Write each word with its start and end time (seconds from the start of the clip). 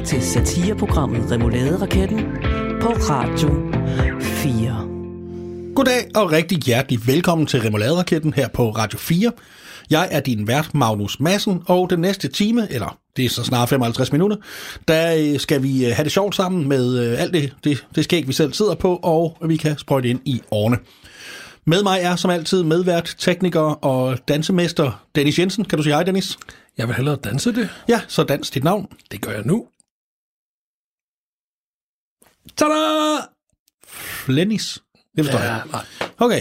lytter 0.00 0.18
til 0.18 0.22
satireprogrammet 0.22 1.30
Remouladeraketten 1.30 2.18
på 2.82 2.88
Radio 2.88 3.48
4. 4.20 5.74
Goddag 5.74 6.10
og 6.14 6.32
rigtig 6.32 6.58
hjertelig 6.58 7.06
velkommen 7.06 7.46
til 7.46 7.60
Remouladeraketten 7.60 8.32
her 8.32 8.48
på 8.48 8.70
Radio 8.70 8.98
4. 8.98 9.32
Jeg 9.90 10.08
er 10.10 10.20
din 10.20 10.48
vært, 10.48 10.74
Magnus 10.74 11.20
Madsen, 11.20 11.62
og 11.66 11.90
den 11.90 12.00
næste 12.00 12.28
time, 12.28 12.72
eller 12.72 12.98
det 13.16 13.24
er 13.24 13.28
så 13.28 13.44
snart 13.44 13.68
55 13.68 14.12
minutter, 14.12 14.36
der 14.88 15.14
øh, 15.18 15.40
skal 15.40 15.62
vi 15.62 15.86
øh, 15.86 15.92
have 15.94 16.04
det 16.04 16.12
sjovt 16.12 16.36
sammen 16.36 16.68
med 16.68 16.98
øh, 16.98 17.22
alt 17.22 17.32
det, 17.32 17.52
det, 17.64 17.86
det 17.94 18.04
skæg, 18.04 18.28
vi 18.28 18.32
selv 18.32 18.52
sidder 18.52 18.74
på, 18.74 18.96
og 19.02 19.36
vi 19.46 19.56
kan 19.56 19.78
sprøjte 19.78 20.08
ind 20.08 20.20
i 20.24 20.42
årene. 20.50 20.78
Med 21.64 21.82
mig 21.82 22.00
er 22.02 22.16
som 22.16 22.30
altid 22.30 22.62
medvært, 22.62 23.14
tekniker 23.18 23.84
og 23.84 24.18
dansemester 24.28 25.04
Dennis 25.14 25.38
Jensen. 25.38 25.64
Kan 25.64 25.76
du 25.76 25.82
sige 25.82 25.94
hej, 25.94 26.02
Dennis? 26.02 26.38
Jeg 26.78 26.88
vil 26.88 26.96
hellere 26.96 27.16
danse 27.16 27.52
det. 27.52 27.68
Ja, 27.88 28.00
så 28.08 28.22
dans 28.22 28.50
dit 28.50 28.64
navn. 28.64 28.86
Det 29.12 29.20
gør 29.20 29.30
jeg 29.30 29.42
nu. 29.44 29.66
Tada! 32.56 33.16
Flennis. 34.24 34.78
Det 35.16 35.24
forstår 35.24 35.38
Ja, 35.44 35.52
jeg. 35.52 35.62
Okay. 36.18 36.40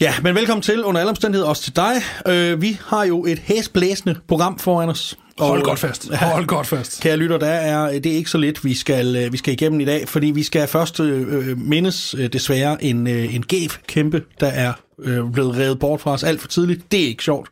Ja, 0.00 0.14
men 0.22 0.34
velkommen 0.34 0.62
til 0.62 0.84
under 0.84 1.00
alle 1.00 1.10
omstændigheder 1.10 1.48
også 1.48 1.62
til 1.62 1.76
dig. 1.76 1.94
Øh, 2.28 2.62
vi 2.62 2.80
har 2.86 3.04
jo 3.04 3.24
et 3.24 3.38
hæsblæsende 3.38 4.16
program 4.28 4.58
foran 4.58 4.88
os. 4.88 5.18
Hold 5.38 5.62
godt 5.62 5.78
fast. 5.78 6.14
Hold 6.14 6.46
godt 6.46 6.66
fast. 6.66 7.00
Kære 7.02 7.16
lytter, 7.16 7.38
der 7.38 7.46
er, 7.46 7.98
det 7.98 8.12
er 8.12 8.16
ikke 8.16 8.30
så 8.30 8.38
lidt, 8.38 8.64
vi 8.64 8.74
skal, 8.74 9.16
øh, 9.16 9.32
vi 9.32 9.36
skal 9.36 9.52
igennem 9.52 9.80
i 9.80 9.84
dag, 9.84 10.08
fordi 10.08 10.26
vi 10.26 10.42
skal 10.42 10.68
først 10.68 11.00
øh, 11.00 11.48
øh, 11.48 11.58
mindes 11.58 12.14
øh, 12.18 12.32
desværre 12.32 12.84
en, 12.84 13.06
øh, 13.06 13.34
en 13.34 13.42
gæv 13.42 13.68
kæmpe, 13.86 14.22
der 14.40 14.46
er 14.46 14.72
øh, 15.02 15.32
blevet 15.32 15.56
revet 15.56 15.78
bort 15.78 16.00
fra 16.00 16.10
os 16.12 16.24
alt 16.24 16.40
for 16.40 16.48
tidligt. 16.48 16.92
Det 16.92 17.02
er 17.02 17.06
ikke 17.06 17.24
sjovt, 17.24 17.48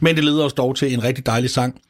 men 0.00 0.16
det 0.16 0.24
leder 0.24 0.44
os 0.44 0.52
dog 0.52 0.76
til 0.76 0.92
en 0.92 1.04
rigtig 1.04 1.26
dejlig 1.26 1.50
sang. 1.50 1.80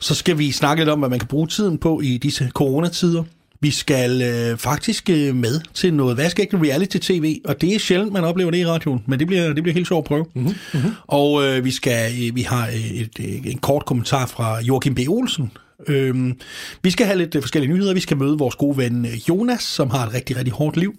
Så 0.00 0.14
skal 0.14 0.38
vi 0.38 0.52
snakke 0.52 0.80
lidt 0.80 0.90
om, 0.90 0.98
hvad 0.98 1.08
man 1.08 1.18
kan 1.18 1.28
bruge 1.28 1.46
tiden 1.48 1.78
på 1.78 2.00
i 2.00 2.18
disse 2.18 2.50
coronatider. 2.54 3.24
Vi 3.60 3.70
skal 3.70 4.22
øh, 4.22 4.58
faktisk 4.58 5.10
øh, 5.10 5.34
med 5.34 5.60
til 5.74 5.94
noget 5.94 6.16
vaskægte 6.16 6.56
reality-tv, 6.56 7.40
og 7.44 7.60
det 7.60 7.74
er 7.74 7.78
sjældent, 7.78 8.12
man 8.12 8.24
oplever 8.24 8.50
det 8.50 8.58
i 8.58 8.66
radioen, 8.66 9.04
men 9.06 9.18
det 9.18 9.26
bliver, 9.26 9.52
det 9.52 9.62
bliver 9.62 9.74
helt 9.74 9.88
sjovt 9.88 10.04
at 10.04 10.08
prøve. 10.08 10.26
Mm-hmm. 10.34 10.90
Og 11.06 11.44
øh, 11.44 11.64
vi, 11.64 11.70
skal, 11.70 12.12
øh, 12.12 12.36
vi 12.36 12.42
har 12.42 12.66
øh, 12.66 12.90
et, 12.90 13.10
et, 13.18 13.52
en 13.52 13.58
kort 13.58 13.84
kommentar 13.84 14.26
fra 14.26 14.60
Joachim 14.60 14.94
B. 14.94 14.98
Olsen. 15.08 15.50
Øhm, 15.86 16.36
vi 16.82 16.90
skal 16.90 17.06
have 17.06 17.18
lidt 17.18 17.34
øh, 17.34 17.42
forskellige 17.42 17.72
nyheder. 17.72 17.94
Vi 17.94 18.00
skal 18.00 18.16
møde 18.16 18.38
vores 18.38 18.54
gode 18.54 18.76
ven 18.76 19.04
øh, 19.04 19.28
Jonas, 19.28 19.62
som 19.62 19.90
har 19.90 20.06
et 20.06 20.14
rigtig, 20.14 20.36
rigtig 20.36 20.52
hårdt 20.52 20.76
liv. 20.76 20.94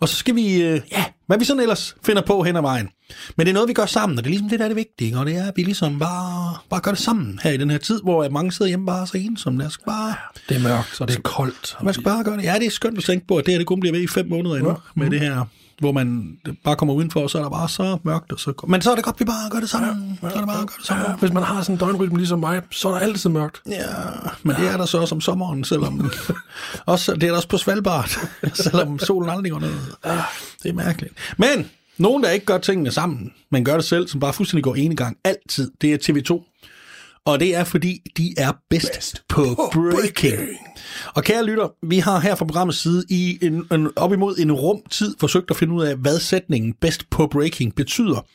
Og 0.00 0.08
så 0.08 0.16
skal 0.16 0.34
vi, 0.34 0.62
øh, 0.62 0.80
ja, 0.92 1.04
hvad 1.30 1.38
vi 1.38 1.44
sådan 1.44 1.62
ellers 1.62 1.96
finder 2.06 2.22
på 2.22 2.42
hen 2.42 2.56
ad 2.56 2.60
vejen. 2.62 2.88
Men 3.36 3.46
det 3.46 3.50
er 3.50 3.54
noget, 3.54 3.68
vi 3.68 3.72
gør 3.72 3.86
sammen, 3.86 4.18
og 4.18 4.24
det 4.24 4.28
er 4.28 4.32
ligesom 4.32 4.48
det, 4.48 4.58
der 4.58 4.64
er 4.64 4.68
det 4.68 4.76
vigtige. 4.76 5.18
Og 5.18 5.26
det 5.26 5.36
er, 5.36 5.44
at 5.46 5.52
vi 5.56 5.62
ligesom 5.62 5.98
bare, 5.98 6.56
bare 6.70 6.80
gør 6.80 6.90
det 6.90 7.00
sammen 7.00 7.40
her 7.42 7.50
i 7.50 7.56
den 7.56 7.70
her 7.70 7.78
tid, 7.78 8.00
hvor 8.02 8.28
mange 8.28 8.52
sidder 8.52 8.68
hjemme 8.68 8.86
bare 8.86 9.06
så 9.06 9.16
ensomme. 9.18 9.62
Der 9.62 9.68
skal 9.68 9.84
bare, 9.86 10.14
Det 10.48 10.56
er 10.56 10.60
mørkt, 10.60 11.00
og 11.00 11.08
det 11.08 11.16
er 11.16 11.20
koldt. 11.20 11.76
man 11.82 11.94
skal 11.94 12.04
bare 12.04 12.24
gøre 12.24 12.36
det. 12.36 12.44
Ja, 12.44 12.54
det 12.58 12.66
er 12.66 12.70
skønt 12.70 12.98
at 12.98 13.04
tænke 13.04 13.26
på, 13.26 13.36
at 13.36 13.46
det 13.46 13.54
her 13.54 13.58
det 13.58 13.66
kun 13.66 13.80
bliver 13.80 13.92
ved 13.92 14.02
i 14.02 14.06
fem 14.06 14.28
måneder 14.28 14.56
endnu, 14.56 14.76
med 14.94 15.10
det 15.10 15.20
her 15.20 15.44
hvor 15.80 15.92
man 15.92 16.38
bare 16.64 16.76
kommer 16.76 16.94
udenfor, 16.94 17.20
og 17.20 17.30
så 17.30 17.38
er 17.38 17.42
der 17.42 17.50
bare 17.50 17.68
så 17.68 17.98
mørkt. 18.02 18.32
Og 18.32 18.40
så... 18.40 18.64
Men 18.68 18.82
så 18.82 18.90
er 18.90 18.94
det 18.94 19.04
godt, 19.04 19.20
vi 19.20 19.24
bare 19.24 19.50
gør 19.50 19.60
det 19.60 19.70
sammen. 19.70 20.18
Så 20.20 20.26
er 20.26 20.30
det 20.30 20.46
bare 20.46 20.58
gør 20.58 20.74
det 20.78 20.86
sammen. 20.86 21.06
Ja, 21.06 21.16
hvis 21.16 21.32
man 21.32 21.42
har 21.42 21.62
sådan 21.62 21.74
en 21.74 21.78
døgnrytme 21.78 22.18
ligesom 22.18 22.38
mig, 22.38 22.62
så 22.70 22.88
er 22.88 22.92
der 22.92 23.00
altid 23.00 23.30
mørkt. 23.30 23.62
Ja, 23.66 23.86
men 24.42 24.56
det 24.56 24.68
er 24.68 24.76
der 24.76 24.84
så 24.84 24.98
også 24.98 25.14
om 25.14 25.20
sommeren, 25.20 25.64
selvom... 25.64 26.10
også, 26.86 27.14
det 27.14 27.22
er 27.22 27.28
der 27.28 27.36
også 27.36 27.48
på 27.48 27.58
Svalbard, 27.58 28.10
selvom 28.54 28.98
solen 28.98 29.30
aldrig 29.30 29.52
går 29.52 29.60
ned. 29.60 29.74
Det 30.62 30.68
er 30.68 30.72
mærkeligt. 30.72 31.14
Men 31.36 31.70
nogen, 31.98 32.22
der 32.22 32.30
ikke 32.30 32.46
gør 32.46 32.58
tingene 32.58 32.90
sammen, 32.90 33.32
men 33.50 33.64
gør 33.64 33.74
det 33.74 33.84
selv, 33.84 34.08
som 34.08 34.20
bare 34.20 34.32
fuldstændig 34.32 34.64
går 34.64 34.74
ene 34.74 34.96
gang, 34.96 35.16
altid, 35.24 35.70
det 35.80 35.92
er 35.92 36.12
TV2. 36.12 36.46
Og 37.26 37.40
det 37.40 37.54
er, 37.54 37.64
fordi 37.64 38.02
de 38.16 38.34
er 38.38 38.52
bedst, 38.70 38.92
bedst 38.92 39.22
på, 39.28 39.44
på 39.44 39.70
breaking. 39.72 40.36
breaking. 40.36 40.48
Og 41.14 41.24
kære 41.24 41.44
lytter, 41.44 41.86
vi 41.86 41.98
har 41.98 42.20
her 42.20 42.34
fra 42.34 42.44
programmets 42.44 42.78
side 42.78 43.04
i 43.08 43.38
en, 43.42 43.66
en, 43.72 43.88
op 43.96 44.12
imod 44.12 44.36
en 44.38 44.52
rum 44.52 44.82
tid 44.90 45.14
forsøgt 45.20 45.50
at 45.50 45.56
finde 45.56 45.74
ud 45.74 45.84
af, 45.84 45.96
hvad 45.96 46.18
sætningen 46.18 46.72
bedst 46.80 47.10
på 47.10 47.26
breaking 47.26 47.74
betyder. 47.74 48.26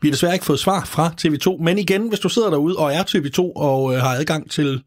Vi 0.00 0.08
har 0.08 0.12
desværre 0.12 0.32
ikke 0.34 0.44
fået 0.44 0.58
svar 0.58 0.84
fra 0.84 1.14
TV2, 1.20 1.62
men 1.62 1.78
igen, 1.78 2.08
hvis 2.08 2.20
du 2.20 2.28
sidder 2.28 2.50
derude 2.50 2.76
og 2.76 2.92
er 2.92 3.02
TV2 3.02 3.40
og 3.56 3.94
øh, 3.94 4.00
har 4.00 4.14
adgang 4.14 4.50
til 4.50 4.82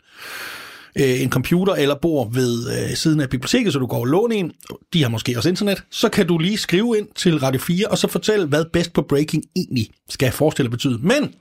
øh, 0.95 1.21
en 1.21 1.29
computer 1.29 1.73
eller 1.73 1.95
bor 1.95 2.29
ved 2.29 2.69
øh, 2.69 2.95
siden 2.95 3.19
af 3.19 3.29
biblioteket, 3.29 3.73
så 3.73 3.79
du 3.79 3.85
går 3.85 3.99
og 3.99 4.05
låner 4.05 4.35
en, 4.35 4.51
de 4.93 5.03
har 5.03 5.09
måske 5.09 5.37
også 5.37 5.49
internet, 5.49 5.83
så 5.91 6.09
kan 6.09 6.27
du 6.27 6.37
lige 6.37 6.57
skrive 6.57 6.97
ind 6.97 7.07
til 7.15 7.39
Radio 7.39 7.59
4 7.59 7.87
og 7.87 7.97
så 7.97 8.07
fortælle, 8.07 8.45
hvad 8.45 8.65
bedst 8.73 8.93
på 8.93 9.01
breaking 9.01 9.43
egentlig 9.55 9.89
skal 10.09 10.31
forestille 10.31 10.67
at 10.67 10.71
betyde. 10.71 10.99
Men 11.01 11.33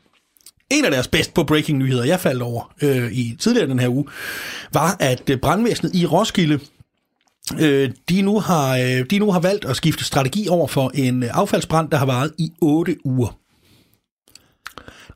en 0.75 0.85
af 0.85 0.91
deres 0.91 1.09
bedst 1.09 1.35
på 1.35 1.45
breaking 1.45 1.79
nyheder, 1.79 2.05
jeg 2.05 2.21
faldt 2.21 2.43
over 2.43 2.73
øh, 2.83 3.13
i 3.13 3.37
tidligere 3.39 3.69
den 3.69 3.79
her 3.79 3.89
uge, 3.89 4.05
var, 4.73 4.97
at 5.01 5.31
øh, 5.31 5.39
brandvæsenet 5.39 5.95
i 5.95 6.07
Roskilde, 6.07 6.61
øh, 7.61 7.91
de, 8.09 8.23
nu 8.23 8.41
har, 8.41 8.77
øh, 8.77 9.05
de 9.11 9.19
nu 9.19 9.33
har 9.33 9.41
valgt 9.41 9.65
at 9.65 9.77
skifte 9.77 10.05
strategi 10.05 10.49
over 10.49 10.67
for 10.67 10.91
en 10.95 11.23
øh, 11.23 11.31
affaldsbrand, 11.33 11.91
der 11.91 11.97
har 11.97 12.07
varet 12.07 12.33
i 12.39 12.53
8 12.61 12.97
uger. 13.05 13.39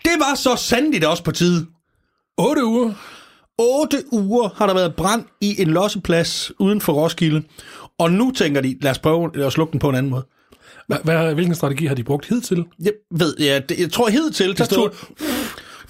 Det 0.05 0.13
var 0.19 0.35
så 0.35 0.57
sandeligt 0.57 1.05
også 1.05 1.25
på 1.25 1.33
tide. 1.33 1.67
8 2.39 2.65
uger. 2.65 2.93
8 3.59 4.03
uger 4.13 4.49
har 4.57 4.67
der 4.67 4.75
været 4.75 4.95
brand 4.95 5.25
i 5.41 5.63
en 5.63 5.69
losseplads 5.69 6.53
uden 6.59 6.81
for 6.81 6.93
Roskilde, 6.93 7.43
og 7.99 8.13
nu 8.13 8.31
tænker 8.31 8.61
de, 8.61 8.79
lad 8.81 8.91
os 8.91 8.99
prøve 8.99 9.47
at 9.47 9.53
slukke 9.53 9.73
den 9.73 9.81
på 9.81 9.89
en 9.89 9.95
anden 9.95 10.11
måde. 10.11 10.27
Hvad, 10.89 11.35
hvilken 11.35 11.55
strategi 11.55 11.87
har 11.87 11.95
de 11.95 12.05
brugt 12.05 12.27
hidtil? 12.29 12.65
Jeg 12.83 12.93
ved, 13.11 13.37
ja, 13.41 13.61
det, 13.69 13.79
jeg 13.79 13.93
tror 13.93 14.09
hidtil, 14.09 14.59
der 14.59 14.65
stod-. 14.65 14.91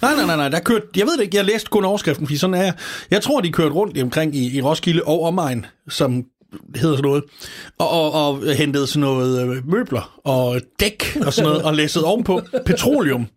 Nej, 0.01 0.15
nej, 0.15 0.25
nej, 0.25 0.35
nej, 0.35 0.49
der 0.49 0.59
kørte, 0.59 0.85
jeg 0.97 1.05
ved 1.05 1.17
det 1.17 1.23
ikke, 1.23 1.37
jeg 1.37 1.45
læste 1.45 1.69
kun 1.69 1.85
overskriften, 1.85 2.27
fordi 2.27 2.37
sådan 2.37 2.53
er 2.53 2.63
jeg. 2.63 2.73
Jeg 3.11 3.21
tror, 3.21 3.41
de 3.41 3.51
kørte 3.51 3.75
rundt 3.75 4.01
omkring 4.01 4.35
i, 4.35 4.57
i 4.57 4.61
Roskilde 4.61 5.03
og 5.03 5.21
omegn, 5.23 5.65
som 5.89 6.23
hedder 6.75 6.95
sådan 6.95 7.09
noget, 7.09 7.23
og, 7.77 7.89
og, 7.89 8.11
og 8.13 8.55
hentede 8.55 8.87
sådan 8.87 9.01
noget 9.01 9.41
øh, 9.41 9.69
møbler 9.69 10.19
og 10.23 10.61
dæk 10.79 11.17
og 11.25 11.33
sådan 11.33 11.49
noget, 11.49 11.63
og 11.63 11.73
læssede 11.73 12.05
ovenpå 12.05 12.41
petroleum. 12.65 13.27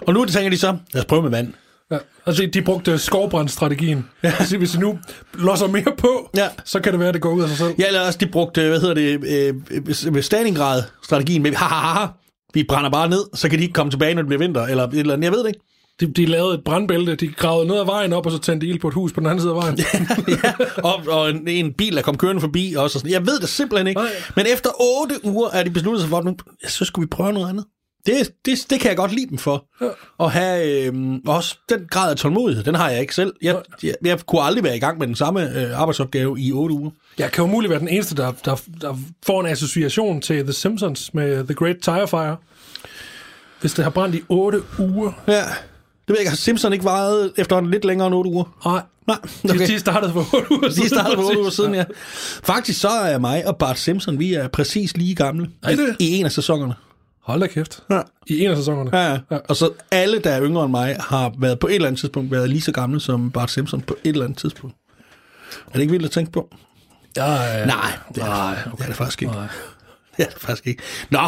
Og 0.00 0.14
nu 0.14 0.24
tænker 0.24 0.50
de 0.50 0.58
så, 0.58 0.76
lad 0.94 1.02
os 1.02 1.06
prøve 1.06 1.22
med 1.22 1.30
vand. 1.30 1.52
Ja, 1.92 1.98
altså, 2.26 2.46
de 2.54 2.62
brugte 2.62 2.98
skovbrandstrategien. 2.98 4.08
Ja. 4.22 4.32
Altså, 4.38 4.58
hvis 4.58 4.70
de 4.70 4.80
nu 4.80 4.98
losser 5.34 5.66
mere 5.66 5.92
på, 5.98 6.30
Ja. 6.36 6.48
så 6.64 6.80
kan 6.80 6.92
det 6.92 6.98
være, 7.00 7.08
at 7.08 7.14
det 7.14 7.22
går 7.22 7.30
ud 7.32 7.42
af 7.42 7.48
sig 7.48 7.58
selv. 7.58 7.74
Ja, 7.78 7.86
eller 7.86 8.00
også 8.06 8.18
de 8.18 8.26
brugte, 8.26 8.68
hvad 8.68 8.80
hedder 8.80 8.94
det, 8.94 9.24
øh, 9.26 10.16
øh, 10.16 10.22
Stalingrad-strategien 10.22 11.42
med, 11.42 11.52
ha, 11.54 11.66
ha, 11.66 11.74
ha, 11.74 12.00
ha, 12.00 12.06
vi 12.54 12.64
brænder 12.68 12.90
bare 12.90 13.08
ned, 13.08 13.24
så 13.34 13.48
kan 13.48 13.58
de 13.58 13.62
ikke 13.62 13.74
komme 13.74 13.90
tilbage, 13.90 14.14
når 14.14 14.22
det 14.22 14.26
bliver 14.28 14.38
vinter, 14.38 14.62
eller 14.66 14.84
et 14.88 14.98
eller 14.98 15.12
andet, 15.14 15.24
jeg 15.24 15.32
ved 15.32 15.40
det 15.40 15.48
ikke. 15.48 15.60
De, 16.00 16.12
de 16.12 16.26
lavede 16.26 16.54
et 16.54 16.60
brandbælte, 16.64 17.14
de 17.14 17.28
gravede 17.28 17.68
ned 17.68 17.76
ad 17.80 17.84
vejen 17.84 18.12
op, 18.12 18.26
og 18.26 18.32
så 18.32 18.38
tændte 18.38 18.66
ild 18.66 18.80
på 18.80 18.88
et 18.88 18.94
hus 18.94 19.12
på 19.12 19.20
den 19.20 19.26
anden 19.28 19.40
side 19.40 19.50
af 19.52 19.56
vejen. 19.56 19.78
ja, 20.44 20.52
og, 20.84 21.02
og 21.08 21.30
en, 21.30 21.48
en 21.48 21.72
bil, 21.72 21.96
der 21.96 22.02
kom 22.02 22.16
kørende 22.16 22.40
forbi 22.40 22.74
også. 22.78 22.98
Og 22.98 23.00
sådan. 23.00 23.10
Jeg 23.12 23.26
ved 23.26 23.40
det 23.40 23.48
simpelthen 23.48 23.86
ikke. 23.86 24.00
Nej. 24.00 24.10
Men 24.36 24.46
efter 24.54 24.70
otte 24.80 25.14
uger 25.24 25.48
er 25.50 25.62
de 25.62 25.70
besluttet 25.70 26.00
sig 26.00 26.10
for, 26.10 26.18
at 26.18 26.24
nu, 26.24 26.36
ja, 26.64 26.68
så 26.68 26.84
skulle 26.84 27.06
vi 27.06 27.08
prøve 27.08 27.32
noget 27.32 27.48
andet. 27.48 27.64
Det, 28.06 28.30
det, 28.44 28.58
det 28.70 28.80
kan 28.80 28.88
jeg 28.88 28.96
godt 28.96 29.12
lide 29.12 29.26
dem 29.30 29.38
for. 29.38 29.64
Ja. 29.80 29.86
Og 30.18 30.30
have 30.32 30.86
øh, 30.86 30.94
også 31.26 31.56
den 31.68 31.86
grad 31.90 32.10
af 32.10 32.16
tålmodighed, 32.16 32.64
den 32.64 32.74
har 32.74 32.90
jeg 32.90 33.00
ikke 33.00 33.14
selv. 33.14 33.32
Jeg, 33.42 33.56
jeg, 33.82 33.94
jeg 34.04 34.20
kunne 34.26 34.42
aldrig 34.42 34.64
være 34.64 34.76
i 34.76 34.80
gang 34.80 34.98
med 34.98 35.06
den 35.06 35.16
samme 35.16 35.60
øh, 35.60 35.80
arbejdsopgave 35.80 36.40
i 36.40 36.52
otte 36.52 36.74
uger. 36.74 36.90
Jeg 37.18 37.32
kan 37.32 37.44
jo 37.44 37.50
muligt 37.50 37.70
være 37.70 37.80
den 37.80 37.88
eneste, 37.88 38.14
der, 38.14 38.32
der, 38.44 38.62
der 38.80 38.98
får 39.26 39.40
en 39.40 39.46
association 39.46 40.20
til 40.20 40.42
The 40.44 40.52
Simpsons 40.52 41.14
med 41.14 41.44
The 41.44 41.54
Great 41.54 41.76
Tire 41.82 42.08
Fire. 42.08 42.36
Hvis 43.60 43.72
det 43.74 43.84
har 43.84 43.90
brændt 43.90 44.14
i 44.16 44.22
8 44.28 44.58
uger. 44.78 45.12
Ja. 45.28 45.32
Det 45.32 45.44
ved 46.08 46.16
jeg 46.16 46.20
ikke, 46.20 46.30
har 46.30 46.36
Simpson 46.36 46.72
ikke 46.72 46.84
vejet 46.84 47.32
efterhånden 47.36 47.70
lidt 47.70 47.84
længere 47.84 48.06
end 48.06 48.14
otte 48.14 48.30
uger? 48.30 48.44
Nej, 48.66 48.82
Nej, 49.06 49.16
okay. 49.44 49.58
de, 49.58 49.66
de 49.66 49.78
startede 49.78 50.12
for 50.12 50.26
8 50.36 50.52
uger 50.52 50.68
De 50.68 50.88
startede 50.88 51.16
for 51.16 51.22
otte 51.22 51.36
uger 51.38 51.44
præcis. 51.48 51.56
siden, 51.56 51.74
ja. 51.74 51.84
Faktisk 52.44 52.80
så 52.80 52.88
er 52.88 53.18
mig 53.18 53.46
og 53.46 53.56
Bart 53.56 53.78
Simpson, 53.78 54.18
vi 54.18 54.34
er 54.34 54.48
præcis 54.48 54.96
lige 54.96 55.14
gamle 55.14 55.50
Er 55.62 55.76
det? 55.76 55.96
i, 55.98 56.08
i 56.08 56.18
en 56.18 56.24
af 56.24 56.32
sæsonerne. 56.32 56.74
Hold 57.22 57.40
da 57.40 57.46
kæft. 57.46 57.82
Ja. 57.90 58.00
I 58.26 58.44
en 58.44 58.50
af 58.50 58.56
sæsonerne. 58.56 58.98
Ja, 58.98 59.18
ja. 59.30 59.38
Og 59.48 59.56
så 59.56 59.70
alle, 59.90 60.18
der 60.18 60.30
er 60.30 60.42
yngre 60.42 60.64
end 60.64 60.70
mig, 60.70 60.96
har 61.00 61.32
været 61.38 61.58
på 61.58 61.66
et 61.66 61.74
eller 61.74 61.88
andet 61.88 62.00
tidspunkt 62.00 62.30
været 62.30 62.48
lige 62.50 62.60
så 62.60 62.72
gamle 62.72 63.00
som 63.00 63.30
Bart 63.30 63.50
Simpson 63.50 63.80
på 63.80 63.96
et 64.04 64.10
eller 64.10 64.24
andet 64.24 64.38
tidspunkt. 64.38 64.76
Er 65.66 65.72
det 65.72 65.80
ikke 65.80 65.90
vildt 65.90 66.04
at 66.04 66.10
tænke 66.10 66.32
på? 66.32 66.54
Ja, 67.16 67.32
ja. 67.32 67.66
Nej, 67.66 67.92
det 68.14 68.22
er, 68.22 68.26
Nej, 68.26 68.58
okay. 68.66 68.76
det, 68.76 68.82
er 68.82 68.86
det 68.86 68.96
faktisk 68.96 69.22
ikke. 69.22 69.34
Nej. 69.34 69.46
Det 70.16 70.26
er 70.26 70.30
det 70.30 70.40
faktisk 70.40 70.66
ikke. 70.66 70.82
Nå, 71.10 71.18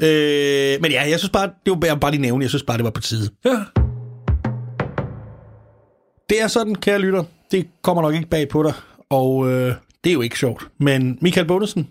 øh, 0.00 0.82
men 0.82 0.90
ja, 0.92 1.08
jeg 1.10 1.18
synes 1.18 1.30
bare, 1.30 1.46
det 1.46 1.70
var 1.70 1.74
bare, 1.74 2.00
bare 2.00 2.10
lige 2.10 2.20
nævne, 2.20 2.42
jeg 2.42 2.50
synes 2.50 2.62
bare, 2.62 2.76
det 2.76 2.84
var 2.84 2.90
på 2.90 3.00
tide. 3.00 3.30
Ja. 3.44 3.64
Det 6.28 6.42
er 6.42 6.46
sådan, 6.46 6.74
kære 6.74 6.98
lytter, 6.98 7.24
det 7.50 7.66
kommer 7.82 8.02
nok 8.02 8.14
ikke 8.14 8.28
bag 8.28 8.48
på 8.48 8.62
dig, 8.62 8.72
og 9.10 9.50
øh, 9.50 9.74
det 10.04 10.10
er 10.10 10.14
jo 10.14 10.20
ikke 10.20 10.38
sjovt. 10.38 10.68
Men 10.80 11.18
Michael 11.20 11.46
Bundesen, 11.46 11.88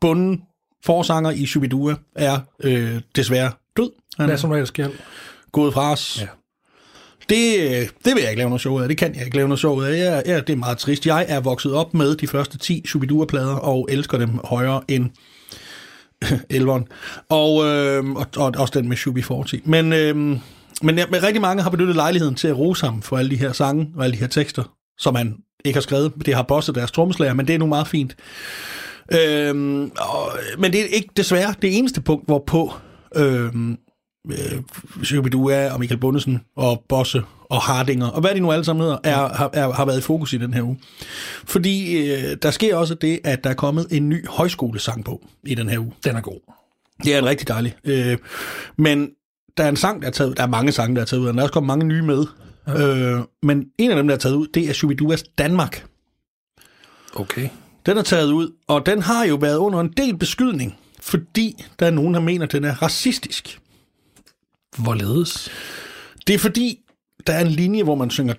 bunden 0.00 0.42
forsanger 0.84 1.30
i 1.30 1.46
Shubidua, 1.46 1.94
er 2.16 2.38
øh, 2.62 3.00
desværre 3.16 3.52
død. 3.76 3.90
Han 4.16 4.26
Hvad 4.26 4.34
er 4.34 4.38
som 4.38 4.66
sker. 4.66 4.88
gået 5.52 5.74
fra 5.74 5.92
os. 5.92 6.18
Ja. 6.20 6.26
Det, 7.28 7.60
øh, 7.60 7.88
det 8.04 8.14
vil 8.14 8.20
jeg 8.20 8.30
ikke 8.30 8.38
lave 8.38 8.50
noget 8.50 8.60
sjov 8.60 8.76
ud 8.76 8.82
af. 8.82 8.88
Det 8.88 8.96
kan 8.98 9.14
jeg 9.14 9.24
ikke 9.24 9.36
lave 9.36 9.48
noget 9.48 9.60
sjov 9.60 9.76
ud 9.76 9.84
af. 9.84 9.98
Jeg, 9.98 10.22
jeg, 10.26 10.46
det 10.46 10.52
er 10.52 10.56
meget 10.56 10.78
trist. 10.78 11.06
Jeg 11.06 11.26
er 11.28 11.40
vokset 11.40 11.74
op 11.74 11.94
med 11.94 12.16
de 12.16 12.26
første 12.26 12.58
10 12.58 12.82
Shubidua-plader 12.86 13.54
og 13.54 13.88
elsker 13.90 14.18
dem 14.18 14.30
højere 14.44 14.82
end 14.88 15.10
elveren. 16.50 16.86
Og, 17.28 17.64
øh, 17.64 18.04
og, 18.10 18.26
og 18.36 18.52
også 18.58 18.72
den 18.80 18.88
med 18.88 18.96
Shubi 18.96 19.22
40. 19.22 19.44
Men, 19.64 19.92
øh, 19.92 20.16
men, 20.16 20.98
ja, 20.98 21.04
men 21.10 21.22
rigtig 21.22 21.40
mange 21.40 21.62
har 21.62 21.70
benyttet 21.70 21.96
lejligheden 21.96 22.34
til 22.34 22.48
at 22.48 22.58
rose 22.58 22.86
ham 22.86 23.02
for 23.02 23.18
alle 23.18 23.30
de 23.30 23.36
her 23.36 23.52
sange 23.52 23.92
og 23.96 24.04
alle 24.04 24.14
de 24.14 24.20
her 24.20 24.26
tekster. 24.26 24.62
som 24.98 25.14
han 25.14 25.36
ikke 25.64 25.76
har 25.76 25.82
skrevet. 25.82 26.12
Det 26.26 26.34
har 26.34 26.42
Bosse 26.42 26.72
deres 26.72 26.90
trommeslager, 26.90 27.34
men 27.34 27.46
det 27.46 27.54
er 27.54 27.58
nu 27.58 27.66
meget 27.66 27.88
fint. 27.88 28.16
Øhm, 29.12 29.90
og, 30.00 30.32
men 30.58 30.72
det 30.72 30.80
er 30.80 30.84
ikke 30.84 31.08
desværre 31.16 31.54
det 31.62 31.78
eneste 31.78 32.00
punkt, 32.00 32.26
hvorpå 32.26 32.72
øhm, 33.16 33.78
øh, 34.30 34.62
Shubidua 35.02 35.72
og 35.72 35.80
Michael 35.80 36.00
Bundesen 36.00 36.40
og 36.56 36.84
Bosse 36.88 37.22
og 37.50 37.60
Hardinger, 37.62 38.06
og 38.06 38.20
hvad 38.20 38.34
de 38.34 38.40
nu 38.40 38.52
alle 38.52 38.64
sammen 38.64 38.82
hedder, 38.82 38.98
er, 39.04 39.28
har, 39.28 39.50
er, 39.52 39.72
har 39.72 39.84
været 39.84 39.98
i 39.98 40.02
fokus 40.02 40.32
i 40.32 40.38
den 40.38 40.54
her 40.54 40.62
uge. 40.62 40.78
Fordi 41.44 41.96
øh, 41.96 42.36
der 42.42 42.50
sker 42.50 42.76
også 42.76 42.94
det, 42.94 43.20
at 43.24 43.44
der 43.44 43.50
er 43.50 43.54
kommet 43.54 43.86
en 43.90 44.08
ny 44.08 44.28
højskolesang 44.28 45.04
på 45.04 45.26
i 45.46 45.54
den 45.54 45.68
her 45.68 45.78
uge. 45.78 45.92
Den 46.04 46.16
er 46.16 46.20
god. 46.20 46.54
Det 47.04 47.14
er 47.14 47.18
en 47.18 47.26
rigtig 47.26 47.48
dejlig. 47.48 47.74
Øh, 47.84 48.18
men 48.78 49.10
der 49.56 49.64
er 49.64 49.68
en 49.68 49.76
sang, 49.76 50.02
der 50.02 50.08
er 50.08 50.12
taget 50.12 50.36
Der 50.36 50.42
er 50.42 50.46
mange 50.46 50.72
sange, 50.72 50.96
der 50.96 51.02
er 51.02 51.06
taget 51.06 51.20
ud, 51.20 51.26
og 51.26 51.34
der 51.34 51.40
er 51.40 51.42
også 51.42 51.52
kommet 51.52 51.66
mange 51.66 51.84
nye 51.84 52.02
med. 52.02 52.26
Ja. 52.66 52.88
Øh, 52.88 53.22
men 53.42 53.64
en 53.78 53.90
af 53.90 53.96
dem, 53.96 54.08
der 54.08 54.14
er 54.14 54.18
taget 54.18 54.34
ud, 54.34 54.46
det 54.46 54.68
er 54.68 54.72
Shubiduas 54.72 55.22
Danmark. 55.22 55.86
Okay. 57.14 57.48
Den 57.86 57.98
er 57.98 58.02
taget 58.02 58.32
ud, 58.32 58.52
og 58.66 58.86
den 58.86 59.02
har 59.02 59.24
jo 59.24 59.34
været 59.36 59.56
under 59.56 59.80
en 59.80 59.92
del 59.96 60.16
beskydning, 60.16 60.74
fordi 61.00 61.64
der 61.78 61.86
er 61.86 61.90
nogen, 61.90 62.14
der 62.14 62.20
mener, 62.20 62.46
at 62.46 62.52
den 62.52 62.64
er 62.64 62.82
racistisk. 62.82 63.60
Hvorledes? 64.78 65.48
Det 66.26 66.34
er 66.34 66.38
fordi, 66.38 66.80
der 67.26 67.32
er 67.32 67.40
en 67.44 67.50
linje, 67.50 67.82
hvor 67.82 67.94
man 67.94 68.10
synger... 68.10 68.34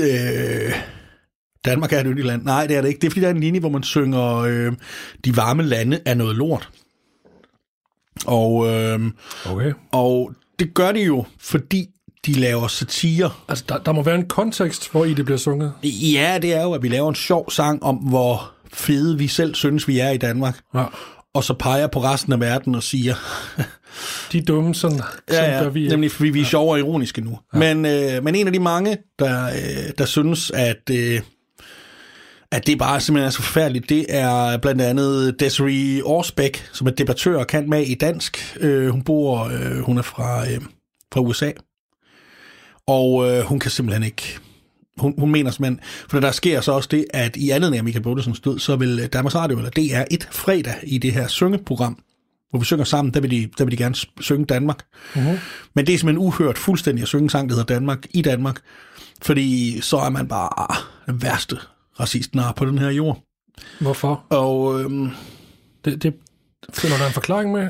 Øh, 0.00 0.72
Danmark 1.64 1.92
er 1.92 2.00
et 2.00 2.06
yndigt 2.06 2.26
land. 2.26 2.42
Nej, 2.42 2.66
det 2.66 2.76
er 2.76 2.80
det 2.80 2.88
ikke. 2.88 3.00
Det 3.00 3.06
er 3.06 3.10
fordi, 3.10 3.20
der 3.20 3.26
er 3.26 3.34
en 3.34 3.40
linje, 3.40 3.60
hvor 3.60 3.68
man 3.68 3.82
synger... 3.82 4.36
Øh, 4.36 4.72
de 5.24 5.36
varme 5.36 5.62
lande 5.62 6.00
er 6.04 6.14
noget 6.14 6.36
lort. 6.36 6.70
Og, 8.26 8.66
øh, 8.66 9.00
Okay. 9.46 9.72
og 9.92 10.32
det 10.58 10.74
gør 10.74 10.92
de 10.92 11.00
jo, 11.00 11.24
fordi 11.38 11.88
de 12.26 12.32
laver 12.32 12.68
satire. 12.68 13.30
Altså, 13.48 13.64
der, 13.68 13.78
der 13.78 13.92
må 13.92 14.02
være 14.02 14.14
en 14.14 14.28
kontekst, 14.28 14.90
hvor 14.90 15.04
i 15.04 15.14
det 15.14 15.24
bliver 15.24 15.38
sunget. 15.38 15.72
Ja, 15.84 16.38
det 16.42 16.54
er 16.54 16.62
jo, 16.62 16.72
at 16.72 16.82
vi 16.82 16.88
laver 16.88 17.08
en 17.08 17.14
sjov 17.14 17.50
sang 17.50 17.82
om, 17.82 17.96
hvor 17.96 18.52
fede 18.72 19.18
vi 19.18 19.28
selv 19.28 19.54
synes, 19.54 19.88
vi 19.88 19.98
er 19.98 20.10
i 20.10 20.16
Danmark. 20.16 20.58
Ja. 20.74 20.84
Og 21.34 21.44
så 21.44 21.54
peger 21.54 21.86
på 21.86 22.02
resten 22.02 22.32
af 22.32 22.40
verden 22.40 22.74
og 22.74 22.82
siger, 22.82 23.14
De 24.32 24.38
er 24.38 24.42
dumme, 24.42 24.74
sådan, 24.74 25.00
sådan 25.30 25.62
gør 25.62 25.70
vi 25.70 25.88
nemlig 25.88 26.10
fordi 26.10 26.30
vi 26.30 26.40
er 26.40 26.44
sjove 26.44 26.70
og 26.70 26.78
ironiske 26.78 27.20
nu. 27.20 27.38
Ja. 27.54 27.58
Men, 27.58 27.86
øh, 27.86 28.24
men 28.24 28.34
en 28.34 28.46
af 28.46 28.52
de 28.52 28.58
mange, 28.58 28.96
der, 29.18 29.46
øh, 29.46 29.92
der 29.98 30.04
synes, 30.04 30.50
at, 30.50 30.90
øh, 30.90 31.20
at 32.52 32.66
det 32.66 32.78
bare 32.78 33.00
simpelthen 33.00 33.26
er 33.26 33.30
så 33.30 33.42
forfærdeligt, 33.42 33.88
det 33.88 34.06
er 34.08 34.56
blandt 34.56 34.82
andet 34.82 35.40
Desiree 35.40 36.02
Orsbeck, 36.04 36.70
som 36.72 36.86
er 36.86 36.90
debattør 36.90 37.38
og 37.38 37.46
kan 37.46 37.70
med 37.70 37.82
i 37.82 37.94
dansk. 37.94 38.56
Øh, 38.60 38.88
hun 38.88 39.02
bor, 39.02 39.44
øh, 39.44 39.78
hun 39.78 39.98
er 39.98 40.02
fra, 40.02 40.50
øh, 40.50 40.60
fra 41.12 41.20
USA. 41.20 41.50
Og 42.86 43.30
øh, 43.30 43.40
hun 43.42 43.58
kan 43.58 43.70
simpelthen 43.70 44.04
ikke... 44.04 44.38
Hun, 44.98 45.14
hun 45.18 45.30
mener 45.30 45.50
simpelthen... 45.50 45.80
For 46.08 46.20
der 46.20 46.30
sker 46.30 46.60
så 46.60 46.72
også 46.72 46.88
det, 46.90 47.04
at 47.10 47.36
i 47.36 47.50
andet 47.50 47.74
af 47.74 47.84
Michael 47.84 48.02
Bundesens 48.02 48.40
død, 48.40 48.58
så 48.58 48.76
vil 48.76 49.08
Danmarks 49.12 49.34
Radio 49.34 49.56
eller 49.56 49.70
DR1 49.78 50.26
fredag 50.30 50.74
i 50.82 50.98
det 50.98 51.12
her 51.12 51.26
syngeprogram, 51.26 51.98
hvor 52.50 52.58
vi 52.58 52.64
synger 52.64 52.84
sammen, 52.84 53.14
der 53.14 53.20
vil 53.20 53.30
de, 53.30 53.48
der 53.58 53.64
vil 53.64 53.72
de 53.72 53.76
gerne 53.76 53.94
synge 54.20 54.44
Danmark. 54.44 54.84
Uh-huh. 55.14 55.38
Men 55.74 55.86
det 55.86 55.94
er 55.94 55.98
simpelthen 55.98 56.26
uhørt 56.26 56.58
fuldstændig 56.58 57.02
at 57.02 57.08
synge 57.08 57.22
en 57.22 57.28
sang, 57.28 57.48
der 57.48 57.54
hedder 57.54 57.74
Danmark 57.74 58.06
i 58.10 58.22
Danmark. 58.22 58.60
Fordi 59.22 59.80
så 59.80 59.96
er 59.96 60.10
man 60.10 60.28
bare 60.28 60.76
den 61.06 61.22
værste 61.22 61.56
racistnar 62.00 62.52
på 62.52 62.64
den 62.64 62.78
her 62.78 62.90
jord. 62.90 63.22
Hvorfor? 63.80 64.24
Og 64.28 64.80
øhm, 64.80 65.10
Det, 65.84 66.02
det 66.02 66.14
finder 66.72 66.96
der 66.96 67.06
en 67.06 67.12
forklaring 67.12 67.52
med. 67.52 67.68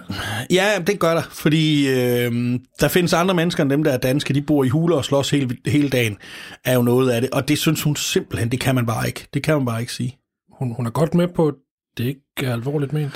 ja, 0.51 0.69
det 0.87 0.99
gør 0.99 1.15
der. 1.15 1.23
Fordi 1.31 1.89
øhm, 1.89 2.61
der 2.81 2.89
findes 2.89 3.13
andre 3.13 3.35
mennesker 3.35 3.63
end 3.63 3.71
dem, 3.71 3.85
der 3.85 3.93
er 3.93 3.97
danske. 3.97 4.35
De 4.35 4.43
bor 4.43 4.65
i 4.65 4.69
huler 4.69 4.97
og 4.97 5.05
slås 5.05 5.31
hele, 5.31 5.57
hele 5.67 5.89
dagen. 5.89 6.17
Er 6.65 6.75
jo 6.75 6.83
noget 6.83 7.11
af 7.11 7.21
det. 7.21 7.31
Og 7.31 7.49
det 7.49 7.59
synes 7.59 7.83
hun 7.83 7.97
simpelthen, 7.97 8.51
det 8.51 8.61
kan 8.61 8.75
man 8.75 8.87
bare 8.87 9.07
ikke. 9.07 9.29
Det 9.35 9.43
kan 9.43 9.55
man 9.55 9.67
bare 9.67 9.81
ikke 9.81 9.93
sige. 9.93 10.19
Hun, 10.59 10.75
hun 10.77 10.87
er 10.87 10.91
godt 10.91 11.15
med 11.15 11.29
på, 11.29 11.49
at 11.49 11.55
det 11.99 12.05
ikke 12.05 12.21
er 12.43 12.53
alvorligt 12.53 12.93
ment. 12.93 13.13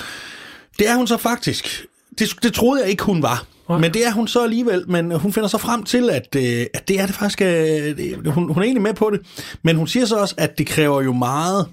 Det 0.79 0.89
er 0.89 0.95
hun 0.95 1.07
så 1.07 1.17
faktisk. 1.17 1.85
Det, 2.19 2.29
det 2.43 2.53
troede 2.53 2.81
jeg 2.81 2.89
ikke, 2.89 3.03
hun 3.03 3.21
var. 3.21 3.45
Nej. 3.69 3.79
Men 3.79 3.93
det 3.93 4.07
er 4.07 4.11
hun 4.11 4.27
så 4.27 4.43
alligevel. 4.43 4.89
Men 4.89 5.11
hun 5.11 5.33
finder 5.33 5.47
så 5.47 5.57
frem 5.57 5.83
til, 5.83 6.09
at, 6.09 6.35
øh, 6.35 6.65
at 6.73 6.87
det 6.87 6.99
er 6.99 7.05
det 7.05 7.15
faktisk... 7.15 7.41
Øh, 7.41 7.47
det, 7.47 8.27
hun, 8.27 8.53
hun 8.53 8.57
er 8.57 8.63
egentlig 8.63 8.81
med 8.81 8.93
på 8.93 9.09
det. 9.09 9.45
Men 9.61 9.75
hun 9.75 9.87
siger 9.87 10.05
så 10.05 10.15
også, 10.15 10.35
at 10.37 10.57
det 10.57 10.67
kræver 10.67 11.01
jo 11.01 11.13
meget... 11.13 11.67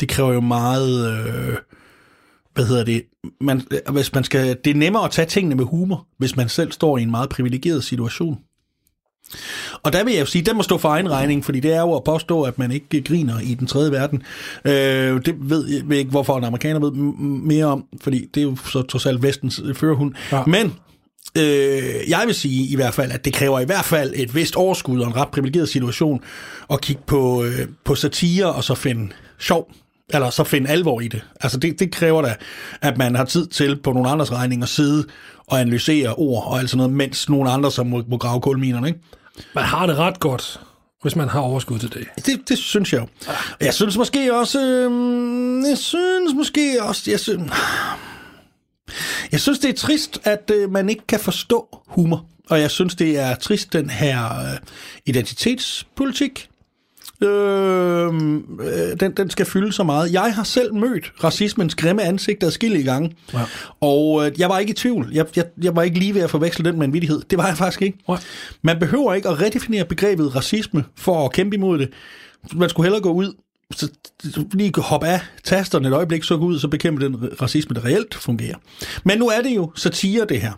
Det 0.00 0.08
kræver 0.08 0.32
jo 0.32 0.40
meget... 0.40 1.12
Øh, 1.12 1.56
hvad 2.54 2.66
hedder 2.66 2.84
det? 2.84 3.02
Man, 3.40 3.62
hvis 3.92 4.14
man 4.14 4.24
skal, 4.24 4.56
det 4.64 4.70
er 4.70 4.74
nemmere 4.74 5.04
at 5.04 5.10
tage 5.10 5.26
tingene 5.26 5.54
med 5.54 5.64
humor, 5.64 6.06
hvis 6.18 6.36
man 6.36 6.48
selv 6.48 6.72
står 6.72 6.98
i 6.98 7.02
en 7.02 7.10
meget 7.10 7.28
privilegeret 7.28 7.84
situation. 7.84 8.38
Og 9.82 9.92
der 9.92 10.04
vil 10.04 10.12
jeg 10.12 10.20
jo 10.20 10.26
sige, 10.26 10.42
den 10.42 10.56
må 10.56 10.62
stå 10.62 10.78
for 10.78 10.88
egen 10.88 11.10
regning, 11.10 11.44
fordi 11.44 11.60
det 11.60 11.72
er 11.72 11.80
jo 11.80 11.94
at 11.94 12.04
påstå, 12.04 12.42
at 12.42 12.58
man 12.58 12.72
ikke 12.72 13.02
griner 13.02 13.40
i 13.40 13.54
den 13.54 13.66
tredje 13.66 13.92
verden. 13.92 14.22
Øh, 14.64 15.24
det 15.24 15.34
ved 15.38 15.68
jeg 15.68 15.82
ved 15.84 15.96
ikke, 15.96 16.10
hvorfor 16.10 16.38
en 16.38 16.44
amerikaner 16.44 16.80
ved 16.80 16.92
mere 17.22 17.64
om, 17.64 17.84
fordi 18.00 18.26
det 18.34 18.40
er 18.40 18.44
jo 18.44 18.56
så 18.56 18.82
trods 18.82 19.06
alt 19.06 19.22
vestens 19.22 19.60
øh, 19.64 19.74
førerhund. 19.74 20.14
Ja. 20.32 20.42
Men 20.46 20.74
øh, 21.36 22.08
jeg 22.08 22.22
vil 22.26 22.34
sige 22.34 22.72
i 22.72 22.76
hvert 22.76 22.94
fald, 22.94 23.12
at 23.12 23.24
det 23.24 23.32
kræver 23.32 23.60
i 23.60 23.64
hvert 23.64 23.84
fald 23.84 24.12
et 24.16 24.34
vist 24.34 24.56
overskud 24.56 25.00
og 25.00 25.06
en 25.06 25.16
ret 25.16 25.28
privilegeret 25.28 25.68
situation 25.68 26.20
at 26.70 26.80
kigge 26.80 27.02
på, 27.06 27.44
øh, 27.44 27.68
på 27.84 27.94
satire 27.94 28.52
og 28.52 28.64
så 28.64 28.74
finde 28.74 29.12
sjov 29.38 29.72
eller 30.08 30.30
så 30.30 30.44
finde 30.44 30.70
alvor 30.70 31.00
i 31.00 31.08
det. 31.08 31.24
Altså 31.40 31.58
det, 31.58 31.78
det 31.78 31.92
kræver 31.92 32.22
da, 32.22 32.34
at 32.80 32.98
man 32.98 33.14
har 33.14 33.24
tid 33.24 33.46
til 33.46 33.76
på 33.76 33.92
nogle 33.92 34.10
andres 34.10 34.32
regning 34.32 34.62
at 34.62 34.68
sidde 34.68 35.06
og 35.46 35.60
analysere 35.60 36.14
ord 36.14 36.44
og 36.46 36.58
alt 36.58 36.70
sådan 36.70 36.76
noget, 36.76 36.92
mens 36.92 37.28
nogle 37.28 37.50
andre 37.50 37.70
så 37.70 37.82
må, 37.82 38.02
må 38.08 38.18
grave 38.18 38.40
kulminerne, 38.40 38.88
ikke? 38.88 39.00
Man 39.54 39.64
har 39.64 39.86
det 39.86 39.96
ret 39.96 40.20
godt, 40.20 40.60
hvis 41.02 41.16
man 41.16 41.28
har 41.28 41.40
overskud 41.40 41.78
til 41.78 41.92
det. 41.92 42.26
Det, 42.26 42.48
det 42.48 42.58
synes 42.58 42.92
jeg 42.92 43.00
jo. 43.00 43.06
Og 43.28 43.66
Jeg 43.66 43.74
synes 43.74 43.96
måske 43.96 44.34
også... 44.34 44.60
Øh, 44.60 45.68
jeg 45.68 45.78
synes 45.78 46.34
måske 46.34 46.82
også... 46.82 47.10
Jeg 47.10 47.20
synes, 47.20 47.52
jeg 49.32 49.40
synes, 49.40 49.58
det 49.58 49.70
er 49.70 49.74
trist, 49.74 50.20
at 50.24 50.50
øh, 50.54 50.70
man 50.70 50.88
ikke 50.88 51.06
kan 51.08 51.20
forstå 51.20 51.78
humor. 51.86 52.24
Og 52.50 52.60
jeg 52.60 52.70
synes, 52.70 52.94
det 52.94 53.18
er 53.18 53.34
trist, 53.34 53.72
den 53.72 53.90
her 53.90 54.24
øh, 54.24 54.58
identitetspolitik. 55.06 56.48
Øh, 57.22 58.14
øh, 58.60 59.00
den, 59.00 59.12
den 59.12 59.30
skal 59.30 59.46
fylde 59.46 59.72
så 59.72 59.84
meget. 59.84 60.12
Jeg 60.12 60.34
har 60.34 60.44
selv 60.44 60.74
mødt 60.74 61.12
racismens 61.24 61.74
grimme 61.74 62.02
ansigt 62.02 62.42
adskillige 62.42 62.84
gange. 62.84 63.12
Ja. 63.32 63.40
Og 63.80 64.26
øh, 64.26 64.40
jeg 64.40 64.48
var 64.48 64.58
ikke 64.58 64.70
i 64.70 64.74
tvivl. 64.74 65.10
Jeg, 65.12 65.26
jeg, 65.36 65.44
jeg 65.62 65.76
var 65.76 65.82
ikke 65.82 65.98
lige 65.98 66.14
ved 66.14 66.20
at 66.22 66.30
forveksle 66.30 66.64
den 66.64 66.78
med 66.78 66.86
en 66.86 66.92
vittighed. 66.92 67.22
Det 67.30 67.38
var 67.38 67.46
jeg 67.46 67.56
faktisk 67.56 67.82
ikke. 67.82 67.98
Nej. 68.08 68.18
Man 68.62 68.78
behøver 68.78 69.14
ikke 69.14 69.28
at 69.28 69.40
redefinere 69.40 69.84
begrebet 69.84 70.36
racisme 70.36 70.84
for 70.96 71.24
at 71.24 71.32
kæmpe 71.32 71.56
imod 71.56 71.78
det. 71.78 71.90
Man 72.54 72.68
skulle 72.68 72.84
hellere 72.84 73.02
gå 73.02 73.12
ud, 73.12 73.32
så 73.70 73.88
lige 74.52 74.72
hoppe 74.80 75.06
af 75.06 75.20
tasterne 75.44 75.88
et 75.88 75.94
øjeblik, 75.94 76.22
så 76.24 76.36
gå 76.36 76.44
ud 76.44 76.54
og 76.54 76.60
så 76.60 76.68
bekæmpe 76.68 77.04
den 77.04 77.42
racisme, 77.42 77.74
der 77.74 77.84
reelt 77.84 78.14
fungerer. 78.14 78.56
Men 79.04 79.18
nu 79.18 79.28
er 79.28 79.42
det 79.42 79.56
jo 79.56 79.72
satire, 79.74 80.26
det 80.28 80.40
her. 80.40 80.52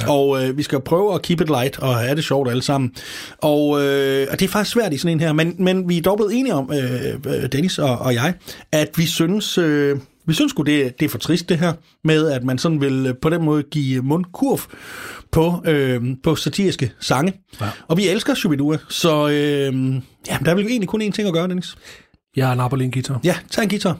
Ja. 0.00 0.12
Og 0.12 0.44
øh, 0.44 0.56
vi 0.56 0.62
skal 0.62 0.80
prøve 0.80 1.14
at 1.14 1.22
keep 1.22 1.40
it 1.40 1.48
light 1.48 1.78
og 1.78 1.96
have 1.96 2.16
det 2.16 2.24
sjovt 2.24 2.50
alle 2.50 2.62
sammen. 2.62 2.94
Og, 3.38 3.82
øh, 3.82 4.26
og 4.30 4.40
det 4.40 4.46
er 4.46 4.48
faktisk 4.48 4.72
svært 4.72 4.92
i 4.92 4.98
sådan 4.98 5.16
en 5.16 5.20
her, 5.20 5.32
men, 5.32 5.54
men 5.58 5.88
vi 5.88 5.98
er 5.98 6.02
dog 6.02 6.16
blevet 6.16 6.38
enige 6.38 6.54
om, 6.54 6.72
øh, 6.72 7.52
Dennis 7.52 7.78
og, 7.78 7.98
og 7.98 8.14
jeg, 8.14 8.34
at 8.72 8.88
vi 8.96 9.06
synes, 9.06 9.58
øh, 9.58 9.98
vi 10.26 10.34
synes 10.34 10.50
sgu, 10.50 10.62
det, 10.62 11.00
det 11.00 11.06
er 11.06 11.08
for 11.08 11.18
trist 11.18 11.48
det 11.48 11.58
her, 11.58 11.72
med 12.04 12.30
at 12.30 12.44
man 12.44 12.58
sådan 12.58 12.80
vil 12.80 13.06
øh, 13.06 13.14
på 13.22 13.30
den 13.30 13.44
måde 13.44 13.62
give 13.62 14.02
mundkurv 14.02 14.60
på, 15.30 15.62
øh, 15.66 16.02
på 16.22 16.36
satiriske 16.36 16.92
sange. 17.00 17.32
Ja. 17.60 17.68
Og 17.88 17.96
vi 17.96 18.08
elsker 18.08 18.34
Shubidua, 18.34 18.78
så 18.88 19.28
øh, 19.28 19.94
ja, 20.28 20.38
der 20.44 20.50
er 20.50 20.54
vel 20.54 20.66
egentlig 20.66 20.88
kun 20.88 21.02
én 21.02 21.10
ting 21.10 21.28
at 21.28 21.34
gøre, 21.34 21.48
Dennis. 21.48 21.76
Jeg 22.36 22.50
er 22.50 22.54
napper 22.54 22.76
lige 22.76 22.86
en 22.86 22.92
guitar. 22.92 23.20
Ja, 23.24 23.36
tag 23.50 23.62
en 23.62 23.68
guitar. 23.68 23.98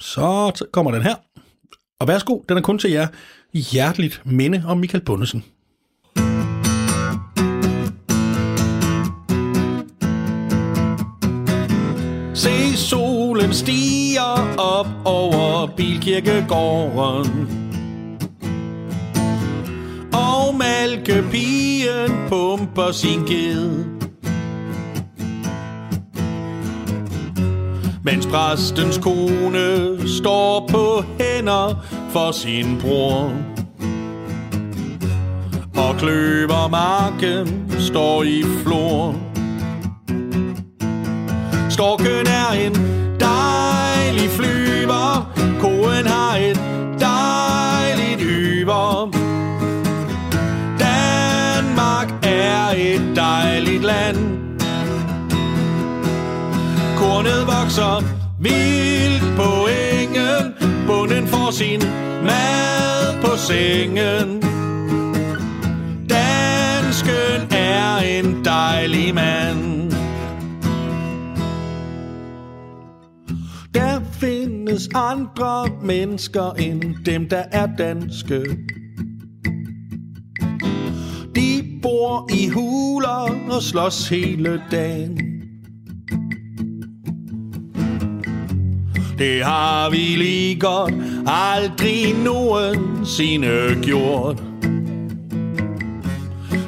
Så 0.00 0.66
kommer 0.72 0.90
den 0.90 1.02
her. 1.02 1.14
Og 2.00 2.08
værsgo, 2.08 2.40
den 2.48 2.58
er 2.58 2.60
kun 2.60 2.78
til 2.78 2.90
jer. 2.90 3.06
Hjerteligt 3.52 4.22
minde 4.24 4.62
om 4.66 4.78
Michael 4.78 5.04
Bundesen. 5.04 5.44
Se 12.34 12.76
solen 12.76 13.52
stiger 13.52 14.56
op 14.58 14.86
over 15.04 15.66
Bilkirkegården 15.76 17.48
Og 20.12 20.54
malkepigen 20.54 22.10
pumper 22.28 22.92
sin 22.92 23.20
ged 23.26 23.95
Mens 28.06 28.26
præstens 28.26 28.98
kone 28.98 29.98
står 30.08 30.68
på 30.68 31.04
hænder 31.20 31.86
for 32.10 32.32
sin 32.32 32.78
bror. 32.80 33.32
Og 35.76 35.96
kløvermarken 35.98 37.70
står 37.78 38.22
i 38.22 38.42
flor. 38.62 39.14
Storken 41.70 42.26
er 42.26 42.66
en 42.66 42.74
dejlig 43.20 44.30
flyver. 44.30 45.34
Koen 45.60 46.06
har 46.06 46.36
et 46.36 46.60
dejligt 47.00 48.20
yver. 48.22 49.15
Kornet 57.16 57.46
vokser 57.46 58.02
vildt 58.40 59.36
på 59.36 59.68
engen. 59.68 60.54
Bunden 60.86 61.26
får 61.26 61.50
sin 61.50 61.80
mad 62.22 63.22
på 63.22 63.36
sengen. 63.36 64.42
Dansken 66.08 67.40
er 67.50 68.18
en 68.18 68.44
dejlig 68.44 69.14
mand. 69.14 69.92
Der 73.74 74.00
findes 74.12 74.88
andre 74.94 75.68
mennesker 75.82 76.52
end 76.52 77.04
dem, 77.06 77.28
der 77.28 77.44
er 77.52 77.66
danske. 77.78 78.42
De 81.34 81.78
bor 81.82 82.30
i 82.32 82.48
huler 82.48 83.36
og 83.50 83.62
slås 83.62 84.08
hele 84.08 84.62
dagen. 84.70 85.35
Det 89.18 89.44
har 89.44 89.90
vi 89.90 89.96
lige 89.96 90.60
godt 90.60 90.94
aldrig 91.26 92.14
nogensinde 92.24 93.78
gjort. 93.82 94.42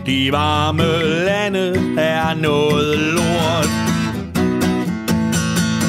De 0.07 0.33
varme 0.33 0.83
lande 1.25 1.99
er 1.99 2.35
noget 2.35 2.99
lort. 2.99 3.69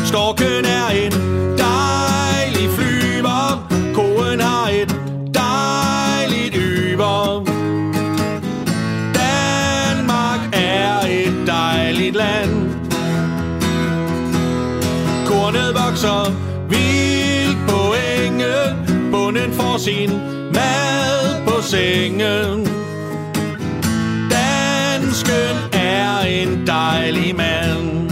Storken 0.06 0.66
er 0.66 0.90
en 1.06 1.12
dejlig 1.58 2.70
flyver. 2.70 3.70
Koen 3.94 4.40
har 4.40 4.70
et 4.70 4.96
dejligt 5.34 6.56
yver. 6.56 7.44
Danmark 9.14 10.40
er 10.54 11.00
et 11.10 11.48
dejligt 11.48 12.16
land. 12.16 12.70
Kornet 15.28 15.74
vokser 15.74 16.49
sin 19.80 20.10
mad 20.54 21.46
på 21.46 21.62
sengen. 21.62 22.68
Dansken 24.30 25.56
er 25.74 26.20
en 26.20 26.68
dejlig 26.68 27.36
mand. 27.36 28.09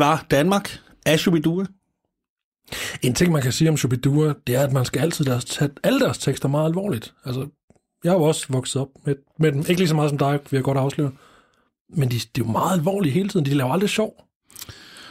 Det 0.00 0.06
var 0.06 0.26
Danmark 0.30 0.80
af 1.06 1.18
Shubidua. 1.18 1.64
En 3.02 3.14
ting, 3.14 3.32
man 3.32 3.42
kan 3.42 3.52
sige 3.52 3.70
om 3.70 3.76
Shubidua, 3.76 4.34
det 4.46 4.54
er, 4.54 4.60
at 4.60 4.72
man 4.72 4.84
skal 4.84 5.00
altid 5.00 5.24
deres, 5.24 5.44
tage 5.44 5.70
alle 5.82 6.00
deres 6.00 6.18
tekster 6.18 6.48
meget 6.48 6.66
alvorligt. 6.66 7.14
Altså, 7.24 7.46
jeg 8.04 8.12
har 8.12 8.18
jo 8.18 8.24
også 8.24 8.46
vokset 8.48 8.82
op 8.82 8.88
med, 9.04 9.14
med 9.38 9.52
dem. 9.52 9.60
Ikke 9.60 9.76
lige 9.76 9.88
så 9.88 9.94
meget 9.94 10.10
som 10.10 10.18
dig, 10.18 10.38
vil 10.50 10.58
jeg 10.58 10.64
godt 10.64 10.78
afsløre. 10.78 11.10
Men 11.96 12.10
de, 12.10 12.14
de 12.18 12.20
er 12.34 12.38
jo 12.38 12.44
meget 12.44 12.78
alvorlige 12.78 13.12
hele 13.12 13.28
tiden. 13.28 13.46
De 13.46 13.54
laver 13.54 13.72
aldrig 13.72 13.90
sjov. 13.90 14.24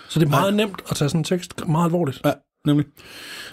Så 0.09 0.19
det 0.19 0.25
er 0.25 0.29
meget 0.29 0.53
nemt 0.53 0.81
at 0.89 0.95
tage 0.95 1.09
sådan 1.09 1.19
en 1.19 1.23
tekst 1.23 1.67
meget 1.67 1.85
alvorligt. 1.85 2.21
Ja, 2.25 2.31
nemlig. 2.65 2.85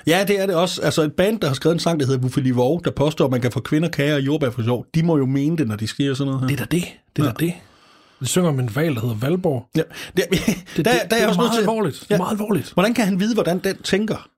Ja, 0.07 0.25
det 0.28 0.40
er 0.40 0.47
det 0.47 0.55
også. 0.55 0.83
Altså 0.83 1.02
et 1.02 1.12
band, 1.12 1.40
der 1.40 1.47
har 1.47 1.55
skrevet 1.55 1.75
en 1.75 1.81
sang, 1.81 2.00
der 2.00 2.07
hedder 2.07 2.21
Buffali 2.21 2.50
Vov, 2.50 2.85
der 2.85 2.90
påstår, 2.90 3.25
at 3.25 3.31
man 3.31 3.40
kan 3.40 3.52
få 3.52 3.61
kvinder, 3.61 3.88
kager 3.88 4.14
og 4.14 4.21
jordbær 4.21 4.50
for 4.50 4.62
sjov, 4.62 4.87
de 4.95 5.02
må 5.02 5.16
jo 5.16 5.26
mene 5.26 5.57
det, 5.57 5.69
når 5.69 5.76
de 5.76 5.87
skriver 5.87 6.14
sådan 6.14 6.33
noget 6.33 6.40
her. 6.40 6.57
Det 6.57 6.61
er 6.61 6.66
da 6.66 6.76
det. 6.76 6.85
Det 7.16 7.23
er 7.23 7.26
ja. 7.26 7.33
da 7.33 7.47
det. 7.47 7.55
Vi 8.20 8.26
synger 8.26 8.49
om 8.49 8.61
en 8.61 8.70
valg, 8.76 8.94
der 8.94 9.00
hedder 9.00 9.14
Valborg. 9.16 9.66
Ja, 9.76 9.82
det, 10.16 10.25
Det, 10.30 10.38
der, 10.46 10.52
det, 10.76 10.85
der, 10.85 10.92
det, 10.92 11.12
er 11.12 11.16
jeg 11.16 11.28
også 11.28 11.40
meget 11.40 11.52
til... 11.52 11.61
alvorligt. 11.61 12.00
Det 12.00 12.11
Ja. 12.11 12.14
er 12.14 12.18
meget 12.18 12.32
alvorligt. 12.32 12.73
Hvordan 12.73 12.94
kan 12.94 13.04
han 13.04 13.20
vide, 13.20 13.35
hvordan 13.35 13.58
den 13.58 13.76
tænker? 13.82 14.28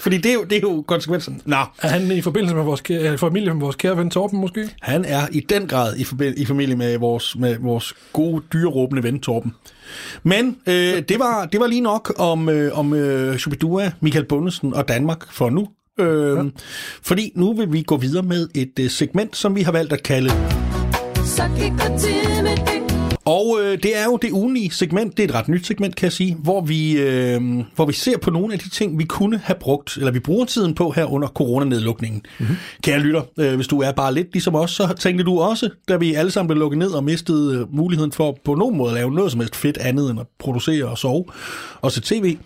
Fordi 0.00 0.16
det 0.16 0.30
er 0.30 0.34
jo, 0.34 0.44
det 0.44 0.56
er 0.56 0.60
jo 0.60 0.82
konsekvensen. 0.86 1.42
Nå, 1.44 1.56
Er 1.82 1.88
han 1.88 2.10
i 2.12 2.20
forbindelse 2.20 2.54
med 2.56 2.64
vores, 2.64 2.80
kære, 2.80 3.18
familie 3.18 3.54
med 3.54 3.60
vores 3.60 3.76
kære 3.76 3.96
ven 3.96 4.10
Torben 4.10 4.40
måske? 4.40 4.70
han 4.80 5.04
er 5.04 5.26
i 5.32 5.40
den 5.40 5.66
grad 5.68 5.96
i, 5.96 6.02
forbi- 6.04 6.34
i 6.42 6.44
familie 6.44 6.76
med 6.76 6.98
vores, 6.98 7.36
med 7.38 7.56
vores 7.58 7.94
gode, 8.12 8.42
dyreråbende 8.52 9.02
ven 9.02 9.20
Torben. 9.20 9.52
Men 10.22 10.56
øh, 10.66 10.74
det, 11.08 11.18
var, 11.18 11.44
det 11.46 11.60
var 11.60 11.66
lige 11.66 11.80
nok 11.80 12.14
om, 12.18 12.48
øh, 12.48 12.78
om 12.78 12.94
øh, 12.94 13.36
Shubidua, 13.38 13.92
Michael 14.00 14.24
Bundesen 14.24 14.74
og 14.74 14.88
Danmark 14.88 15.32
for 15.32 15.50
nu. 15.50 15.68
Øh, 16.00 16.36
ja. 16.36 16.42
Fordi 17.02 17.32
nu 17.34 17.52
vil 17.56 17.72
vi 17.72 17.82
gå 17.82 17.96
videre 17.96 18.22
med 18.22 18.48
et 18.54 18.72
øh, 18.80 18.90
segment, 18.90 19.36
som 19.36 19.56
vi 19.56 19.62
har 19.62 19.72
valgt 19.72 19.92
at 19.92 20.02
kalde 20.02 20.30
Så 21.24 21.42
gik 21.56 21.72
der 21.72 21.98
tid 21.98 22.42
med 22.42 22.56
det. 22.56 22.90
Og 23.24 23.58
øh, 23.62 23.78
det 23.82 23.98
er 23.98 24.04
jo 24.04 24.18
det 24.22 24.30
ugenlige 24.30 24.70
segment, 24.70 25.16
det 25.16 25.22
er 25.22 25.28
et 25.28 25.34
ret 25.34 25.48
nyt 25.48 25.66
segment, 25.66 25.96
kan 25.96 26.04
jeg 26.04 26.12
sige, 26.12 26.34
hvor 26.34 26.60
vi, 26.60 26.92
øh, 26.92 27.40
hvor 27.74 27.86
vi 27.86 27.92
ser 27.92 28.18
på 28.18 28.30
nogle 28.30 28.52
af 28.52 28.58
de 28.58 28.68
ting, 28.68 28.98
vi 28.98 29.04
kunne 29.04 29.40
have 29.44 29.56
brugt, 29.60 29.96
eller 29.96 30.12
vi 30.12 30.18
bruger 30.18 30.44
tiden 30.44 30.74
på 30.74 30.90
her 30.90 31.04
under 31.04 31.28
coronanedlukningen. 31.28 32.22
Mm-hmm. 32.40 32.56
Kære 32.82 32.98
lytter, 32.98 33.22
øh, 33.38 33.54
hvis 33.54 33.66
du 33.66 33.80
er 33.80 33.92
bare 33.92 34.14
lidt 34.14 34.32
ligesom 34.32 34.54
os, 34.54 34.70
så 34.70 34.94
tænkte 34.98 35.24
du 35.24 35.38
også, 35.38 35.70
da 35.88 35.96
vi 35.96 36.14
alle 36.14 36.30
sammen 36.30 36.48
blev 36.48 36.58
lukket 36.58 36.78
ned 36.78 36.90
og 36.90 37.04
mistede 37.04 37.58
øh, 37.58 37.74
muligheden 37.74 38.12
for 38.12 38.38
på 38.44 38.54
nogen 38.54 38.76
måde 38.76 38.90
at 38.90 38.94
lave 38.94 39.10
noget 39.10 39.32
som 39.32 39.40
helst 39.40 39.56
fedt 39.56 39.78
andet 39.78 40.10
end 40.10 40.20
at 40.20 40.26
producere 40.38 40.84
og 40.84 40.98
sove 40.98 41.24
og 41.80 41.92
se 41.92 42.00
tv. 42.00 42.36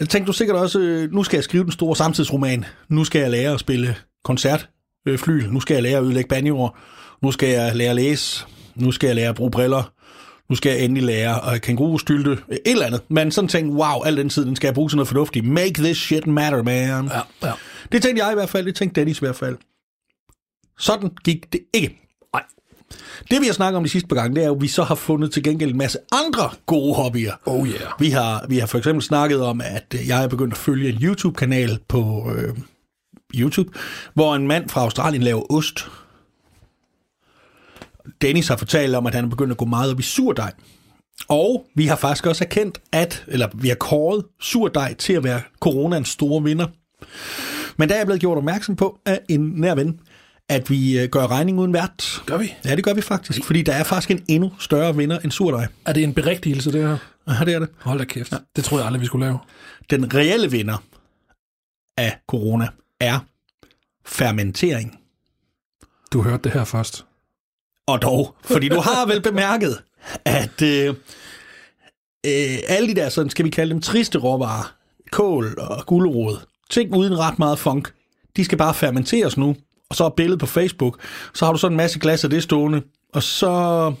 Jeg 0.00 0.08
tænkte 0.08 0.26
du 0.26 0.32
sikkert 0.32 0.56
også, 0.56 0.80
øh, 0.80 1.12
nu 1.12 1.22
skal 1.22 1.36
jeg 1.36 1.44
skrive 1.44 1.64
den 1.64 1.72
store 1.72 1.96
samtidsroman, 1.96 2.64
nu 2.88 3.04
skal 3.04 3.20
jeg 3.20 3.30
lære 3.30 3.52
at 3.54 3.60
spille 3.60 3.96
koncertflyl, 4.24 5.50
nu 5.50 5.60
skal 5.60 5.74
jeg 5.74 5.82
lære 5.82 5.98
at 5.98 6.04
ødelægge 6.04 6.28
banjoer, 6.28 6.78
nu 7.22 7.32
skal 7.32 7.48
jeg 7.48 7.76
lære 7.76 7.90
at 7.90 7.96
læse, 7.96 8.46
nu 8.74 8.92
skal 8.92 9.06
jeg 9.06 9.16
lære 9.16 9.28
at 9.28 9.34
bruge 9.34 9.50
briller, 9.50 9.92
nu 10.48 10.56
skal 10.56 10.72
jeg 10.72 10.84
endelig 10.84 11.02
lære 11.02 11.54
at 11.54 11.62
kængurustylte, 11.62 12.32
et 12.32 12.60
eller 12.66 12.86
andet. 12.86 13.00
Men 13.08 13.32
sådan 13.32 13.48
tænkte, 13.48 13.74
wow, 13.74 14.02
al 14.04 14.16
den 14.16 14.28
tid, 14.28 14.46
den 14.46 14.56
skal 14.56 14.66
jeg 14.66 14.74
bruge 14.74 14.88
til 14.88 14.96
noget 14.96 15.08
fornuftigt. 15.08 15.46
Make 15.46 15.82
this 15.82 15.96
shit 15.96 16.26
matter, 16.26 16.62
man. 16.62 17.04
Ja, 17.04 17.20
ja. 17.42 17.52
Det 17.92 18.02
tænkte 18.02 18.24
jeg 18.24 18.32
i 18.32 18.34
hvert 18.34 18.48
fald, 18.48 18.66
det 18.66 18.74
tænkte 18.74 19.00
Dennis 19.00 19.18
i 19.18 19.20
hvert 19.20 19.36
fald. 19.36 19.56
Sådan 20.78 21.10
gik 21.24 21.52
det 21.52 21.60
ikke. 21.74 22.00
Nej. 22.32 22.42
Det 23.30 23.40
vi 23.40 23.46
har 23.46 23.52
snakket 23.52 23.76
om 23.76 23.84
de 23.84 23.90
sidste 23.90 24.08
par 24.08 24.16
gange, 24.16 24.34
det 24.34 24.42
er 24.42 24.46
jo, 24.46 24.54
at 24.54 24.62
vi 24.62 24.68
så 24.68 24.82
har 24.82 24.94
fundet 24.94 25.32
til 25.32 25.42
gengæld 25.42 25.70
en 25.70 25.78
masse 25.78 25.98
andre 26.12 26.50
gode 26.66 26.94
hobbyer. 26.94 27.32
Oh 27.46 27.68
yeah. 27.68 27.80
Vi 27.98 28.10
har, 28.10 28.46
vi 28.48 28.58
har 28.58 28.66
for 28.66 28.78
eksempel 28.78 29.02
snakket 29.02 29.42
om, 29.42 29.60
at 29.60 29.94
øh, 29.94 30.08
jeg 30.08 30.24
er 30.24 30.28
begyndt 30.28 30.52
at 30.52 30.58
følge 30.58 30.88
en 30.88 30.98
YouTube-kanal 31.02 31.78
på 31.88 32.32
øh, 32.36 32.56
YouTube, 33.34 33.78
hvor 34.14 34.34
en 34.34 34.46
mand 34.46 34.68
fra 34.68 34.80
Australien 34.80 35.22
laver 35.22 35.52
ost. 35.52 35.88
Dennis 38.22 38.48
har 38.48 38.56
fortalt 38.56 38.94
om, 38.94 39.06
at 39.06 39.14
han 39.14 39.24
er 39.24 39.28
begyndt 39.28 39.50
at 39.50 39.56
gå 39.56 39.64
meget 39.64 39.92
op 39.92 40.00
i 40.00 40.02
surdej. 40.02 40.52
Og 41.28 41.66
vi 41.74 41.86
har 41.86 41.96
faktisk 41.96 42.26
også 42.26 42.44
erkendt, 42.44 42.80
at, 42.92 43.24
eller 43.28 43.48
vi 43.54 43.68
har 43.68 43.74
kåret 43.74 44.24
surdej 44.40 44.94
til 44.94 45.12
at 45.12 45.24
være 45.24 45.40
coronans 45.60 46.08
store 46.08 46.42
vinder. 46.42 46.66
Men 47.76 47.88
der 47.88 47.94
er 47.94 47.98
jeg 47.98 48.06
blevet 48.06 48.20
gjort 48.20 48.38
opmærksom 48.38 48.76
på 48.76 48.98
af 49.06 49.20
en 49.28 49.40
nær 49.40 49.74
ven, 49.74 50.00
at 50.48 50.70
vi 50.70 51.00
øh, 51.00 51.08
gør 51.08 51.26
regning 51.26 51.58
uden 51.60 51.72
vært. 51.72 52.22
Gør 52.26 52.36
vi? 52.36 52.54
Ja, 52.64 52.76
det 52.76 52.84
gør 52.84 52.94
vi 52.94 53.00
faktisk, 53.00 53.44
fordi 53.44 53.62
der 53.62 53.72
er 53.72 53.84
faktisk 53.84 54.10
en 54.10 54.24
endnu 54.28 54.52
større 54.58 54.96
vinder 54.96 55.18
end 55.18 55.32
surdej. 55.32 55.66
Er 55.86 55.92
det 55.92 56.02
en 56.02 56.14
berigtigelse, 56.14 56.72
det 56.72 56.88
her? 56.88 56.96
Ja, 57.28 57.44
det 57.44 57.54
er 57.54 57.58
det. 57.58 57.68
Hold 57.78 57.98
da 57.98 58.04
kæft. 58.04 58.32
Ja. 58.32 58.36
Det 58.56 58.64
troede 58.64 58.82
jeg 58.82 58.86
aldrig, 58.86 59.00
vi 59.00 59.06
skulle 59.06 59.26
lave. 59.26 59.38
Den 59.90 60.14
reelle 60.14 60.50
vinder 60.50 60.82
af 61.96 62.18
corona 62.28 62.68
er 63.00 63.18
fermentering. 64.06 64.98
Du 66.12 66.22
hørte 66.22 66.42
det 66.42 66.52
her 66.52 66.64
først. 66.64 67.04
Og 67.92 68.02
dog, 68.02 68.34
fordi 68.44 68.68
du 68.68 68.80
har 68.80 69.06
vel 69.06 69.20
bemærket, 69.22 69.78
at 70.24 70.62
øh, 70.62 70.88
øh, 72.26 72.58
alle 72.68 72.88
de 72.88 72.94
der, 72.94 73.08
sådan 73.08 73.30
skal 73.30 73.44
vi 73.44 73.50
kalde 73.50 73.72
dem, 73.72 73.80
triste 73.82 74.18
råvarer, 74.18 74.74
kål 75.12 75.54
og 75.58 75.86
gulerod, 75.86 76.36
ting 76.70 76.94
uden 76.96 77.18
ret 77.18 77.38
meget 77.38 77.58
funk, 77.58 77.92
de 78.36 78.44
skal 78.44 78.58
bare 78.58 78.74
fermenteres 78.74 79.36
nu, 79.36 79.56
og 79.90 79.96
så 79.96 80.04
er 80.04 80.08
billedet 80.08 80.40
på 80.40 80.46
Facebook, 80.46 80.98
så 81.34 81.44
har 81.44 81.52
du 81.52 81.58
sådan 81.58 81.72
en 81.72 81.76
masse 81.76 81.98
glas 81.98 82.24
af 82.24 82.30
det 82.30 82.42
stående, 82.42 82.82
og 83.14 83.22
så, 83.22 83.92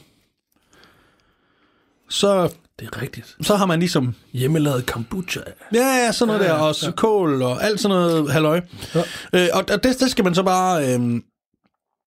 så, 2.08 2.42
Det 2.80 2.88
er 2.92 3.02
rigtigt. 3.02 3.36
så 3.42 3.56
har 3.56 3.66
man 3.66 3.78
ligesom, 3.78 4.14
Hjemmelavet 4.32 4.86
kombucha. 4.86 5.40
ja, 5.74 6.04
ja, 6.04 6.12
sådan 6.12 6.26
noget 6.34 6.40
Ja, 6.48 6.52
der, 6.52 6.58
ja, 6.58 6.66
og 6.66 6.74
så 6.74 6.90
kål 6.92 7.42
og 7.42 7.64
alt 7.64 7.80
sådan 7.80 7.96
noget 7.96 8.32
halløj. 8.32 8.60
Ja. 8.94 9.02
Øh, 9.32 9.48
og 9.52 9.64
og 9.72 9.82
det, 9.84 10.00
det 10.00 10.10
skal 10.10 10.24
man 10.24 10.34
så 10.34 10.42
bare, 10.42 10.94
øh, 10.94 11.20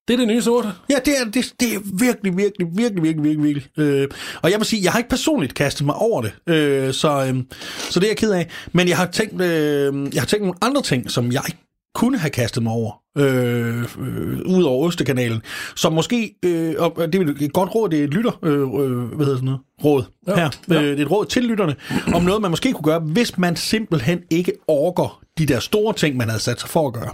Det 0.07 0.13
er 0.13 0.17
det 0.17 0.27
nye 0.27 0.41
sorte. 0.41 0.67
Ja, 0.89 0.95
det 1.05 1.13
er, 1.19 1.25
det, 1.25 1.53
det 1.59 1.73
er 1.73 1.79
virkelig, 1.99 2.37
virkelig, 2.37 2.67
virkelig, 2.77 3.03
virkelig, 3.03 3.23
virkelig, 3.23 3.43
virkelig. 3.43 3.67
Øh, 3.77 4.07
og 4.41 4.51
jeg 4.51 4.59
vil 4.59 4.65
sige, 4.65 4.83
jeg 4.83 4.91
har 4.91 4.99
ikke 4.99 5.09
personligt 5.09 5.53
kastet 5.53 5.85
mig 5.85 5.95
over 5.95 6.21
det, 6.21 6.33
øh, 6.47 6.93
så, 6.93 7.25
øh, 7.25 7.43
så 7.89 7.99
det 7.99 8.05
er 8.05 8.09
jeg 8.09 8.17
ked 8.17 8.31
af. 8.31 8.49
Men 8.71 8.87
jeg 8.87 8.97
har 8.97 9.05
tænkt, 9.05 9.41
øh, 9.41 10.13
jeg 10.13 10.21
har 10.21 10.25
tænkt 10.25 10.45
nogle 10.45 10.57
andre 10.61 10.81
ting, 10.81 11.11
som 11.11 11.31
jeg 11.31 11.41
ikke 11.47 11.59
kunne 11.95 12.17
have 12.17 12.29
kastet 12.29 12.63
mig 12.63 12.73
over, 12.73 12.91
øh, 13.17 13.79
øh, 13.79 14.39
ud 14.45 14.63
over 14.63 14.87
Østekanalen, 14.87 15.41
som 15.75 15.93
måske, 15.93 16.35
øh, 16.45 16.75
og 16.77 17.13
det 17.13 17.15
er 17.15 17.45
et 17.45 17.53
godt 17.53 17.75
råd, 17.75 17.89
det 17.89 17.99
er 17.99 18.03
et 18.03 18.13
lytter, 18.13 18.39
øh, 18.43 18.59
øh, 18.59 18.67
hvad 18.67 19.25
hedder 19.25 19.35
sådan 19.37 19.45
noget, 19.45 19.61
råd 19.83 20.03
Ja, 20.27 20.35
her, 20.35 20.49
ja. 20.69 20.81
Øh, 20.81 20.83
det 20.83 20.99
er 20.99 21.05
et 21.05 21.11
råd 21.11 21.25
til 21.25 21.43
lytterne, 21.43 21.75
om 22.13 22.23
noget, 22.23 22.41
man 22.41 22.51
måske 22.51 22.73
kunne 22.73 22.83
gøre, 22.83 22.99
hvis 22.99 23.37
man 23.37 23.55
simpelthen 23.55 24.19
ikke 24.29 24.51
orker 24.67 25.23
de 25.37 25.45
der 25.45 25.59
store 25.59 25.93
ting, 25.93 26.17
man 26.17 26.29
havde 26.29 26.41
sat 26.41 26.59
sig 26.59 26.69
for 26.69 26.87
at 26.87 26.93
gøre 26.93 27.09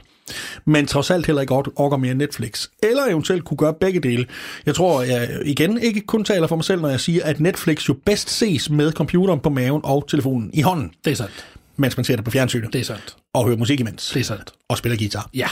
men 0.65 0.85
trods 0.87 1.11
alt 1.11 1.25
heller 1.25 1.41
ikke 1.41 1.53
or- 1.53 1.73
orker 1.75 1.97
mere 1.97 2.13
Netflix. 2.13 2.67
Eller 2.83 3.05
eventuelt 3.05 3.43
kunne 3.45 3.57
gøre 3.57 3.73
begge 3.73 3.99
dele. 3.99 4.25
Jeg 4.65 4.75
tror, 4.75 5.01
jeg 5.01 5.29
igen 5.45 5.81
ikke 5.81 6.01
kun 6.01 6.23
taler 6.23 6.47
for 6.47 6.55
mig 6.55 6.65
selv, 6.65 6.81
når 6.81 6.89
jeg 6.89 6.99
siger, 6.99 7.25
at 7.25 7.39
Netflix 7.39 7.89
jo 7.89 7.95
bedst 8.05 8.29
ses 8.29 8.69
med 8.69 8.91
computeren 8.91 9.39
på 9.39 9.49
maven 9.49 9.81
og 9.83 10.05
telefonen 10.07 10.49
i 10.53 10.61
hånden, 10.61 10.91
Det 11.05 11.11
er 11.11 11.15
sandt. 11.15 11.45
mens 11.77 11.97
man 11.97 12.03
ser 12.03 12.15
det 12.15 12.25
på 12.25 12.31
fjernsynet, 12.31 12.73
Det 12.73 12.81
er 12.81 12.85
sandt. 12.85 13.15
og 13.33 13.45
hører 13.45 13.57
musik 13.57 13.79
imens, 13.79 14.09
Det 14.13 14.19
er 14.19 14.23
sandt. 14.23 14.51
og 14.69 14.77
spiller 14.77 14.97
guitar, 14.97 15.29
Ja. 15.33 15.47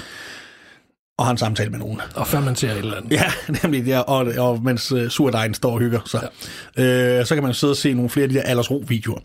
og 1.18 1.26
har 1.26 1.32
en 1.32 1.38
samtale 1.38 1.70
med 1.70 1.80
nogen. 1.80 2.02
Og 2.16 2.28
før 2.28 2.40
man 2.40 2.56
ser 2.56 2.72
et 2.72 2.78
eller 2.78 2.98
andet. 2.98 3.12
Ja, 3.12 3.24
nemlig 3.64 3.86
det, 3.86 4.04
og, 4.06 4.26
og 4.38 4.64
mens 4.64 4.92
uh, 4.92 5.08
surdejen 5.08 5.54
står 5.54 5.72
og 5.72 5.80
hygger 5.80 6.00
sig. 6.06 6.28
Ja. 6.78 7.20
Øh, 7.20 7.26
så 7.26 7.36
kan 7.36 7.44
man 7.44 7.54
sidde 7.54 7.72
og 7.74 7.78
se 7.78 7.94
nogle 7.94 8.10
flere 8.10 8.24
af 8.24 8.30
de 8.30 8.36
der 8.36 8.42
Aldersro-videoer. 8.42 9.20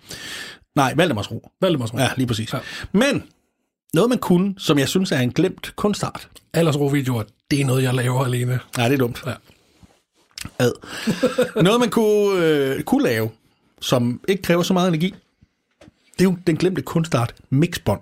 Nej, 0.77 0.93
Valdemars 0.97 1.31
Ro. 1.31 1.49
Valdemars 1.61 1.91
Ja, 1.99 2.09
lige 2.17 2.27
præcis. 2.27 2.53
Ja. 2.53 2.59
Men 2.93 3.23
noget 3.95 4.09
man 4.09 4.19
kunne, 4.19 4.55
som 4.59 4.79
jeg 4.79 4.89
synes 4.89 5.13
er 5.13 5.19
en 5.19 5.33
glemt 5.33 5.73
kunstart. 5.77 6.29
Aldersro-videoer, 6.53 7.23
det 7.51 7.61
er 7.61 7.65
noget, 7.65 7.83
jeg 7.83 7.95
laver 7.95 8.25
alene. 8.25 8.61
Nej, 8.77 8.89
det 8.89 8.95
er 8.95 8.99
dumt. 8.99 9.23
Ja. 9.27 9.35
Ad. 10.59 10.73
Noget, 11.63 11.81
man 11.81 11.91
kunne, 11.91 12.47
øh, 12.47 12.83
kunne 12.83 13.05
lave, 13.05 13.31
som 13.81 14.21
ikke 14.29 14.43
kræver 14.43 14.63
så 14.63 14.73
meget 14.73 14.89
energi, 14.89 15.15
det 16.13 16.21
er 16.21 16.25
jo 16.25 16.37
den 16.47 16.57
glemte 16.57 16.83
kunstart, 16.83 17.35
mixbånd. 17.51 18.01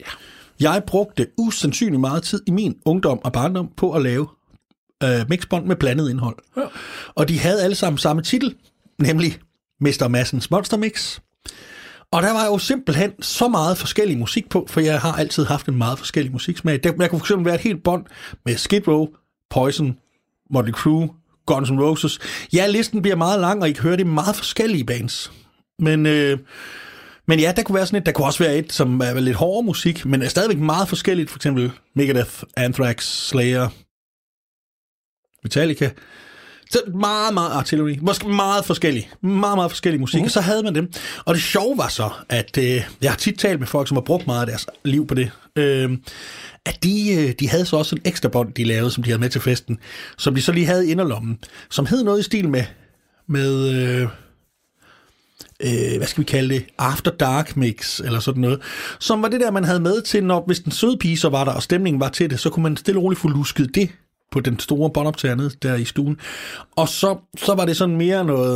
Ja. 0.00 0.04
Jeg 0.60 0.82
brugte 0.86 1.26
usandsynligt 1.38 2.00
meget 2.00 2.22
tid 2.22 2.42
i 2.46 2.50
min 2.50 2.78
ungdom 2.84 3.20
og 3.24 3.32
barndom 3.32 3.68
på 3.76 3.92
at 3.92 4.02
lave 4.02 4.28
øh, 5.02 5.28
mixbånd 5.28 5.66
med 5.66 5.76
blandet 5.76 6.10
indhold. 6.10 6.36
Ja. 6.56 6.62
Og 7.14 7.28
de 7.28 7.38
havde 7.38 7.62
alle 7.62 7.76
sammen 7.76 7.98
samme 7.98 8.22
titel, 8.22 8.54
nemlig 8.98 9.38
Mr. 9.80 10.08
Massens 10.08 10.50
Monster 10.50 10.76
Mix. 10.76 11.18
Og 12.12 12.22
der 12.22 12.32
var 12.32 12.46
jo 12.46 12.58
simpelthen 12.58 13.22
så 13.22 13.48
meget 13.48 13.78
forskellig 13.78 14.18
musik 14.18 14.48
på, 14.48 14.66
for 14.70 14.80
jeg 14.80 15.00
har 15.00 15.12
altid 15.12 15.44
haft 15.44 15.66
en 15.66 15.78
meget 15.78 15.98
forskellig 15.98 16.32
musiksmag. 16.32 16.80
Der, 16.82 16.92
jeg 16.98 17.10
kunne 17.10 17.20
fx 17.20 17.32
være 17.36 17.54
et 17.54 17.60
helt 17.60 17.82
bånd 17.82 18.06
med 18.44 18.56
Skid 18.56 18.88
Row, 18.88 19.08
Poison, 19.50 19.98
Motley 20.50 20.72
Crue, 20.72 21.08
Guns 21.46 21.70
N' 21.70 21.80
Roses. 21.80 22.18
Ja, 22.52 22.66
listen 22.66 23.02
bliver 23.02 23.16
meget 23.16 23.40
lang, 23.40 23.62
og 23.62 23.68
I 23.68 23.72
kan 23.72 23.82
høre 23.82 23.96
det 23.96 24.06
meget 24.06 24.36
forskellige 24.36 24.84
bands. 24.84 25.32
Men, 25.78 26.06
øh, 26.06 26.38
men 27.26 27.40
ja, 27.40 27.52
der 27.56 27.62
kunne 27.62 27.76
være 27.76 27.86
sådan 27.86 28.00
et, 28.00 28.06
der 28.06 28.12
kunne 28.12 28.26
også 28.26 28.44
være 28.44 28.56
et, 28.56 28.72
som 28.72 29.00
er 29.00 29.20
lidt 29.20 29.36
hårdere 29.36 29.62
musik, 29.62 30.06
men 30.06 30.22
er 30.22 30.28
stadigvæk 30.28 30.58
meget 30.58 30.88
forskelligt. 30.88 31.30
For 31.30 31.38
eksempel 31.38 31.72
Megadeth, 31.94 32.42
Anthrax, 32.56 33.04
Slayer, 33.04 33.68
Metallica. 35.42 35.90
Så 36.70 36.82
meget, 36.94 37.34
meget 37.34 37.50
artilleri. 37.50 37.98
Måske 38.02 38.28
meget 38.28 38.64
forskellig. 38.64 39.10
Meget, 39.22 39.56
meget 39.58 39.70
forskellig 39.70 40.00
musik. 40.00 40.20
Mm. 40.20 40.24
Og 40.24 40.30
så 40.30 40.40
havde 40.40 40.62
man 40.62 40.74
dem. 40.74 40.92
Og 41.24 41.34
det 41.34 41.42
sjove 41.42 41.78
var 41.78 41.88
så, 41.88 42.10
at 42.28 42.58
øh, 42.58 42.84
jeg 43.02 43.10
har 43.10 43.16
tit 43.16 43.38
talt 43.38 43.58
med 43.58 43.66
folk, 43.66 43.88
som 43.88 43.96
har 43.96 44.02
brugt 44.02 44.26
meget 44.26 44.40
af 44.40 44.46
deres 44.46 44.66
liv 44.84 45.06
på 45.06 45.14
det. 45.14 45.30
Øh, 45.56 45.98
at 46.66 46.84
de, 46.84 47.14
øh, 47.14 47.34
de 47.40 47.48
havde 47.48 47.66
så 47.66 47.76
også 47.76 47.96
en 47.96 48.02
ekstra 48.04 48.28
bånd, 48.28 48.54
de 48.54 48.64
lavede, 48.64 48.90
som 48.90 49.02
de 49.02 49.10
havde 49.10 49.20
med 49.20 49.30
til 49.30 49.40
festen. 49.40 49.78
Som 50.18 50.34
de 50.34 50.42
så 50.42 50.52
lige 50.52 50.66
havde 50.66 50.88
i 50.88 50.90
inderlommen. 50.90 51.38
Som 51.70 51.86
hed 51.86 52.04
noget 52.04 52.20
i 52.20 52.22
stil 52.22 52.48
med... 52.48 52.64
med 53.28 53.68
øh, 53.68 54.08
øh, 55.62 55.96
hvad 55.96 56.06
skal 56.06 56.20
vi 56.20 56.26
kalde 56.26 56.54
det, 56.54 56.64
After 56.78 57.10
Dark 57.10 57.56
Mix, 57.56 58.00
eller 58.00 58.20
sådan 58.20 58.40
noget, 58.40 58.60
som 59.00 59.22
var 59.22 59.28
det 59.28 59.40
der, 59.40 59.50
man 59.50 59.64
havde 59.64 59.80
med 59.80 60.02
til, 60.02 60.24
når 60.24 60.44
hvis 60.46 60.60
den 60.60 60.72
søde 60.72 60.96
pige 60.96 61.18
så 61.18 61.28
var 61.28 61.44
der, 61.44 61.52
og 61.52 61.62
stemningen 61.62 62.00
var 62.00 62.08
til 62.08 62.30
det, 62.30 62.40
så 62.40 62.50
kunne 62.50 62.62
man 62.62 62.76
stille 62.76 63.00
og 63.00 63.04
roligt 63.04 63.20
få 63.20 63.28
lusket 63.28 63.74
det 63.74 63.90
på 64.32 64.40
den 64.40 64.58
store 64.58 64.90
båndoptager 64.90 65.50
der 65.62 65.74
i 65.74 65.84
stuen. 65.84 66.16
Og 66.76 66.88
så, 66.88 67.16
så 67.38 67.54
var 67.54 67.64
det 67.64 67.76
sådan 67.76 67.96
mere 67.96 68.24
noget, 68.24 68.54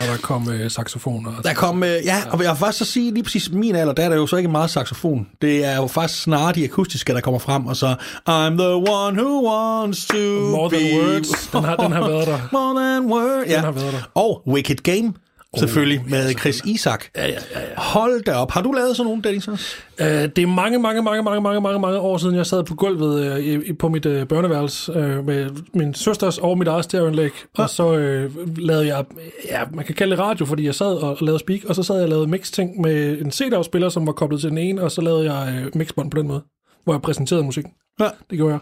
Og 0.00 0.06
der 0.06 0.16
kom 0.22 0.50
øh, 0.50 0.70
saxofoner. 0.70 1.40
der 1.40 1.54
kom, 1.54 1.82
øh, 1.82 1.88
ja, 2.04 2.22
og 2.30 2.42
jeg 2.42 2.50
vil 2.50 2.58
faktisk 2.58 2.78
så 2.78 2.84
sige, 2.84 3.12
lige 3.14 3.22
præcis 3.22 3.50
min 3.52 3.74
alder, 3.74 3.92
der 3.92 4.02
er 4.04 4.08
der 4.08 4.16
jo 4.16 4.26
så 4.26 4.36
ikke 4.36 4.48
meget 4.48 4.70
saxofon. 4.70 5.28
Det 5.42 5.64
er 5.64 5.76
jo 5.76 5.86
faktisk 5.86 6.22
snarere 6.22 6.52
de 6.52 6.64
akustiske, 6.64 7.12
der 7.12 7.20
kommer 7.20 7.38
frem, 7.38 7.66
og 7.66 7.76
så, 7.76 7.94
I'm 8.28 8.56
the 8.58 8.72
one 8.92 9.22
who 9.22 9.50
wants 9.50 10.06
to 10.06 10.16
More 10.16 10.70
than 10.70 10.80
be... 10.82 10.96
words. 11.12 11.46
Den 11.52 11.64
har, 11.64 11.76
den 11.76 11.92
har 11.92 12.08
været 12.08 12.26
der. 12.26 12.38
More 12.52 12.74
than 12.82 13.06
words. 13.12 13.50
Ja. 13.50 13.60
har 13.60 13.70
været 13.72 13.92
der. 13.92 14.02
Og 14.14 14.42
Wicked 14.48 14.76
Game, 14.76 15.12
selvfølgelig, 15.58 16.04
med 16.08 16.34
Chris 16.34 16.62
Isak. 16.64 17.04
Ja, 17.16 17.26
ja, 17.26 17.32
ja, 17.54 17.60
ja. 17.60 17.66
Hold 17.76 18.24
da 18.24 18.34
op. 18.34 18.50
Har 18.50 18.62
du 18.62 18.72
lavet 18.72 18.96
sådan 18.96 19.06
nogle, 19.06 19.22
Dennis? 19.22 19.48
også? 19.48 19.76
Øh, 20.00 20.06
det 20.06 20.38
er 20.38 20.46
mange, 20.46 20.78
mange, 20.78 21.02
mange, 21.02 21.22
mange, 21.22 21.40
mange, 21.40 21.60
mange, 21.60 21.78
mange 21.80 21.98
år 21.98 22.18
siden, 22.18 22.34
jeg 22.34 22.46
sad 22.46 22.64
på 22.64 22.74
gulvet 22.74 23.24
øh, 23.24 23.38
i, 23.44 23.72
på 23.72 23.88
mit 23.88 24.06
øh, 24.06 24.26
børneværelse 24.26 24.92
øh, 24.92 25.26
med 25.26 25.50
min 25.74 25.94
søsters 25.94 26.38
og 26.38 26.58
mit 26.58 26.68
eget 26.68 26.84
stereoanlæg. 26.84 27.30
Og 27.54 27.70
så 27.70 27.96
øh, 27.96 28.58
lavede 28.58 28.86
jeg, 28.96 29.04
ja, 29.48 29.60
man 29.74 29.84
kan 29.84 29.94
kalde 29.94 30.10
det 30.10 30.18
radio, 30.18 30.46
fordi 30.46 30.64
jeg 30.64 30.74
sad 30.74 30.94
og 30.94 31.16
lavede 31.20 31.38
speak, 31.38 31.64
og 31.64 31.74
så 31.74 31.82
sad 31.82 31.94
jeg 31.94 32.04
og 32.04 32.08
lavede 32.08 32.26
mix-ting 32.26 32.80
med 32.80 33.20
en 33.20 33.30
CD-afspiller, 33.30 33.88
som 33.88 34.06
var 34.06 34.12
koblet 34.12 34.40
til 34.40 34.50
den 34.50 34.58
ene, 34.58 34.82
og 34.82 34.90
så 34.90 35.00
lavede 35.00 35.32
jeg 35.32 35.62
øh, 35.64 35.70
mixbånd 35.74 36.10
på 36.10 36.18
den 36.18 36.28
måde, 36.28 36.42
hvor 36.84 36.92
jeg 36.94 37.02
præsenterede 37.02 37.44
musikken. 37.44 37.72
Ja. 38.00 38.08
Det 38.30 38.38
gjorde 38.38 38.52
jeg. 38.52 38.60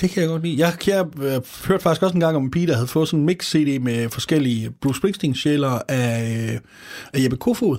Det 0.00 0.10
kan 0.10 0.20
jeg 0.22 0.28
godt 0.28 0.42
lide. 0.42 0.58
Jeg, 0.58 0.86
jeg 0.86 1.06
øh, 1.22 1.42
hørte 1.68 1.82
faktisk 1.82 2.02
også 2.02 2.14
en 2.14 2.20
gang 2.20 2.36
om 2.36 2.44
en 2.44 2.50
pige, 2.50 2.66
der 2.66 2.74
havde 2.74 2.86
fået 2.86 3.08
sådan 3.08 3.20
en 3.20 3.26
mix-CD 3.26 3.78
med 3.78 4.08
forskellige 4.08 4.70
Bruce 4.70 4.98
Springsteen-sjæler 4.98 5.82
af, 5.88 6.60
af 7.12 7.22
Jeppe 7.22 7.36
Kofod. 7.36 7.76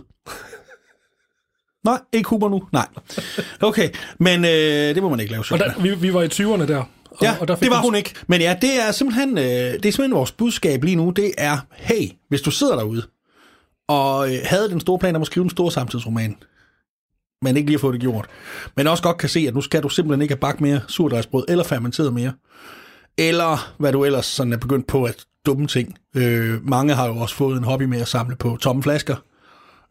Nej, 1.84 1.99
ikke 2.13 2.30
Huber 2.30 2.49
nu. 2.49 2.63
Nej. 2.71 2.88
Okay, 3.62 3.89
men 4.19 4.45
øh, 4.45 4.95
det 4.95 5.03
må 5.03 5.10
man 5.10 5.19
ikke 5.19 5.32
lave 5.32 5.39
Og 5.39 5.45
sjovt 5.45 5.62
der, 5.62 5.82
vi, 5.82 5.95
vi 5.95 6.13
var 6.13 6.21
i 6.21 6.27
20'erne 6.27 6.67
der. 6.67 6.84
Og, 7.12 7.17
Ja, 7.21 7.36
og 7.39 7.47
der 7.47 7.56
fik 7.56 7.63
det 7.63 7.71
var 7.71 7.82
hun 7.82 7.95
ikke. 7.95 8.13
Men 8.27 8.41
ja, 8.41 8.58
det 8.62 8.88
er 8.88 8.91
simpelthen, 8.91 9.38
øh, 9.38 9.43
det 9.43 9.86
er 9.86 9.91
simpelthen 9.91 10.13
vores 10.13 10.32
budskab 10.32 10.84
lige 10.84 10.95
nu. 10.95 11.10
Det 11.10 11.32
er, 11.38 11.58
hey, 11.71 12.10
hvis 12.30 12.41
du 12.41 12.51
sidder 12.51 12.75
derude, 12.75 13.03
og 13.88 14.34
øh, 14.34 14.39
havde 14.43 14.69
den 14.69 14.80
store 14.80 14.99
plan 14.99 15.15
om 15.15 15.21
at 15.21 15.25
skrive 15.27 15.43
en 15.43 15.49
stor 15.49 15.69
samtidsroman, 15.69 16.36
men 17.41 17.58
ikke 17.58 17.69
lige 17.69 17.78
har 17.78 17.82
fået 17.82 17.93
det 17.93 18.02
gjort, 18.02 18.28
men 18.76 18.88
også 18.88 19.04
godt 19.04 19.17
kan 19.17 19.30
se, 19.30 19.45
at 19.47 19.54
nu 19.54 19.62
skal 19.62 19.84
du 19.84 19.89
simpelthen 19.89 20.21
ikke 20.21 20.34
have 20.34 20.39
bagt 20.39 20.62
mere 20.62 20.82
surdejsbrød, 20.88 21.45
eller 21.47 21.63
fermenteret 21.63 22.13
mere, 22.13 22.34
eller 23.17 23.73
hvad 23.78 23.91
du 23.91 24.06
ellers 24.06 24.26
sådan 24.26 24.54
er 24.54 24.58
begyndt 24.58 24.88
på 24.88 25.04
at 25.04 25.26
dumme 25.45 25.67
ting. 25.67 25.95
Øh, 26.15 26.67
mange 26.67 26.93
har 26.93 27.08
jo 27.08 27.17
også 27.17 27.36
fået 27.36 27.58
en 27.58 27.63
hobby 27.63 27.84
med 27.84 28.02
at 28.02 28.08
samle 28.08 28.36
på 28.36 28.58
tomme 28.62 28.84
flasker, 28.84 29.15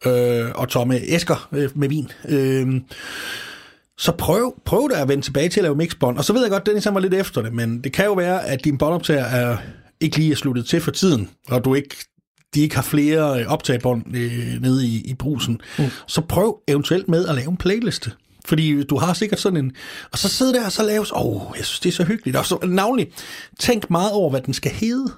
øh, 0.06 0.50
og 0.54 0.68
tomme 0.68 1.00
æsker 1.00 1.48
øh, 1.52 1.70
med 1.74 1.88
vin. 1.88 2.08
Øh, 2.28 2.80
så 3.98 4.12
prøv, 4.12 4.54
prøv 4.64 4.88
da 4.94 5.02
at 5.02 5.08
vende 5.08 5.24
tilbage 5.24 5.48
til 5.48 5.60
at 5.60 5.64
lave 5.64 5.74
mixbånd. 5.74 6.18
Og 6.18 6.24
så 6.24 6.32
ved 6.32 6.42
jeg 6.42 6.50
godt, 6.50 6.66
Dennis 6.66 6.84
han 6.84 6.94
var 6.94 7.00
lidt 7.00 7.14
efter 7.14 7.42
det, 7.42 7.52
men 7.52 7.84
det 7.84 7.92
kan 7.92 8.04
jo 8.04 8.12
være, 8.12 8.46
at 8.46 8.64
din 8.64 8.78
båndoptager 8.78 9.24
er, 9.24 9.56
ikke 10.00 10.16
lige 10.16 10.32
er 10.32 10.36
sluttet 10.36 10.66
til 10.66 10.80
for 10.80 10.90
tiden, 10.90 11.30
og 11.48 11.64
du 11.64 11.74
ikke, 11.74 11.96
de 12.54 12.60
ikke 12.60 12.74
har 12.74 12.82
flere 12.82 13.40
øh, 13.40 13.46
optagebånd 13.46 14.16
øh, 14.16 14.62
nede 14.62 14.86
i, 14.86 15.02
i 15.04 15.14
brusen. 15.14 15.60
Mm. 15.78 15.84
Så 16.06 16.20
prøv 16.20 16.58
eventuelt 16.68 17.08
med 17.08 17.26
at 17.26 17.34
lave 17.34 17.50
en 17.50 17.56
playliste. 17.56 18.12
Fordi 18.44 18.84
du 18.84 18.98
har 18.98 19.14
sikkert 19.14 19.40
sådan 19.40 19.56
en... 19.56 19.72
Og 20.12 20.18
så 20.18 20.28
sidde 20.28 20.54
der 20.54 20.64
og 20.64 20.72
så 20.72 20.82
laves... 20.82 21.12
Åh, 21.12 21.26
oh, 21.26 21.42
jeg 21.56 21.64
synes, 21.64 21.80
det 21.80 21.88
er 21.88 21.92
så 21.92 22.04
hyggeligt. 22.04 22.36
Og 22.36 22.46
så 22.46 22.58
navnlig, 22.66 23.08
tænk 23.60 23.90
meget 23.90 24.12
over, 24.12 24.30
hvad 24.30 24.40
den 24.40 24.54
skal 24.54 24.72
hedde, 24.72 25.12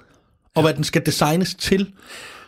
og 0.55 0.61
hvad 0.61 0.73
den 0.73 0.83
skal 0.83 1.05
designes 1.05 1.55
til. 1.55 1.91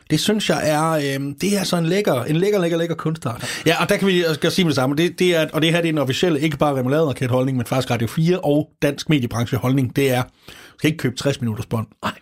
Det 0.09 0.19
synes 0.19 0.49
jeg 0.49 0.69
er, 0.69 0.91
øh, 0.91 1.33
det 1.41 1.57
er 1.57 1.63
så 1.63 1.77
en 1.77 1.85
lækker, 1.85 2.23
en 2.23 2.35
lækker, 2.35 2.59
lækker, 2.59 2.77
lækker 2.77 2.95
kunstart. 2.95 3.61
Ja, 3.65 3.81
og 3.81 3.89
der 3.89 3.97
kan 3.97 4.07
vi 4.07 4.25
jeg 4.25 4.35
skal 4.35 4.51
sige 4.51 4.65
med 4.65 4.69
det 4.69 4.75
samme. 4.75 4.95
Det, 4.95 5.19
det 5.19 5.35
er, 5.35 5.47
og 5.53 5.61
det 5.61 5.71
her 5.71 5.81
det 5.81 5.87
er 5.87 5.93
en 5.93 5.97
officiel, 5.97 6.43
ikke 6.43 6.57
bare 6.57 6.75
remoulade 6.75 7.27
holdning, 7.29 7.57
men 7.57 7.65
faktisk 7.65 7.91
Radio 7.91 8.07
4 8.07 8.39
og 8.39 8.69
dansk 8.81 9.09
mediebranche 9.09 9.57
holdning. 9.57 9.95
Det 9.95 10.11
er, 10.11 10.23
du 10.47 10.77
skal 10.77 10.87
ikke 10.87 10.97
købe 10.97 11.15
60 11.15 11.41
minutters 11.41 11.65
bånd. 11.65 11.87
Nej. 12.03 12.13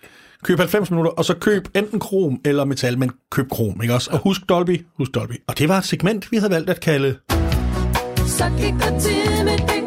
Køb 0.43 0.57
90 0.57 0.91
minutter, 0.91 1.11
og 1.11 1.25
så 1.25 1.33
køb 1.33 1.67
enten 1.75 1.99
krom 1.99 2.39
eller 2.45 2.65
metal, 2.65 2.97
men 2.97 3.11
køb 3.31 3.49
krom, 3.49 3.81
ikke 3.81 3.93
også? 3.93 4.09
Og 4.11 4.19
husk 4.19 4.41
Dolby, 4.49 4.85
husk 4.97 5.13
Dolby. 5.15 5.33
Og 5.47 5.57
det 5.57 5.69
var 5.69 5.77
et 5.77 5.85
segment, 5.85 6.31
vi 6.31 6.37
havde 6.37 6.51
valgt 6.51 6.69
at 6.69 6.79
kalde 6.79 7.15
Så 8.27 8.51
gik 8.57 8.73
der 8.73 8.99
tid 8.99 9.43
med 9.43 9.57
det. 9.57 9.79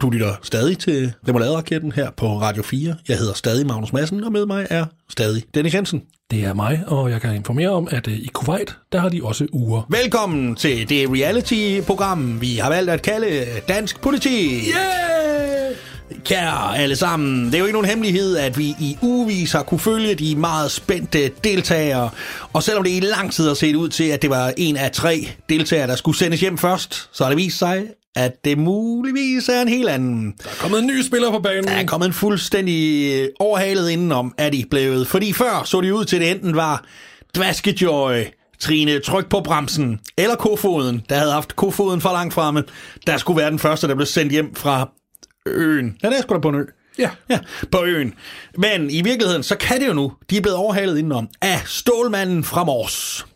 Du 0.00 0.10
lytter 0.10 0.34
stadig 0.42 0.78
til 0.78 1.12
Remoulade-raketten 1.28 1.92
her 1.92 2.10
på 2.10 2.26
Radio 2.26 2.62
4. 2.62 2.94
Jeg 3.08 3.18
hedder 3.18 3.34
stadig 3.34 3.66
Magnus 3.66 3.92
Madsen, 3.92 4.24
og 4.24 4.32
med 4.32 4.46
mig 4.46 4.66
er 4.70 4.84
stadig 5.08 5.44
Dennis 5.54 5.74
Jensen. 5.74 6.02
Det 6.30 6.44
er 6.44 6.54
mig, 6.54 6.84
og 6.86 7.10
jeg 7.10 7.20
kan 7.20 7.34
informere 7.34 7.70
om, 7.70 7.88
at 7.90 8.08
øh, 8.08 8.14
i 8.14 8.28
Kuwait, 8.32 8.76
der 8.92 8.98
har 8.98 9.08
de 9.08 9.20
også 9.24 9.46
uger. 9.52 9.82
Velkommen 9.88 10.54
til 10.56 10.88
det 10.88 11.10
reality-program, 11.10 12.40
vi 12.40 12.56
har 12.56 12.68
valgt 12.68 12.90
at 12.90 13.02
kalde 13.02 13.46
Dansk 13.68 14.00
Politi. 14.00 14.60
Yeah! 14.68 15.29
Kære 16.24 16.78
alle 16.78 16.96
sammen, 16.96 17.46
det 17.46 17.54
er 17.54 17.58
jo 17.58 17.64
ikke 17.64 17.72
nogen 17.72 17.88
hemmelighed, 17.88 18.36
at 18.36 18.58
vi 18.58 18.64
i 18.64 18.98
ugevis 19.02 19.52
har 19.52 19.62
kunne 19.62 19.80
følge 19.80 20.14
de 20.14 20.36
meget 20.36 20.70
spændte 20.70 21.30
deltagere. 21.44 22.10
Og 22.52 22.62
selvom 22.62 22.84
det 22.84 22.90
i 22.90 23.00
lang 23.00 23.32
tid 23.32 23.46
har 23.46 23.54
set 23.54 23.74
ud 23.74 23.88
til, 23.88 24.04
at 24.04 24.22
det 24.22 24.30
var 24.30 24.52
en 24.56 24.76
af 24.76 24.90
tre 24.92 25.28
deltagere, 25.48 25.86
der 25.86 25.96
skulle 25.96 26.18
sendes 26.18 26.40
hjem 26.40 26.58
først, 26.58 27.08
så 27.12 27.24
har 27.24 27.30
det 27.30 27.36
vist 27.36 27.58
sig, 27.58 27.84
at 28.16 28.44
det 28.44 28.58
muligvis 28.58 29.48
er 29.48 29.62
en 29.62 29.68
helt 29.68 29.88
anden. 29.88 30.34
Der 30.44 30.50
er 30.50 30.54
kommet 30.60 30.80
en 30.80 30.86
ny 30.86 31.02
spiller 31.02 31.30
på 31.30 31.38
banen. 31.38 31.64
Der 31.64 31.70
er 31.70 31.86
kommet 31.86 32.06
en 32.06 32.12
fuldstændig 32.12 33.12
øh, 33.14 33.28
overhalet 33.40 33.90
indenom, 33.90 34.34
er 34.38 34.50
de 34.50 34.64
blevet. 34.70 35.06
Fordi 35.06 35.32
før 35.32 35.62
så 35.64 35.80
de 35.80 35.94
ud 35.94 36.04
til, 36.04 36.16
at 36.16 36.22
det 36.22 36.30
enten 36.30 36.56
var 36.56 36.84
Dvaskejoy, 37.36 38.22
Trine, 38.60 39.00
tryk 39.00 39.28
på 39.28 39.40
bremsen, 39.40 40.00
eller 40.18 40.36
kofoden, 40.36 41.02
der 41.08 41.16
havde 41.16 41.32
haft 41.32 41.56
kofoden 41.56 42.00
for 42.00 42.12
langt 42.12 42.34
fremme, 42.34 42.64
der 43.06 43.16
skulle 43.16 43.40
være 43.40 43.50
den 43.50 43.58
første, 43.58 43.88
der 43.88 43.94
blev 43.94 44.06
sendt 44.06 44.32
hjem 44.32 44.54
fra 44.54 44.90
øen. 45.46 45.96
Ja, 46.02 46.08
det 46.08 46.18
er 46.18 46.22
sgu 46.22 46.34
da 46.34 46.40
på 46.40 46.48
en 46.48 46.54
ø. 46.54 46.64
Ja. 46.98 47.10
Ja, 47.30 47.38
på 47.72 47.84
øen. 47.84 48.14
Men 48.58 48.90
i 48.90 49.02
virkeligheden, 49.02 49.42
så 49.42 49.56
kan 49.56 49.80
det 49.80 49.88
jo 49.88 49.92
nu. 49.92 50.12
De 50.30 50.36
er 50.36 50.40
blevet 50.40 50.58
overhalet 50.58 50.98
indenom 50.98 51.28
af 51.42 51.62
stålmanden 51.66 52.44
fra 52.44 52.64
Mors. 52.64 53.26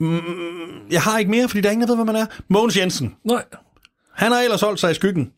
Mm, 0.00 0.20
jeg 0.90 1.02
har 1.02 1.18
ikke 1.18 1.30
mere, 1.30 1.48
fordi 1.48 1.60
der 1.60 1.68
er 1.68 1.72
ingen, 1.72 1.88
der 1.88 1.96
ved, 1.96 2.04
hvad 2.04 2.12
man 2.12 2.22
er. 2.22 2.26
Mogens 2.48 2.76
Jensen. 2.76 3.14
Nej. 3.24 3.44
Han 4.14 4.32
har 4.32 4.40
ellers 4.40 4.60
holdt 4.60 4.80
sig 4.80 4.90
i 4.90 4.94
skyggen. 4.94 5.32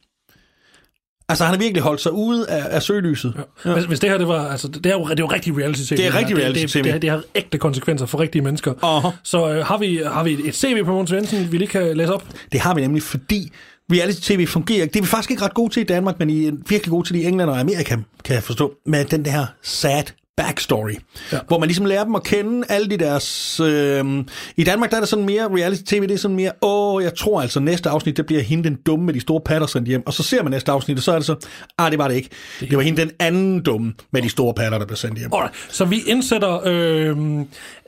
Altså, 1.28 1.44
han 1.44 1.54
har 1.54 1.58
virkelig 1.58 1.82
holdt 1.82 2.00
sig 2.00 2.12
ude 2.12 2.48
af, 2.48 2.76
af 2.76 2.82
søgelyset. 2.82 3.34
Ja. 3.64 3.72
Hvis, 3.72 3.84
hvis 3.84 4.00
det 4.00 4.10
her, 4.10 4.18
det 4.18 4.28
var, 4.28 4.48
altså, 4.48 4.68
det 4.68 4.86
er 4.86 4.92
jo, 4.92 5.02
det 5.08 5.20
er 5.20 5.24
jo 5.24 5.26
rigtig 5.26 5.58
reality-tv. 5.58 5.96
Det 5.96 6.06
er 6.06 6.18
rigtig 6.18 6.36
reality-tv. 6.36 6.78
Det, 6.78 6.84
det, 6.84 6.94
det, 6.94 7.02
det, 7.02 7.10
har 7.10 7.22
ægte 7.34 7.58
konsekvenser 7.58 8.06
for 8.06 8.20
rigtige 8.20 8.42
mennesker. 8.42 8.74
Aha. 8.82 9.08
Så 9.22 9.48
øh, 9.48 9.66
har, 9.66 9.78
vi, 9.78 10.02
har 10.06 10.24
vi 10.24 10.48
et 10.48 10.54
CV 10.54 10.84
på 10.84 10.92
Måns 10.92 11.12
Jensen, 11.12 11.52
vi 11.52 11.58
lige 11.58 11.68
kan 11.68 11.96
læse 11.96 12.14
op? 12.14 12.24
Det 12.52 12.60
har 12.60 12.74
vi 12.74 12.80
nemlig, 12.80 13.02
fordi 13.02 13.52
reality-tv 13.90 14.46
fungerer. 14.46 14.86
Det 14.86 14.96
er 14.96 15.00
vi 15.00 15.06
faktisk 15.06 15.30
ikke 15.30 15.42
ret 15.42 15.54
gode 15.54 15.72
til 15.72 15.80
i 15.80 15.84
Danmark, 15.84 16.18
men 16.18 16.30
I 16.30 16.46
er 16.46 16.52
virkelig 16.68 16.90
gode 16.90 17.06
til 17.06 17.14
det 17.14 17.20
i 17.20 17.26
England 17.26 17.50
og 17.50 17.60
Amerika, 17.60 17.96
kan 18.24 18.34
jeg 18.34 18.42
forstå, 18.42 18.72
med 18.86 19.04
den 19.04 19.24
der 19.24 19.46
sad 19.62 20.04
backstory, 20.36 20.94
ja. 21.32 21.38
hvor 21.48 21.58
man 21.58 21.66
ligesom 21.66 21.84
lærer 21.84 22.04
dem 22.04 22.14
at 22.14 22.22
kende 22.22 22.66
alle 22.68 22.90
de 22.90 22.96
deres... 22.96 23.60
Øh, 23.60 24.24
I 24.56 24.64
Danmark 24.64 24.90
der 24.90 24.96
er 24.96 25.00
det 25.00 25.08
sådan 25.08 25.24
mere 25.24 25.48
reality-tv, 25.56 26.02
det 26.02 26.10
er 26.10 26.18
sådan 26.18 26.36
mere, 26.36 26.52
åh, 26.62 27.02
jeg 27.02 27.14
tror 27.14 27.42
altså 27.42 27.60
næste 27.60 27.88
afsnit, 27.88 28.16
det 28.16 28.26
bliver 28.26 28.42
hende 28.42 28.64
den 28.64 28.78
dumme 28.86 29.06
med 29.06 29.14
de 29.14 29.20
store 29.20 29.40
patter 29.40 29.66
sendt 29.66 29.88
hjem, 29.88 30.02
og 30.06 30.12
så 30.12 30.22
ser 30.22 30.42
man 30.42 30.50
næste 30.50 30.72
afsnit, 30.72 30.96
og 30.96 31.02
så 31.02 31.12
er 31.12 31.16
det 31.16 31.26
så, 31.26 31.36
ah, 31.78 31.90
det 31.90 31.98
var 31.98 32.08
det 32.08 32.14
ikke. 32.14 32.28
Det 32.60 32.76
var 32.76 32.82
hende 32.82 33.00
den 33.00 33.10
anden 33.18 33.62
dumme 33.62 33.94
med 34.10 34.22
de 34.22 34.28
store 34.28 34.54
patter, 34.54 34.78
der 34.78 34.86
blev 34.86 34.96
sendt 34.96 35.18
hjem. 35.18 35.30
Alright. 35.32 35.54
Så 35.68 35.84
vi 35.84 36.02
indsætter 36.06 36.60
øh, 36.64 37.16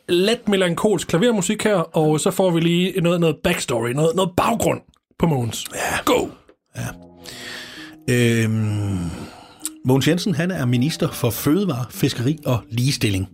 let 0.08 0.48
melankolsk 0.48 1.08
klavermusik 1.08 1.64
her, 1.64 1.96
og 1.96 2.20
så 2.20 2.30
får 2.30 2.50
vi 2.50 2.60
lige 2.60 3.00
noget, 3.00 3.20
noget 3.20 3.36
backstory, 3.44 3.90
noget, 3.90 4.16
noget 4.16 4.30
baggrund 4.36 4.80
på 5.22 5.26
Måns. 5.26 5.64
Ja. 5.74 5.98
Go! 6.04 6.26
Øhm, 8.10 9.10
Mogens 9.84 10.08
Jensen, 10.08 10.34
han 10.34 10.50
er 10.50 10.66
minister 10.66 11.10
for 11.10 11.30
fødevare, 11.30 11.84
fiskeri 11.90 12.38
og 12.46 12.58
ligestilling. 12.70 13.28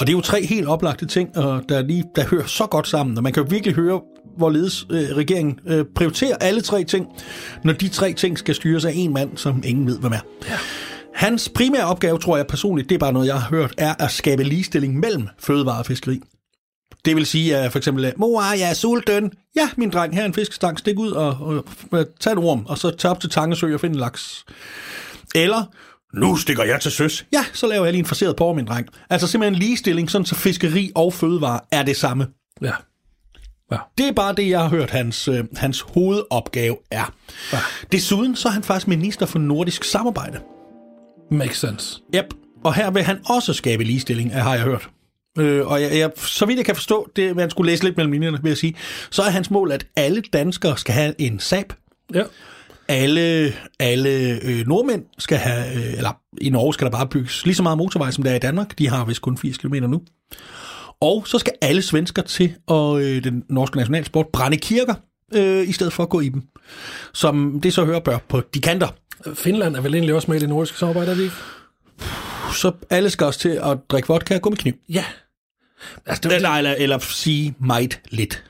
det 0.00 0.08
er 0.08 0.12
jo 0.12 0.20
tre 0.20 0.46
helt 0.46 0.68
oplagte 0.68 1.06
ting, 1.06 1.36
og 1.36 1.62
der, 1.68 1.82
lige, 1.82 2.04
der 2.16 2.24
hører 2.24 2.46
så 2.46 2.66
godt 2.66 2.88
sammen, 2.88 3.16
og 3.16 3.22
man 3.22 3.32
kan 3.32 3.42
jo 3.42 3.48
virkelig 3.50 3.74
høre, 3.74 4.00
hvorledes 4.36 4.86
øh, 4.90 5.16
regeringen 5.16 5.58
øh, 5.66 5.84
prioriterer 5.94 6.36
alle 6.36 6.60
tre 6.60 6.84
ting, 6.84 7.06
når 7.64 7.72
de 7.72 7.88
tre 7.88 8.12
ting 8.12 8.38
skal 8.38 8.54
styres 8.54 8.84
af 8.84 8.92
en 8.94 9.12
mand, 9.12 9.36
som 9.36 9.62
ingen 9.66 9.86
ved, 9.86 9.98
hvem 9.98 10.12
er. 10.12 10.20
Ja. 10.48 10.54
Hans 11.14 11.48
primære 11.54 11.84
opgave, 11.84 12.18
tror 12.18 12.36
jeg 12.36 12.46
personligt, 12.46 12.88
det 12.88 12.94
er 12.94 12.98
bare 12.98 13.12
noget, 13.12 13.26
jeg 13.26 13.40
har 13.40 13.48
hørt, 13.56 13.74
er 13.78 14.04
at 14.04 14.10
skabe 14.10 14.44
ligestilling 14.44 14.98
mellem 14.98 15.28
fødevare 15.38 15.78
og 15.78 15.86
fiskeri. 15.86 16.20
Det 17.04 17.16
vil 17.16 17.26
sige, 17.26 17.56
at 17.56 17.72
for 17.72 17.78
eksempel, 17.78 18.12
mor, 18.16 18.42
jeg 18.58 18.70
er 18.70 18.74
sulten. 18.74 19.32
Ja, 19.56 19.68
min 19.76 19.90
dreng, 19.90 20.14
her 20.14 20.22
er 20.22 20.26
en 20.26 20.34
fiskestang. 20.34 20.78
Stik 20.78 20.98
ud 20.98 21.10
og, 21.10 21.36
og, 21.40 21.64
og 21.90 22.06
tag 22.20 22.32
en 22.32 22.38
orm, 22.38 22.66
og 22.68 22.78
så 22.78 22.90
tag 22.90 23.10
op 23.10 23.20
til 23.20 23.30
Tangesø 23.30 23.74
og 23.74 23.80
find 23.80 23.94
en 23.94 24.00
laks. 24.00 24.44
Eller, 25.34 25.64
nu 26.14 26.36
stikker 26.36 26.64
jeg 26.64 26.80
til 26.80 26.90
søs. 26.90 27.26
Ja, 27.32 27.44
så 27.52 27.66
laver 27.66 27.84
jeg 27.84 27.92
lige 27.92 28.00
en 28.00 28.06
forseret 28.06 28.36
på 28.36 28.52
min 28.52 28.66
dreng. 28.66 28.88
Altså 29.10 29.26
simpelthen 29.26 29.58
ligestilling, 29.58 30.10
sådan 30.10 30.26
så 30.26 30.34
fiskeri 30.34 30.90
og 30.94 31.14
fødevare 31.14 31.60
er 31.72 31.82
det 31.82 31.96
samme. 31.96 32.26
Ja. 32.62 32.72
Ja. 33.72 33.76
Det 33.98 34.08
er 34.08 34.12
bare 34.12 34.34
det, 34.34 34.48
jeg 34.48 34.60
har 34.60 34.68
hørt, 34.68 34.90
hans, 34.90 35.28
øh, 35.28 35.44
hans 35.56 35.80
hovedopgave 35.80 36.76
er. 36.90 37.14
Ja. 37.52 37.58
Desuden 37.92 38.36
så 38.36 38.48
er 38.48 38.52
han 38.52 38.62
faktisk 38.62 38.88
minister 38.88 39.26
for 39.26 39.38
nordisk 39.38 39.84
samarbejde. 39.84 40.40
Makes 41.30 41.58
sense. 41.58 42.00
Yep. 42.14 42.34
Og 42.64 42.74
her 42.74 42.90
vil 42.90 43.02
han 43.02 43.18
også 43.26 43.52
skabe 43.52 43.84
ligestilling, 43.84 44.42
har 44.42 44.54
jeg 44.54 44.62
hørt. 44.62 44.88
Øh, 45.38 45.66
og 45.66 45.82
jeg, 45.82 45.98
jeg, 45.98 46.10
så 46.16 46.46
vidt 46.46 46.56
jeg 46.56 46.66
kan 46.66 46.74
forstå, 46.74 47.10
det 47.16 47.36
man 47.36 47.50
skulle 47.50 47.70
læse 47.70 47.84
lidt 47.84 47.96
mellem 47.96 48.12
linjerne, 48.12 48.42
vil 48.42 48.50
jeg 48.50 48.58
sige, 48.58 48.74
så 49.10 49.22
er 49.22 49.30
hans 49.30 49.50
mål, 49.50 49.72
at 49.72 49.86
alle 49.96 50.22
danskere 50.32 50.78
skal 50.78 50.94
have 50.94 51.14
en 51.18 51.38
SAP. 51.38 51.72
Ja. 52.14 52.22
Alle, 52.88 53.52
alle 53.80 54.40
øh, 54.44 54.66
nordmænd 54.66 55.04
skal 55.18 55.38
have, 55.38 55.76
øh, 55.76 55.92
eller 55.96 56.20
i 56.40 56.50
Norge 56.50 56.74
skal 56.74 56.84
der 56.84 56.90
bare 56.90 57.06
bygges 57.06 57.46
lige 57.46 57.54
så 57.54 57.62
meget 57.62 57.78
motorvej, 57.78 58.10
som 58.10 58.24
der 58.24 58.30
er 58.30 58.34
i 58.34 58.38
Danmark. 58.38 58.78
De 58.78 58.88
har 58.88 59.04
vist 59.04 59.22
kun 59.22 59.38
80 59.38 59.58
km 59.58 59.74
nu. 59.74 60.02
Og 61.00 61.26
så 61.26 61.38
skal 61.38 61.52
alle 61.60 61.82
svensker 61.82 62.22
til, 62.22 62.54
og 62.66 63.02
øh, 63.02 63.24
den 63.24 63.44
norske 63.48 63.76
nationalsport, 63.76 64.26
brænde 64.32 64.56
kirker, 64.56 64.94
øh, 65.34 65.68
i 65.68 65.72
stedet 65.72 65.92
for 65.92 66.02
at 66.02 66.08
gå 66.08 66.20
i 66.20 66.28
dem. 66.28 66.42
Som 67.12 67.60
det 67.62 67.74
så 67.74 67.84
hører 67.84 68.00
bør 68.00 68.18
på 68.28 68.40
de 68.54 68.60
kanter. 68.60 68.88
Finland 69.34 69.76
er 69.76 69.80
vel 69.80 69.94
egentlig 69.94 70.14
også 70.14 70.30
med 70.30 70.36
i 70.36 70.40
det 70.40 70.48
nordiske 70.48 70.78
samarbejde, 70.78 71.10
er 71.10 71.14
det 71.14 71.22
ikke? 71.22 71.34
Så 72.52 72.72
alle 72.90 73.10
skal 73.10 73.26
også 73.26 73.40
til 73.40 73.48
at 73.48 73.78
drikke 73.88 74.08
vodka 74.08 74.34
og 74.34 74.42
gå 74.42 74.50
med 74.50 74.56
kniv. 74.58 74.74
Ja. 74.88 75.04
Altså, 76.06 76.28
det, 76.28 76.36
Eller, 76.36 76.48
eller, 76.48 76.74
eller 76.78 76.98
sige 76.98 77.54
meget 77.58 78.00
lidt. 78.10 78.44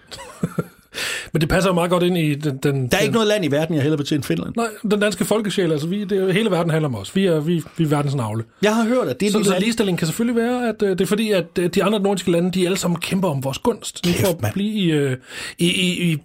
Men 1.33 1.41
det 1.41 1.49
passer 1.49 1.71
jo 1.71 1.75
meget 1.75 1.91
godt 1.91 2.03
ind 2.03 2.19
i 2.19 2.35
den... 2.35 2.57
den 2.57 2.89
Der 2.89 2.97
er 2.97 3.01
ikke 3.01 3.13
noget 3.15 3.29
land 3.29 3.45
i 3.45 3.49
verden, 3.51 3.75
jeg 3.75 3.83
hellere 3.83 3.99
vil 3.99 4.07
til 4.07 4.15
end 4.15 4.25
Finland. 4.25 4.53
Nej, 4.57 4.67
den 4.91 5.01
danske 5.01 5.25
folkesjæl, 5.25 5.73
altså 5.73 5.87
vi, 5.87 6.05
det, 6.05 6.35
hele 6.35 6.51
verden 6.51 6.71
handler 6.71 6.89
om 6.89 6.95
os. 6.95 7.17
Vi 7.17 7.27
er, 7.27 7.41
vi, 7.41 7.63
vi 7.77 7.85
er 7.85 7.89
verdens 7.89 8.15
navle. 8.15 8.45
Jeg 8.63 8.75
har 8.77 8.85
hørt, 8.85 9.09
at 9.09 9.21
det 9.21 9.29
er 9.29 9.33
Så, 9.33 9.39
de 9.39 9.45
så 9.45 9.59
ligestilling 9.59 9.99
kan 9.99 10.07
selvfølgelig 10.07 10.37
være, 10.43 10.69
at 10.69 10.83
øh, 10.83 10.91
det 10.91 11.01
er 11.01 11.07
fordi, 11.07 11.31
at 11.31 11.47
øh, 11.59 11.71
de 11.75 11.85
andre 11.85 12.01
nordiske 12.01 12.31
lande, 12.31 12.51
de 12.51 12.65
alle 12.67 12.79
sammen 12.79 13.01
kæmper 13.01 13.29
om 13.29 13.45
vores 13.45 13.59
gunst. 13.59 14.07
Nu 14.07 14.13
Kæft, 14.13 14.21
for 14.27 14.47
at 14.47 14.53
blive 14.53 14.73
i, 14.75 14.91
øh, 14.91 15.17
i, 15.59 15.67
i, 15.67 16.13
i, 16.13 16.19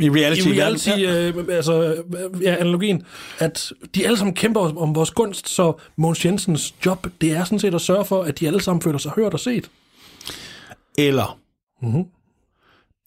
I 0.00 0.10
reality 0.10 0.46
i 0.48 0.60
reality 0.60 0.88
verden, 0.88 1.40
øh, 1.50 1.56
altså, 1.56 1.82
øh, 1.82 2.42
ja, 2.42 2.56
analogien, 2.60 3.02
at 3.38 3.72
de 3.94 4.04
alle 4.06 4.16
sammen 4.18 4.34
kæmper 4.34 4.60
om- 4.78 4.94
vores 4.94 5.10
gunst, 5.10 5.48
så 5.48 5.72
Mogens 5.96 6.24
Jensens 6.24 6.74
job, 6.86 7.06
det 7.20 7.32
er 7.32 7.44
sådan 7.44 7.58
set 7.58 7.74
at 7.74 7.80
sørge 7.80 8.04
for, 8.04 8.22
at 8.22 8.40
de 8.40 8.46
alle 8.46 8.62
sammen 8.62 8.82
føler 8.82 8.98
sig 8.98 9.12
hørt 9.16 9.32
og 9.34 9.40
set. 9.40 9.70
Eller 10.98 11.38
Mhm. 11.82 12.04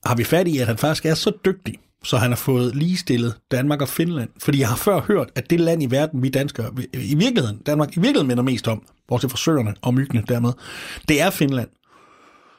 Har 0.06 0.16
vi 0.16 0.24
fat 0.24 0.48
i, 0.48 0.58
at 0.58 0.68
han 0.68 0.78
faktisk 0.78 1.06
er 1.06 1.14
så 1.14 1.32
dygtig, 1.46 1.76
så 2.04 2.18
han 2.18 2.32
har 2.32 2.36
fået 2.36 2.76
ligestillet 2.76 3.36
Danmark 3.52 3.82
og 3.82 3.90
Finland. 3.90 4.30
Fordi 4.40 4.60
jeg 4.60 4.70
har 4.70 4.76
før 4.76 5.02
hørt, 5.02 5.30
at 5.36 5.50
det 5.50 5.60
land 5.60 5.84
i 5.84 5.92
verden, 5.92 6.24
vi 6.24 6.30
danskere, 6.30 6.72
i 6.94 7.16
virkeligheden, 7.16 7.58
Danmark 7.66 7.98
i 7.98 8.00
virkeligheden 8.00 8.28
minder 8.28 8.44
mest 8.44 8.68
om, 8.68 8.84
bortset 9.08 9.32
fra 9.32 9.38
søerne 9.38 9.74
og 9.82 9.94
myggene 9.94 10.24
dermed, 10.28 10.52
det 11.08 11.22
er 11.22 11.30
Finland. 11.30 11.70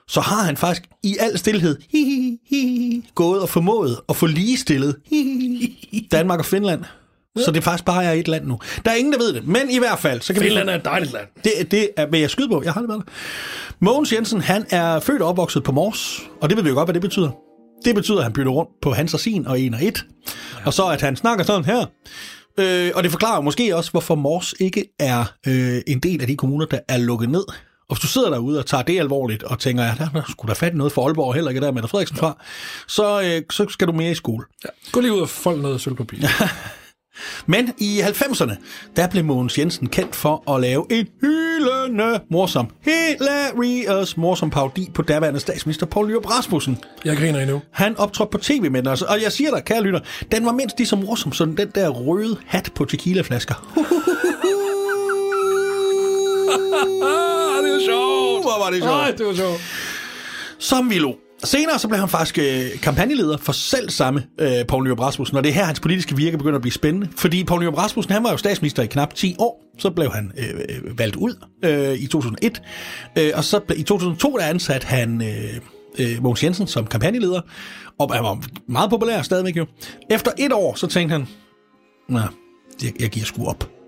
Så 0.09 0.21
har 0.21 0.43
han 0.43 0.57
faktisk 0.57 0.89
i 1.03 1.17
al 1.21 1.39
stillhed 1.39 1.77
hi, 1.91 2.05
hi, 2.05 2.39
hi, 2.47 3.05
gået 3.15 3.43
og 3.43 3.49
formået 3.49 4.01
at 4.09 4.17
få 4.17 4.27
ligestillet 4.27 4.97
Danmark 6.13 6.39
og 6.39 6.45
Finland. 6.45 6.85
Så 7.39 7.51
det 7.51 7.65
faktisk 7.65 7.85
bare 7.85 8.05
er 8.05 8.13
et 8.13 8.29
land 8.29 8.47
nu. 8.47 8.59
Der 8.85 8.91
er 8.91 8.95
ingen, 8.95 9.13
der 9.13 9.19
ved 9.19 9.33
det, 9.33 9.47
men 9.47 9.71
i 9.71 9.79
hvert 9.79 9.99
fald, 9.99 10.21
så 10.21 10.33
kan 10.33 10.43
Finland 10.43 10.67
vi... 10.67 10.73
er 10.73 10.79
et 10.79 10.85
dejligt 10.85 11.13
land. 11.13 11.27
Det, 11.45 11.71
det 11.71 11.89
er, 11.97 12.07
vil 12.07 12.21
jeg 12.21 12.31
skyde 12.31 12.49
på. 12.49 12.63
Jeg 12.65 12.73
har 12.73 12.81
det 12.81 12.91
det. 12.91 13.03
Mogens 13.81 14.13
Jensen, 14.13 14.41
han 14.41 14.67
er 14.71 15.01
født 15.01 15.23
og 15.23 15.29
opvokset 15.29 15.63
på 15.63 15.73
Mors, 15.73 16.23
og 16.41 16.49
det 16.49 16.57
ved 16.57 16.65
vi 16.65 16.69
jo 16.69 16.75
godt, 16.75 16.87
hvad 16.87 16.95
det 16.95 17.03
betyder. 17.03 17.31
Det 17.85 17.95
betyder, 17.95 18.19
at 18.19 18.25
han 18.25 18.33
bytter 18.33 18.53
rundt 18.53 18.71
på 18.83 18.93
hans 18.93 19.15
og 19.15 19.21
sin 19.21 19.47
og 19.47 19.61
en 19.61 19.75
og 19.75 19.85
et. 19.85 20.05
Ja. 20.27 20.67
Og 20.67 20.73
så, 20.73 20.87
at 20.87 21.01
han 21.01 21.17
snakker 21.17 21.45
sådan 21.45 21.65
her. 21.65 21.87
Øh, 22.59 22.91
og 22.95 23.03
det 23.03 23.11
forklarer 23.11 23.41
måske 23.41 23.77
også, 23.77 23.91
hvorfor 23.91 24.15
Mors 24.15 24.55
ikke 24.61 24.85
er 24.99 25.25
øh, 25.47 25.81
en 25.87 25.99
del 26.01 26.21
af 26.21 26.27
de 26.27 26.37
kommuner, 26.37 26.67
der 26.67 26.79
er 26.89 26.99
lukket 26.99 27.31
ned. 27.31 27.45
Og 27.89 27.97
hvis 27.97 28.01
du 28.01 28.07
sidder 28.07 28.31
derude 28.31 28.59
og 28.59 28.67
tager 28.67 28.83
det 28.83 28.99
alvorligt, 28.99 29.43
og 29.43 29.59
tænker, 29.59 29.85
at 29.85 29.99
der 29.99 30.23
skulle 30.31 30.49
der 30.49 30.55
fat 30.55 30.75
noget 30.75 30.93
for 30.93 31.07
Aalborg, 31.07 31.35
heller 31.35 31.51
ikke 31.51 31.61
der 31.61 31.73
med 31.73 31.83
Frederiksen 31.83 32.17
fra, 32.17 32.43
så, 32.89 33.23
øh, 33.23 33.43
så 33.51 33.67
skal 33.69 33.87
du 33.87 33.93
mere 33.93 34.11
i 34.11 34.15
skole. 34.15 34.45
Ja. 34.65 34.69
Gå 34.93 35.01
lige 35.01 35.13
ud 35.13 35.21
og 35.21 35.29
fold 35.29 35.61
noget 35.61 35.81
sølvpapir. 35.81 36.19
Men 37.47 37.73
i 37.79 38.01
90'erne, 38.01 38.55
der 38.97 39.09
blev 39.09 39.25
Mogens 39.25 39.59
Jensen 39.59 39.89
kendt 39.89 40.17
for 40.17 40.55
at 40.55 40.61
lave 40.61 40.87
en 40.91 41.09
hyldende 41.21 42.21
morsom, 42.31 42.67
hilarious 42.81 44.17
morsom 44.17 44.51
parodi 44.51 44.91
på 44.95 45.03
daværende 45.03 45.41
statsminister 45.41 45.87
Poul 45.87 46.09
Nyrup 46.09 46.31
Rasmussen. 46.31 46.79
Jeg 47.05 47.17
griner 47.17 47.41
endnu. 47.41 47.63
Han 47.71 47.97
optrådte 47.97 48.31
på 48.31 48.39
tv 48.39 48.71
med 48.71 48.83
den, 48.83 48.89
altså, 48.89 49.05
og 49.09 49.23
jeg 49.23 49.33
siger 49.33 49.51
dig, 49.55 49.65
kære 49.65 49.83
lytter, 49.83 50.01
den 50.33 50.47
var 50.47 50.53
mindst 50.53 50.79
lige 50.79 50.89
så 50.89 50.97
morsom 50.97 51.33
som 51.33 51.57
den 51.57 51.69
der 51.75 51.89
røde 51.89 52.37
hat 52.47 52.71
på 52.75 52.85
tequilaflasker. 52.85 53.55
Ah, 57.03 57.63
det 57.65 57.75
er 57.75 57.81
sjovt. 57.87 58.43
Hvor 58.43 58.65
var 58.65 58.71
det 58.71 58.83
sjovt. 58.83 58.93
Nej, 58.97 59.11
det 59.11 59.27
var 59.27 59.35
sjovt. 59.35 59.61
Som 60.59 60.91
vi 60.91 60.99
lo 60.99 61.13
senere 61.45 61.79
så 61.79 61.89
blev 61.89 62.01
han 62.01 62.09
faktisk 62.09 62.39
øh, 62.39 62.81
kampagneleder 62.83 63.37
for 63.37 63.53
selv 63.53 63.91
samme 63.91 64.25
øh, 64.41 64.67
Poul 64.69 64.85
Nyrup 64.85 65.01
Rasmussen, 65.01 65.37
og 65.37 65.45
det 65.45 65.51
er 65.51 65.55
her, 65.55 65.65
hans 65.65 65.81
politiske 65.81 66.17
virke 66.17 66.39
begynder 66.39 66.57
at 66.57 66.63
blive 66.63 66.73
spændende. 66.73 67.09
Fordi 67.17 67.45
Poul 67.45 67.63
Nyrup 67.63 67.79
Rasmussen, 67.79 68.15
han 68.15 68.25
var 68.25 68.31
jo 68.31 68.37
statsminister 68.37 68.83
i 68.83 68.87
knap 68.87 69.15
10 69.15 69.37
år, 69.39 69.63
så 69.79 69.91
blev 69.91 70.13
han 70.13 70.33
øh, 70.39 70.61
øh 70.69 70.99
valgt 70.99 71.17
ud 71.17 71.35
øh, 71.65 71.95
i 71.95 72.07
2001, 72.07 72.63
øh, 73.19 73.31
og 73.35 73.45
så 73.45 73.59
ble, 73.59 73.77
i 73.77 73.83
2002 73.83 74.37
der 74.37 74.45
ansatte 74.45 74.87
han 74.87 75.23
øh, 75.23 75.61
øh, 75.99 76.23
Mogens 76.23 76.45
Jensen 76.45 76.67
som 76.67 76.87
kampagneleder, 76.87 77.41
og 77.99 78.15
han 78.15 78.25
var 78.25 78.39
meget 78.69 78.91
populær 78.91 79.23
stadigvæk 79.23 79.57
jo. 79.57 79.67
Efter 80.11 80.31
et 80.39 80.53
år, 80.53 80.75
så 80.75 80.87
tænkte 80.87 81.13
han, 81.13 81.29
nej, 82.09 82.23
jeg, 82.83 82.93
jeg 83.01 83.11
giver 83.11 83.27
sgu 83.27 83.47
op. 83.47 83.82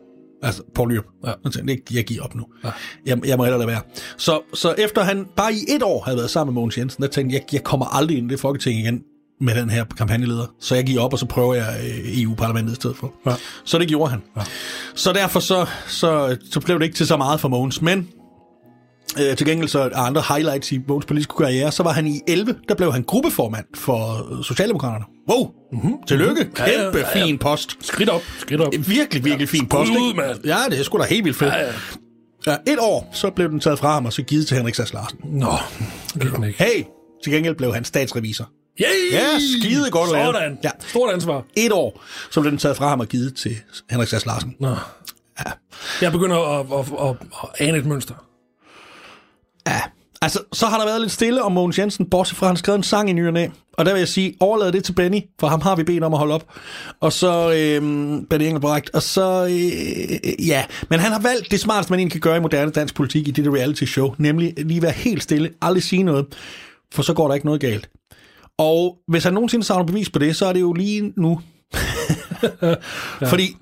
Altså, 0.44 0.62
Poul 0.74 0.88
Nyrup. 0.92 1.04
Ja. 1.26 1.32
Han 1.42 1.52
tænkte, 1.52 1.72
"Jeg- 1.74 1.96
jeg 1.96 2.04
giver 2.04 2.22
op 2.22 2.34
nu. 2.34 2.44
Ja. 2.64 2.70
Jeg, 3.06 3.26
jeg 3.26 3.36
må 3.36 3.44
hellere 3.44 3.58
lade 3.58 3.68
være. 3.68 3.80
Så, 4.16 4.40
så 4.54 4.74
efter 4.78 5.02
han 5.02 5.26
bare 5.36 5.52
i 5.54 5.58
et 5.76 5.82
år 5.82 6.02
havde 6.04 6.16
været 6.18 6.30
sammen 6.30 6.54
med 6.54 6.60
Mogens 6.60 6.78
Jensen, 6.78 7.02
der 7.02 7.08
tænkte 7.08 7.34
jeg, 7.34 7.42
jeg 7.52 7.64
kommer 7.64 7.86
aldrig 7.86 8.18
ind 8.18 8.30
i 8.30 8.32
det 8.32 8.40
folketing 8.40 8.80
igen 8.80 9.02
med 9.40 9.54
den 9.54 9.70
her 9.70 9.84
kampagneleder. 9.84 10.46
Så 10.60 10.74
jeg 10.74 10.84
giver 10.84 11.02
op, 11.02 11.12
og 11.12 11.18
så 11.18 11.26
prøver 11.26 11.54
jeg 11.54 11.76
øh, 11.84 12.22
EU-parlamentet 12.22 12.72
i 12.72 12.74
stedet 12.74 12.96
for. 12.96 13.12
Ja. 13.26 13.34
Så 13.64 13.78
det 13.78 13.88
gjorde 13.88 14.10
han. 14.10 14.22
Ja. 14.36 14.42
Så 14.94 15.12
derfor 15.12 15.40
så, 15.40 15.66
så, 15.88 16.36
så 16.50 16.60
blev 16.60 16.78
det 16.78 16.84
ikke 16.84 16.96
til 16.96 17.06
så 17.06 17.16
meget 17.16 17.40
for 17.40 17.48
Mogens. 17.48 17.82
Men 17.82 18.08
øh, 19.20 19.36
til 19.36 19.46
gengæld 19.46 19.68
så 19.68 19.90
andre 19.94 20.22
highlights 20.28 20.72
i 20.72 20.80
Mogens 20.88 21.06
politiske 21.06 21.34
karriere, 21.38 21.72
så 21.72 21.82
var 21.82 21.92
han 21.92 22.06
i 22.06 22.20
11, 22.28 22.56
der 22.68 22.74
blev 22.74 22.92
han 22.92 23.02
gruppeformand 23.02 23.64
for 23.74 24.26
Socialdemokraterne. 24.42 25.04
Wow! 25.30 25.50
Mm-hmm. 25.72 25.92
Tillykke! 26.08 26.44
Kæmpe 26.44 26.60
Ja, 26.70 26.82
ja, 26.82 26.90
ja, 26.98 27.18
ja. 27.18 27.24
fin 27.24 27.38
post. 27.38 27.76
Skridt 27.80 28.08
op, 28.08 28.22
skridt 28.38 28.60
op. 28.60 28.72
Virkelig, 28.86 29.24
virkelig 29.24 29.48
fin 29.48 29.66
post. 29.66 29.90
Ud, 29.90 30.14
mand. 30.14 30.44
Ja, 30.44 30.56
det 30.70 30.78
er 30.78 30.82
sgu 30.82 30.98
da 30.98 31.04
helt 31.04 31.24
vildt 31.24 31.38
fedt. 31.38 31.52
Ja, 31.52 31.60
ja. 31.66 31.72
Ja, 32.46 32.56
et 32.72 32.78
år, 32.80 33.10
så 33.12 33.30
blev 33.30 33.48
den 33.50 33.60
taget 33.60 33.78
fra 33.78 33.92
ham, 33.92 34.06
og 34.06 34.12
så 34.12 34.22
givet 34.22 34.46
til 34.46 34.56
Henrik 34.56 34.74
Sass 34.74 34.92
Larsen. 34.92 35.18
Nå, 35.24 35.52
det 36.14 36.32
kan 36.32 36.44
ikke. 36.44 36.64
Hey, 36.64 36.84
til 37.24 37.32
gengæld 37.32 37.54
blev 37.54 37.74
han 37.74 37.84
statsrevisor. 37.84 38.48
Yay! 38.80 39.12
Ja, 39.12 39.26
skide 39.60 39.90
godt 39.90 40.12
lavet. 40.12 40.34
Sådan. 40.34 40.58
Ja. 40.64 40.70
Stort 40.88 41.12
ansvar. 41.14 41.44
Et 41.56 41.72
år, 41.72 42.02
så 42.30 42.40
blev 42.40 42.50
den 42.50 42.58
taget 42.58 42.76
fra 42.76 42.88
ham 42.88 43.00
og 43.00 43.06
givet 43.08 43.34
til 43.36 43.56
Henrik 43.90 44.08
Sass 44.08 44.26
Larsen. 44.26 44.54
Nå. 44.60 44.68
Ja. 45.46 45.50
Jeg 46.02 46.12
begynder 46.12 46.36
at, 46.60 46.66
at, 46.72 47.08
at, 47.10 47.16
at 47.60 47.68
ane 47.68 47.78
et 47.78 47.86
mønster. 47.86 48.14
Ja, 49.66 49.80
altså, 50.22 50.38
så 50.52 50.66
har 50.66 50.78
der 50.78 50.84
været 50.84 51.00
lidt 51.00 51.12
stille 51.12 51.42
om 51.42 51.52
Mogens 51.52 51.78
Jensen, 51.78 52.10
bortset 52.10 52.36
fra, 52.36 52.46
at 52.46 52.50
han 52.50 52.56
skrev 52.56 52.74
en 52.74 52.82
sang 52.82 53.10
i 53.10 53.12
ny 53.12 53.26
og 53.26 53.32
næ. 53.32 53.46
Og 53.72 53.86
der 53.86 53.92
vil 53.92 53.98
jeg 53.98 54.08
sige, 54.08 54.34
overlad 54.40 54.72
det 54.72 54.84
til 54.84 54.92
Benny, 54.92 55.20
for 55.40 55.46
ham 55.46 55.60
har 55.60 55.76
vi 55.76 55.84
bedt 55.84 56.04
om 56.04 56.12
at 56.12 56.18
holde 56.18 56.34
op. 56.34 56.44
Og 57.00 57.12
så 57.12 57.52
øhm, 57.52 58.26
Benny 58.26 58.44
Engelbrecht. 58.44 58.90
Og 58.90 59.02
så, 59.02 59.44
øh, 59.44 60.46
ja, 60.48 60.64
men 60.90 61.00
han 61.00 61.12
har 61.12 61.20
valgt 61.20 61.50
det 61.50 61.60
smarteste, 61.60 61.92
man 61.92 62.00
egentlig 62.00 62.12
kan 62.12 62.20
gøre 62.20 62.36
i 62.36 62.40
moderne 62.40 62.70
dansk 62.70 62.94
politik 62.94 63.28
i 63.28 63.30
det 63.30 63.44
der 63.44 63.54
reality 63.54 63.84
show, 63.84 64.14
nemlig 64.18 64.54
lige 64.56 64.82
være 64.82 64.92
helt 64.92 65.22
stille, 65.22 65.50
aldrig 65.62 65.82
sige 65.82 66.02
noget, 66.02 66.26
for 66.94 67.02
så 67.02 67.14
går 67.14 67.28
der 67.28 67.34
ikke 67.34 67.46
noget 67.46 67.60
galt. 67.60 67.90
Og 68.58 68.98
hvis 69.08 69.24
han 69.24 69.32
nogensinde 69.32 69.64
savner 69.64 69.86
bevis 69.86 70.10
på 70.10 70.18
det, 70.18 70.36
så 70.36 70.46
er 70.46 70.52
det 70.52 70.60
jo 70.60 70.72
lige 70.72 71.12
nu. 71.16 71.40
ja. 72.62 72.74
Fordi 73.26 73.56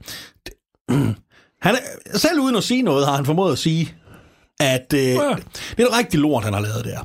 han 1.67 1.75
er, 1.75 2.19
selv 2.19 2.41
uden 2.41 2.57
at 2.57 2.65
sige 2.65 2.83
noget, 2.83 3.07
har 3.07 3.17
han 3.17 3.27
formået 3.27 3.53
at 3.53 3.59
sige, 3.59 3.95
at 4.61 4.95
øh, 4.95 5.01
ja. 5.01 5.35
det 5.77 5.81
er 5.81 5.99
rigtig 5.99 6.21
lort, 6.21 6.45
han 6.45 6.53
har 6.53 6.61
lavet 6.61 6.85
der. 6.85 6.99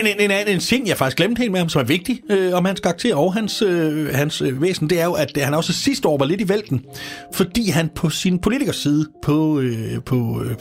En, 0.00 0.20
en, 0.20 0.30
en, 0.30 0.48
en 0.48 0.60
ting, 0.60 0.88
jeg 0.88 0.96
faktisk 0.96 1.16
glemte 1.16 1.38
helt 1.38 1.52
med 1.52 1.60
ham, 1.60 1.68
som 1.68 1.80
er 1.80 1.84
vigtig 1.84 2.20
øh, 2.30 2.54
om 2.54 2.64
hans 2.64 2.80
karakter 2.80 3.14
og 3.14 3.34
hans, 3.34 3.62
øh, 3.62 4.14
hans 4.14 4.42
øh, 4.42 4.62
væsen, 4.62 4.90
det 4.90 5.00
er 5.00 5.04
jo, 5.04 5.12
at 5.12 5.36
øh, 5.36 5.44
han 5.44 5.54
også 5.54 5.72
sidste 5.72 6.08
år 6.08 6.18
var 6.18 6.26
lidt 6.26 6.40
i 6.40 6.48
vælten, 6.48 6.84
fordi 7.34 7.70
han 7.70 7.90
på 7.94 8.10
sin 8.10 8.38
politikers 8.38 8.76
side 8.76 9.06
på, 9.22 9.60
øh, 9.60 10.02
på 10.06 10.42
øh, 10.44 10.54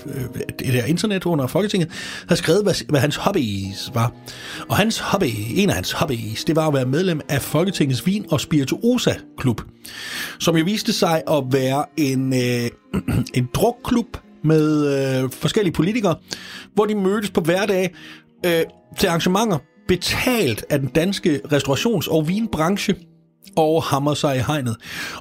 det 0.60 0.74
der 0.74 0.86
internet 0.86 1.26
under 1.26 1.48
Folketinget, 1.48 1.90
har 2.30 2.36
skrevet, 2.36 2.63
hvad, 2.63 2.74
hvad 2.90 3.00
hans 3.00 3.16
hobbies 3.16 3.92
var. 3.94 4.12
Og 4.70 4.78
hans 4.78 5.00
hobby, 5.00 5.26
en 5.56 5.70
af 5.70 5.76
hans 5.76 5.92
hobbies, 5.92 6.44
det 6.44 6.56
var 6.56 6.68
at 6.68 6.74
være 6.74 6.86
medlem 6.86 7.22
af 7.30 7.42
Folketingets 7.42 8.06
Vin- 8.06 8.26
og 8.32 8.42
Spirituosa-klub, 8.42 9.62
som 10.40 10.58
jo 10.58 10.66
viste 10.66 10.94
sig 10.94 11.24
at 11.32 11.44
være 11.52 11.86
en, 11.98 12.34
øh, 12.34 12.70
en 13.38 13.50
drukklub, 13.54 14.18
med 14.48 14.88
øh, 15.24 15.30
forskellige 15.32 15.74
politikere, 15.74 16.16
hvor 16.74 16.86
de 16.86 16.96
mødtes 16.96 17.32
på 17.32 17.42
hverdag 17.42 17.94
øh, 18.46 18.64
til 18.98 19.08
arrangementer 19.08 19.58
betalt 19.88 20.66
af 20.70 20.80
den 20.80 20.90
danske 20.90 21.42
restaurations- 21.52 22.12
og 22.12 22.28
vinbranche 22.28 22.96
og 23.56 23.84
hammer 23.84 24.14
sig 24.14 24.38
i 24.38 24.40
hegnet. 24.40 24.76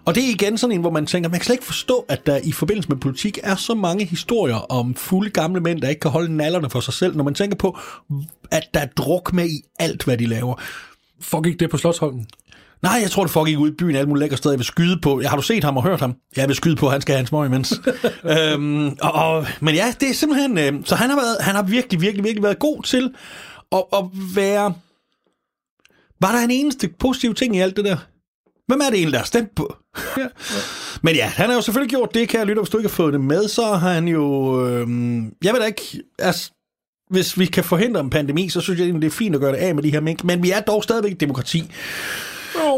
Og 0.05 0.15
det 0.15 0.25
er 0.25 0.29
igen 0.29 0.59
sådan 0.59 0.75
en, 0.75 0.81
hvor 0.81 0.91
man 0.91 1.07
tænker, 1.07 1.31
man 1.31 1.41
kan 1.41 1.45
slet 1.45 1.55
ikke 1.55 1.65
forstå, 1.65 2.05
at 2.09 2.27
der 2.27 2.41
i 2.45 2.53
forbindelse 2.53 2.89
med 2.89 2.97
politik 2.97 3.39
er 3.43 3.57
så 3.57 3.75
mange 3.75 4.05
historier 4.05 4.55
om 4.55 4.95
fulde 4.95 5.31
gamle 5.31 5.61
mænd, 5.61 5.81
der 5.81 5.89
ikke 5.89 6.01
kan 6.01 6.11
holde 6.11 6.37
nallerne 6.37 6.71
for 6.71 6.81
sig 6.81 6.95
selv, 6.95 7.17
når 7.17 7.25
man 7.25 7.35
tænker 7.35 7.57
på, 7.57 7.79
at 8.51 8.62
der 8.75 8.81
er 8.81 8.87
druk 8.87 9.33
med 9.33 9.49
i 9.49 9.62
alt, 9.79 10.05
hvad 10.05 10.19
de 10.19 10.27
laver. 10.27 10.55
Fuck 11.21 11.47
ikke 11.47 11.59
det 11.59 11.71
på 11.71 11.77
Slottsholmen. 11.77 12.27
Nej, 12.83 12.99
jeg 13.03 13.11
tror, 13.11 13.25
det 13.25 13.31
foregik 13.33 13.59
ud 13.59 13.71
i 13.71 13.75
byen 13.79 13.97
alle 13.97 14.09
mulige 14.09 14.25
lækre 14.25 14.37
steder. 14.37 14.53
Jeg 14.53 14.59
vil 14.59 14.67
skyde 14.67 15.01
på... 15.03 15.23
Har 15.27 15.37
du 15.37 15.43
set 15.43 15.65
ham 15.65 15.77
og 15.77 15.83
hørt 15.83 16.01
ham? 16.01 16.15
Jeg 16.37 16.49
vil 16.49 16.57
skyde 16.57 16.77
på, 16.77 16.89
han 16.89 17.01
skal 17.01 17.15
have 17.15 17.21
en 17.21 17.27
smøg 17.27 17.47
imens. 17.47 17.75
øhm, 18.53 18.87
og, 19.03 19.12
og, 19.12 19.47
men 19.61 19.75
ja, 19.75 19.95
det 20.01 20.11
er 20.11 20.15
simpelthen... 20.15 20.59
Øh, 20.59 20.73
så 20.85 20.95
han 20.95 21.11
har, 21.11 21.17
været, 21.17 21.37
han 21.41 21.55
har 21.55 21.62
virkelig, 21.62 22.01
virkelig, 22.01 22.25
virkelig 22.25 22.43
været 22.43 22.59
god 22.59 22.83
til 22.83 23.15
at, 23.73 23.85
at 23.93 24.05
være... 24.35 24.75
Var 26.21 26.33
der 26.33 26.39
en 26.39 26.51
eneste 26.51 26.89
positiv 26.99 27.35
ting 27.35 27.57
i 27.57 27.61
alt 27.61 27.77
det 27.77 27.85
der? 27.85 27.97
Hvem 28.67 28.81
er 28.81 28.85
det 28.85 28.95
egentlig, 28.95 29.12
der 29.12 29.19
har 29.19 29.27
stemt 29.27 29.55
på? 29.55 29.77
ja. 30.17 30.27
Men 31.03 31.15
ja, 31.15 31.27
han 31.27 31.49
har 31.49 31.55
jo 31.55 31.61
selvfølgelig 31.61 31.91
gjort 31.91 32.15
det, 32.15 32.29
kan 32.29 32.39
jeg 32.39 32.47
lytte, 32.47 32.62
hvis 32.62 32.71
du 32.71 32.79
ikke 32.79 32.89
har 32.89 32.95
fået 32.95 33.12
det 33.12 33.21
med, 33.21 33.49
så 33.49 33.65
har 33.65 33.93
han 33.93 34.09
jo... 34.09 34.67
Øh, 34.69 34.89
jeg 35.45 35.53
ved 35.53 35.61
da 35.61 35.67
ikke... 35.67 36.03
Altså, 36.19 36.51
hvis 37.11 37.39
vi 37.39 37.47
kan 37.47 37.65
forhindre 37.65 38.01
en 38.01 38.11
pandemi, 38.11 38.49
så 38.49 38.61
synes 38.61 38.79
jeg 38.79 38.85
egentlig, 38.85 39.03
det 39.03 39.15
er 39.15 39.19
fint 39.19 39.35
at 39.35 39.41
gøre 39.41 39.53
det 39.53 39.59
af 39.59 39.75
med 39.75 39.83
de 39.83 39.91
her 39.91 40.01
mink. 40.01 40.25
Men 40.25 40.43
vi 40.43 40.51
er 40.51 40.61
dog 40.61 40.83
stadigvæk 40.83 41.12
et 41.12 41.21
demokrati. 41.21 41.71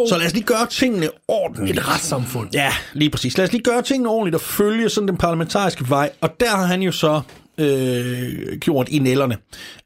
Så 0.09 0.19
lad 0.19 0.27
os 0.27 0.33
lige 0.33 0.45
gøre 0.45 0.67
tingene 0.67 1.09
ordentligt. 1.29 1.79
Et 1.79 1.89
retssamfund. 1.89 2.49
Ja, 2.53 2.73
lige 2.93 3.11
præcis. 3.11 3.39
Lad 3.39 3.47
os 3.47 3.53
lige 3.53 3.63
gøre 3.63 3.83
tingene 3.83 4.09
ordentligt 4.09 4.35
og 4.35 4.41
følge 4.41 4.89
sådan 4.89 5.09
den 5.09 5.17
parlamentariske 5.17 5.91
vej. 5.91 6.11
Og 6.21 6.41
der 6.41 6.51
har 6.51 6.67
han 6.67 6.83
jo 6.83 6.93
så 6.93 7.21
øh, 7.59 8.59
gjort 8.61 8.89
i 8.89 8.99
nælderne. 8.99 9.37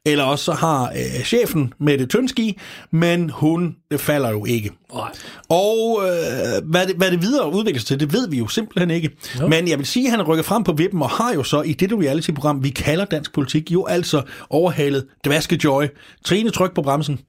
Eller 0.05 0.23
også 0.23 0.45
så 0.45 0.51
har 0.51 0.83
øh, 0.83 1.23
chefen 1.23 1.73
med 1.79 1.97
det 1.97 2.09
tønski, 2.09 2.59
men 2.91 3.29
hun 3.29 3.75
øh, 3.91 3.99
falder 3.99 4.29
jo 4.29 4.45
ikke. 4.45 4.71
Nej. 4.93 5.09
Og 5.49 6.01
øh, 6.03 6.69
hvad, 6.69 6.87
det, 6.87 6.95
hvad 6.95 7.11
det 7.11 7.21
videre 7.21 7.53
udvikles 7.53 7.85
til, 7.85 7.99
det 7.99 8.13
ved 8.13 8.29
vi 8.29 8.37
jo 8.37 8.47
simpelthen 8.47 8.91
ikke. 8.91 9.09
Jo. 9.39 9.47
Men 9.47 9.67
jeg 9.67 9.77
vil 9.77 9.85
sige, 9.85 10.05
at 10.05 10.11
han 10.11 10.19
er 10.19 10.23
rykket 10.23 10.45
frem 10.45 10.63
på 10.63 10.73
vippen, 10.73 11.01
og 11.01 11.09
har 11.09 11.33
jo 11.33 11.43
så 11.43 11.61
i 11.61 11.73
dette 11.73 11.95
reality-program, 11.95 12.63
vi 12.63 12.69
kalder 12.69 13.05
dansk 13.05 13.33
politik, 13.33 13.71
jo 13.71 13.85
altså 13.85 14.21
overhalet 14.49 15.05
Dvaske 15.25 15.59
Joy, 15.63 15.85
Trine 16.25 16.49
tryk 16.49 16.73
på 16.75 16.81
bremsen, 16.81 17.19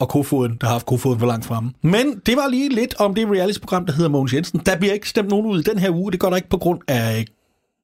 og 0.00 0.08
kofoden, 0.08 0.56
der 0.60 0.66
har 0.66 0.72
haft 0.74 0.86
kofoden 0.86 1.18
for 1.18 1.26
langt 1.26 1.44
fremme. 1.46 1.72
Men 1.82 2.20
det 2.26 2.36
var 2.36 2.48
lige 2.48 2.68
lidt 2.68 2.94
om 2.98 3.14
det 3.14 3.28
reality-program, 3.28 3.86
der 3.86 3.92
hedder 3.92 4.10
Mogens 4.10 4.34
Jensen. 4.34 4.60
Der 4.66 4.76
bliver 4.76 4.94
ikke 4.94 5.08
stemt 5.08 5.28
nogen 5.28 5.46
ud 5.46 5.60
i 5.60 5.62
den 5.62 5.78
her 5.78 5.90
uge. 5.90 6.12
Det 6.12 6.20
gør 6.20 6.28
der 6.28 6.36
ikke 6.36 6.48
på 6.48 6.58
grund 6.58 6.80
af 6.88 7.18
øh, 7.18 7.26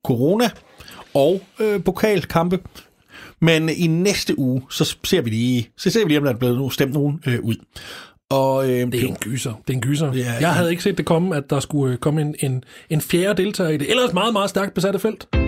corona 0.05 0.51
og 1.15 1.41
øh, 1.61 1.85
pokalkampe. 1.85 2.59
Men 3.41 3.69
i 3.69 3.87
næste 3.87 4.39
uge, 4.39 4.63
så 4.71 4.97
ser 5.05 5.21
vi 5.21 5.31
lige, 5.31 5.69
så 5.77 5.91
ser 5.91 6.03
vi 6.05 6.09
lige, 6.09 6.19
om 6.19 6.25
der 6.25 6.33
er 6.33 6.37
blevet 6.37 6.73
stemt 6.73 6.93
nogen 6.93 7.23
øh, 7.27 7.39
ud. 7.43 7.57
Og 8.31 8.65
øh, 8.71 8.93
Det 8.93 9.03
er 9.05 9.09
en 9.09 9.17
gyser. 9.21 9.51
Det 9.67 9.73
er 9.73 9.77
en 9.77 9.81
gyser. 9.81 10.13
Ja, 10.13 10.33
jeg 10.41 10.55
havde 10.55 10.71
ikke 10.71 10.83
set 10.83 10.99
det 10.99 11.07
komme, 11.07 11.37
at 11.37 11.51
der 11.51 11.61
skulle 11.61 11.93
øh, 11.93 11.99
komme 11.99 12.21
en, 12.21 12.35
en, 12.41 12.65
en 12.91 13.01
fjerde 13.01 13.43
deltager 13.43 13.71
i 13.71 13.77
det. 13.77 13.91
Ellers 13.91 14.13
meget, 14.13 14.33
meget 14.33 14.51
stærkt 14.51 14.75
besatte 14.75 14.99
felt. 14.99 15.42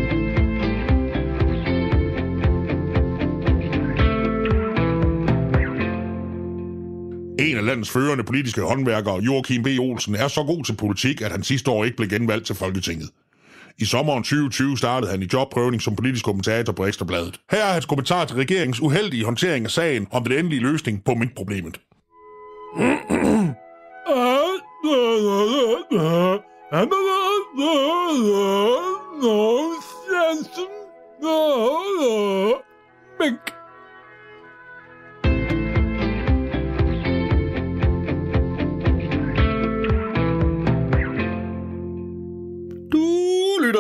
En 7.39 7.57
af 7.57 7.67
landets 7.67 7.91
førende 7.91 8.25
politiske 8.25 8.61
håndværkere, 8.61 9.23
Joachim 9.23 9.63
B. 9.63 9.67
Olsen, 9.81 10.15
er 10.15 10.29
så 10.29 10.43
god 10.43 10.65
til 10.65 10.77
politik, 10.77 11.21
at 11.21 11.31
han 11.31 11.43
sidste 11.43 11.71
år 11.71 11.85
ikke 11.85 11.97
blev 11.97 12.09
genvalgt 12.09 12.47
til 12.47 12.55
Folketinget. 12.55 13.11
I 13.79 13.85
sommeren 13.85 14.23
2020 14.23 14.79
startede 14.79 15.11
han 15.11 15.23
i 15.23 15.29
jobprøvning 15.33 15.83
som 15.83 15.97
politisk 15.97 16.25
kommentator 16.25 16.73
på 16.73 16.87
Ekstrabladet. 16.87 17.41
Her 17.51 17.65
er 17.65 17.73
hans 17.73 17.87
kommentar 17.87 18.25
til 18.25 18.37
regeringens 18.37 18.81
uheldige 18.81 19.25
håndtering 19.25 19.65
af 19.65 19.71
sagen 19.71 20.07
om 20.11 20.25
den 20.25 20.33
endelige 20.39 20.63
løsning 20.63 21.05
på 21.05 21.15
minkproblemet. 21.15 21.81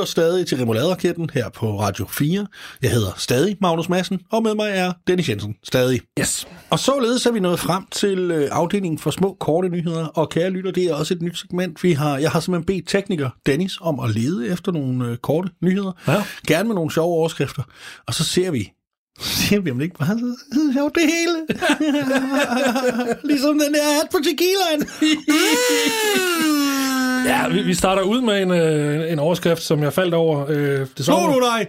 lytter 0.04 0.12
stadig 0.12 0.46
til 0.46 0.58
Remoulade-raketten 0.58 1.30
her 1.34 1.48
på 1.48 1.80
Radio 1.80 2.06
4. 2.06 2.46
Jeg 2.82 2.90
hedder 2.90 3.12
stadig 3.16 3.56
Magnus 3.60 3.88
Madsen, 3.88 4.20
og 4.32 4.42
med 4.42 4.54
mig 4.54 4.70
er 4.74 4.92
Dennis 5.06 5.28
Jensen. 5.28 5.54
Stadig. 5.62 6.00
Yes. 6.20 6.48
Og 6.70 6.78
således 6.78 7.26
er 7.26 7.32
vi 7.32 7.40
nået 7.40 7.60
frem 7.60 7.86
til 7.92 8.18
øh, 8.30 8.48
afdelingen 8.52 8.98
for 8.98 9.10
små, 9.10 9.36
korte 9.40 9.68
nyheder. 9.68 10.06
Og 10.06 10.30
kære 10.30 10.50
lytter, 10.50 10.70
det 10.70 10.84
er 10.84 10.94
også 10.94 11.14
et 11.14 11.22
nyt 11.22 11.38
segment. 11.38 11.82
Vi 11.82 11.92
har, 11.92 12.18
jeg 12.18 12.30
har 12.30 12.40
simpelthen 12.40 12.66
bedt 12.66 12.88
tekniker 12.88 13.30
Dennis 13.46 13.78
om 13.80 14.00
at 14.00 14.10
lede 14.10 14.48
efter 14.48 14.72
nogle 14.72 15.06
øh, 15.06 15.16
korte 15.16 15.48
nyheder. 15.62 15.92
Ja. 16.08 16.24
Gerne 16.46 16.68
med 16.68 16.74
nogle 16.74 16.92
sjove 16.92 17.14
overskrifter. 17.14 17.62
Og 18.06 18.14
så 18.14 18.24
ser 18.24 18.50
vi, 18.50 18.72
siger 19.20 19.60
vi, 19.60 19.70
om 19.70 19.76
det 19.76 19.84
ikke 19.84 19.98
bare 19.98 20.18
så 20.18 20.72
sjovt 20.72 20.94
det 20.94 21.02
hele. 21.02 21.36
ligesom 23.30 23.58
den 23.58 23.74
der 23.74 23.94
hat 24.00 24.08
på 24.12 24.18
tequilaen. 24.24 24.88
Ja, 27.24 27.48
vi, 27.48 27.62
vi 27.62 27.74
starter 27.74 28.02
ud 28.02 28.20
med 28.20 28.42
en, 28.42 28.50
øh, 28.50 29.12
en 29.12 29.18
overskrift, 29.18 29.62
som 29.62 29.82
jeg 29.82 29.92
faldt 29.92 30.14
over. 30.14 30.46
Øh, 30.48 30.86
det 30.96 31.04
Slå 31.04 31.14
du 31.16 31.40
dig? 31.40 31.66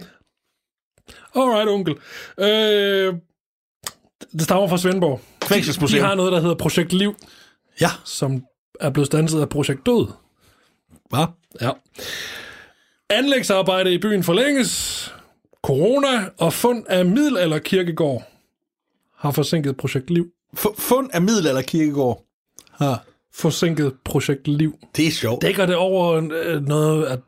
Alright, 1.36 1.68
onkel. 1.68 1.94
Øh, 2.38 3.14
det 4.32 4.42
stammer 4.42 4.68
fra 4.68 4.78
Svendborg. 4.78 5.20
De 5.42 5.46
Fængselsmuseum. 5.46 6.04
har 6.04 6.14
noget, 6.14 6.32
der 6.32 6.40
hedder 6.40 6.54
Projekt 6.54 6.92
Liv, 6.92 7.14
Ja. 7.80 7.88
som 8.04 8.44
er 8.80 8.90
blevet 8.90 9.06
stanset 9.06 9.40
af 9.40 9.48
Projekt 9.48 9.86
Død. 9.86 10.06
Hvad? 11.10 11.26
Ja. 11.60 11.70
Anlægsarbejde 13.10 13.94
i 13.94 13.98
byen 13.98 14.22
forlænges. 14.24 15.02
Corona 15.62 16.28
og 16.38 16.52
fund 16.52 16.84
af 16.88 17.06
middelalderkirkegård 17.06 18.22
har 19.16 19.30
forsinket 19.30 19.76
Projekt 19.76 20.10
Liv. 20.10 20.26
F- 20.56 20.74
fund 20.80 21.10
af 21.12 21.22
middelalder 21.22 21.62
kirkegård. 21.62 22.22
Ja. 23.38 23.42
Forsinket 23.42 23.92
Projekt 24.04 24.48
Liv. 24.48 24.74
Det 24.96 25.06
er 25.06 25.10
sjovt. 25.10 25.42
Dækker 25.42 25.66
det 25.66 25.76
over 25.76 26.28
øh, 26.44 26.66
noget, 26.66 27.06
at 27.06 27.18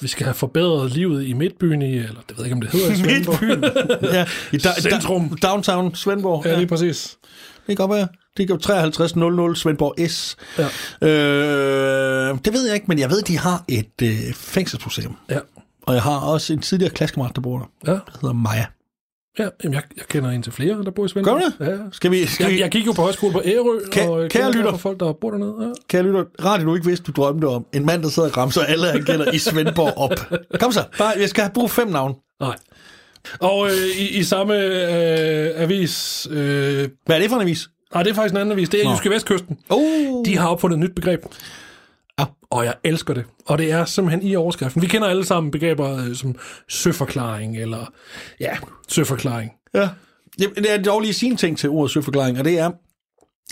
vi 0.00 0.08
skal 0.08 0.24
have 0.24 0.34
forbedret 0.34 0.90
livet 0.92 1.26
i 1.26 1.32
Midtbyen 1.32 1.82
i, 1.82 1.94
eller 1.96 2.20
det 2.28 2.36
ved 2.38 2.44
jeg 2.44 2.46
ikke, 2.46 2.54
om 2.54 2.60
det 2.60 2.70
hedder 2.70 2.90
i 2.92 2.96
Svendborg. 3.02 4.12
ja, 4.14 4.26
i 4.52 4.56
da, 4.56 4.68
Centrum. 4.80 5.28
Da, 5.28 5.48
downtown 5.48 5.94
Svendborg. 5.94 6.46
ja, 6.46 6.56
lige 6.56 6.66
præcis. 6.66 7.16
Det 7.66 7.66
kan 7.66 7.76
godt 7.76 7.90
være. 7.98 8.08
Det 8.36 8.48
kan 8.48 8.60
5300 8.60 9.56
Svendborg 9.56 10.10
S. 10.10 10.36
Ja. 10.58 10.64
Øh, 11.08 12.38
det 12.44 12.52
ved 12.52 12.66
jeg 12.66 12.74
ikke, 12.74 12.86
men 12.88 12.98
jeg 12.98 13.10
ved, 13.10 13.22
de 13.22 13.38
har 13.38 13.64
et 13.68 14.02
øh, 14.02 14.32
fængselsmuseum. 14.34 15.16
Ja. 15.30 15.38
Og 15.82 15.94
jeg 15.94 16.02
har 16.02 16.18
også 16.20 16.52
en 16.52 16.58
tidligere 16.58 16.94
klassekammerat, 16.94 17.36
der 17.36 17.42
bor 17.42 17.58
der. 17.58 17.92
Ja, 17.92 17.92
Der 17.92 18.18
hedder 18.20 18.32
Maja. 18.32 18.64
Ja 19.38 19.48
jamen, 19.64 19.74
jeg, 19.74 19.82
jeg 19.96 20.04
kender 20.08 20.30
en 20.30 20.42
til 20.42 20.52
flere, 20.52 20.82
der 20.84 20.90
bor 20.90 21.04
i 21.04 21.08
Svendborg. 21.08 21.40
Gør 21.40 21.64
du 21.64 21.70
det? 21.72 21.78
Ja. 21.78 21.78
Skal 21.92 22.10
vi, 22.10 22.26
skal 22.26 22.44
Jeg, 22.44 22.52
vi 22.52 22.60
jeg 22.60 22.70
gik 22.70 22.86
jo 22.86 22.92
på 22.92 23.02
højskole 23.02 23.32
på 23.32 23.42
Ærø, 23.44 23.78
Kæ- 23.94 24.08
og 24.08 24.28
kære 24.28 24.52
lytter. 24.52 24.76
folk, 24.76 25.00
der 25.00 25.12
bor 25.12 25.30
dernede. 25.30 25.54
Ja. 25.60 25.68
kære 25.88 26.02
lytter, 26.02 26.24
radio 26.44 26.66
du 26.66 26.74
ikke 26.74 26.86
vidste, 26.86 27.12
du 27.12 27.22
drømte 27.22 27.44
om. 27.44 27.66
En 27.72 27.86
mand, 27.86 28.02
der 28.02 28.08
sidder 28.08 28.28
og 28.28 28.36
ramser 28.36 28.62
alle, 28.62 28.86
han 28.86 29.04
kender 29.04 29.32
i 29.32 29.38
Svendborg 29.38 29.98
op. 29.98 30.10
Kom 30.60 30.72
så, 30.72 30.84
bare, 30.98 31.12
jeg 31.20 31.28
skal 31.28 31.42
have 31.42 31.52
brug 31.54 31.70
fem 31.70 31.88
navn. 31.88 32.14
Nej. 32.40 32.56
Og 33.40 33.66
øh, 33.66 33.72
i, 33.98 34.08
i 34.18 34.22
samme 34.24 34.54
øh, 34.54 35.50
avis... 35.62 36.26
Øh, 36.30 36.88
Hvad 37.06 37.16
er 37.16 37.20
det 37.20 37.28
for 37.30 37.36
en 37.36 37.42
avis? 37.42 37.68
nej, 37.94 38.02
det 38.02 38.10
er 38.10 38.14
faktisk 38.14 38.32
en 38.32 38.40
anden 38.40 38.52
avis. 38.52 38.68
Det 38.68 38.86
er 38.86 38.90
Jyske 38.90 39.10
Vestkysten. 39.10 39.58
Oh. 39.68 39.82
De 40.24 40.38
har 40.38 40.48
opfundet 40.48 40.76
et 40.76 40.80
nyt 40.80 40.94
begreb. 40.94 41.22
Ja. 42.22 42.26
Og 42.50 42.64
jeg 42.64 42.74
elsker 42.84 43.14
det. 43.14 43.24
Og 43.46 43.58
det 43.58 43.72
er 43.72 43.84
simpelthen 43.84 44.22
i 44.22 44.36
overskriften. 44.36 44.82
Vi 44.82 44.86
kender 44.86 45.08
alle 45.08 45.24
sammen 45.24 45.50
begreber 45.50 45.96
øh, 45.96 46.14
som 46.14 46.34
søforklaring, 46.68 47.58
eller 47.58 47.92
ja, 48.40 48.56
søforklaring. 48.88 49.52
Ja. 49.74 49.88
Det, 50.38 50.52
det 50.56 50.72
er 50.72 50.82
dog 50.82 51.00
lige 51.00 51.14
sin 51.14 51.36
ting 51.36 51.58
til 51.58 51.70
ordet 51.70 51.90
søforklaring, 51.90 52.38
og 52.38 52.44
det 52.44 52.58
er, 52.58 52.70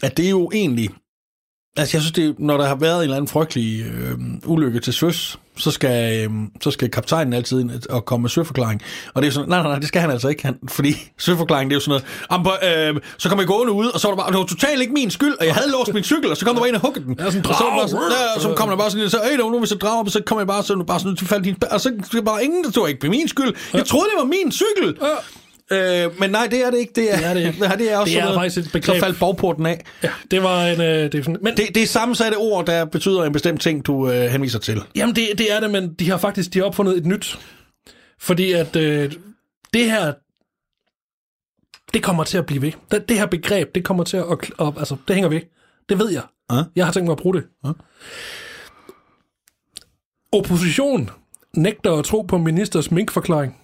at 0.02 0.16
det 0.16 0.26
er 0.26 0.30
jo 0.30 0.50
egentlig... 0.54 0.90
Altså, 1.76 1.96
jeg 1.96 2.02
synes, 2.02 2.12
det 2.12 2.34
når 2.38 2.56
der 2.56 2.66
har 2.68 2.74
været 2.74 2.96
en 2.96 3.02
eller 3.02 3.16
anden 3.16 3.28
frygtelig 3.28 3.80
øh, 3.86 4.18
ulykke 4.46 4.80
til 4.80 4.92
søs, 4.92 5.38
så 5.56 5.70
skal, 5.70 6.24
øh, 6.24 6.30
så 6.60 6.70
skal 6.70 6.90
kaptajnen 6.90 7.32
altid 7.32 7.60
ind 7.60 7.70
og 7.90 8.04
komme 8.04 8.22
med 8.22 8.30
søforklaring. 8.30 8.82
Og 9.14 9.22
det 9.22 9.28
er 9.28 9.32
sådan, 9.32 9.48
nej, 9.48 9.58
nej, 9.62 9.70
nej, 9.70 9.78
det 9.78 9.88
skal 9.88 10.00
han 10.00 10.10
altså 10.10 10.28
ikke, 10.28 10.44
han, 10.44 10.58
fordi 10.68 10.94
søforklaring, 11.18 11.70
det 11.70 11.74
er 11.74 11.76
jo 11.76 11.80
sådan 11.80 12.02
noget, 12.30 12.94
"Am, 12.94 12.96
øh, 12.96 13.02
så 13.18 13.28
kom 13.28 13.38
jeg 13.38 13.46
gående 13.46 13.72
ud, 13.72 13.86
og 13.86 14.00
så 14.00 14.08
var 14.08 14.14
det 14.14 14.22
bare, 14.22 14.30
det 14.30 14.38
var 14.38 14.44
totalt 14.44 14.80
ikke 14.80 14.92
min 14.92 15.10
skyld, 15.10 15.34
og 15.40 15.46
jeg 15.46 15.54
havde 15.54 15.70
låst 15.70 15.94
min 15.94 16.04
cykel, 16.04 16.30
og 16.30 16.36
så 16.36 16.44
kom 16.44 16.54
der 16.54 16.60
bare 16.60 16.68
en 16.68 16.74
og 16.74 16.80
huggede 16.80 17.04
den. 17.04 17.16
Ja, 17.18 17.24
sådan 17.30 17.46
og 17.46 17.54
så, 17.54 17.64
var 17.64 17.80
der 17.80 17.86
sådan, 17.86 18.02
og 18.36 18.40
så 18.42 18.54
kom 18.56 18.68
der 18.68 18.76
bare 18.76 18.90
sådan, 18.90 19.10
så, 19.10 19.18
hey, 19.30 19.36
nu 19.36 19.58
hvis 19.58 19.70
jeg 19.70 19.80
drager 19.80 20.00
op, 20.00 20.08
så 20.08 20.20
kom 20.26 20.38
jeg 20.38 20.46
bare 20.46 20.62
sådan, 20.62 20.86
bare 20.86 21.00
sådan, 21.00 21.16
til 21.16 21.26
faldt 21.26 21.44
din, 21.44 21.56
og 21.70 21.80
så 21.80 21.90
var 22.12 22.18
der 22.20 22.22
bare 22.24 22.44
ingen, 22.44 22.64
der 22.64 22.70
tog 22.70 22.88
ikke 22.88 23.00
på 23.00 23.06
min 23.06 23.28
skyld. 23.28 23.52
Jeg 23.74 23.86
troede, 23.86 24.06
det 24.10 24.16
var 24.18 24.24
min 24.24 24.52
cykel. 24.52 24.96
Ja. 25.02 25.06
Øh, 25.72 26.20
men 26.20 26.30
nej, 26.30 26.46
det 26.50 26.66
er 26.66 26.70
det 26.70 26.78
ikke. 26.78 26.92
Det 26.96 27.14
er 27.14 27.16
Det 27.16 27.26
er 27.26 27.34
det 27.34 27.46
ikke. 27.46 27.60
Nej, 27.68 27.76
det 27.76 27.92
er 27.92 27.98
også 27.98 28.10
Det 28.10 28.18
er 28.18 28.24
noget, 28.24 28.40
faktisk 28.40 28.66
et 28.66 28.72
begreb. 28.72 28.96
Så 28.96 29.04
faldt 29.04 29.20
bagporten 29.20 29.66
af. 29.66 29.84
Ja, 30.02 30.10
det 30.30 30.42
var 30.42 30.66
en... 30.66 30.80
Øh, 30.80 31.12
det 31.12 31.26
er 31.26 31.30
men 31.42 31.56
Det, 31.56 31.68
det 31.74 31.82
er 31.82 31.86
sammensatte 31.86 32.36
ord, 32.36 32.66
der 32.66 32.84
betyder 32.84 33.24
en 33.24 33.32
bestemt 33.32 33.60
ting, 33.60 33.86
du 33.86 34.10
øh, 34.10 34.22
henviser 34.22 34.58
til. 34.58 34.82
Jamen, 34.96 35.16
det, 35.16 35.28
det 35.38 35.52
er 35.52 35.60
det, 35.60 35.70
men 35.70 35.94
de 35.94 36.10
har 36.10 36.18
faktisk 36.18 36.54
de 36.54 36.58
har 36.58 36.66
opfundet 36.66 36.96
et 36.96 37.06
nyt. 37.06 37.38
Fordi 38.20 38.52
at 38.52 38.76
øh, 38.76 39.12
det 39.72 39.90
her, 39.90 40.12
det 41.92 42.02
kommer 42.02 42.24
til 42.24 42.38
at 42.38 42.46
blive 42.46 42.62
ved. 42.62 42.72
Det, 42.90 43.08
det 43.08 43.18
her 43.18 43.26
begreb, 43.26 43.74
det 43.74 43.84
kommer 43.84 44.04
til 44.04 44.16
at, 44.16 44.24
at, 44.60 44.72
altså, 44.78 44.96
det 45.08 45.14
hænger 45.14 45.28
ved. 45.28 45.40
Det 45.88 45.98
ved 45.98 46.10
jeg. 46.10 46.22
Ja. 46.52 46.62
Jeg 46.76 46.84
har 46.84 46.92
tænkt 46.92 47.06
mig 47.06 47.12
at 47.12 47.18
bruge 47.18 47.34
det. 47.36 47.44
Opposition 50.32 51.10
nægter 51.56 51.92
at 51.92 52.04
tro 52.04 52.22
på 52.22 52.38
ministers 52.38 52.90
minkforklaring. 52.90 53.56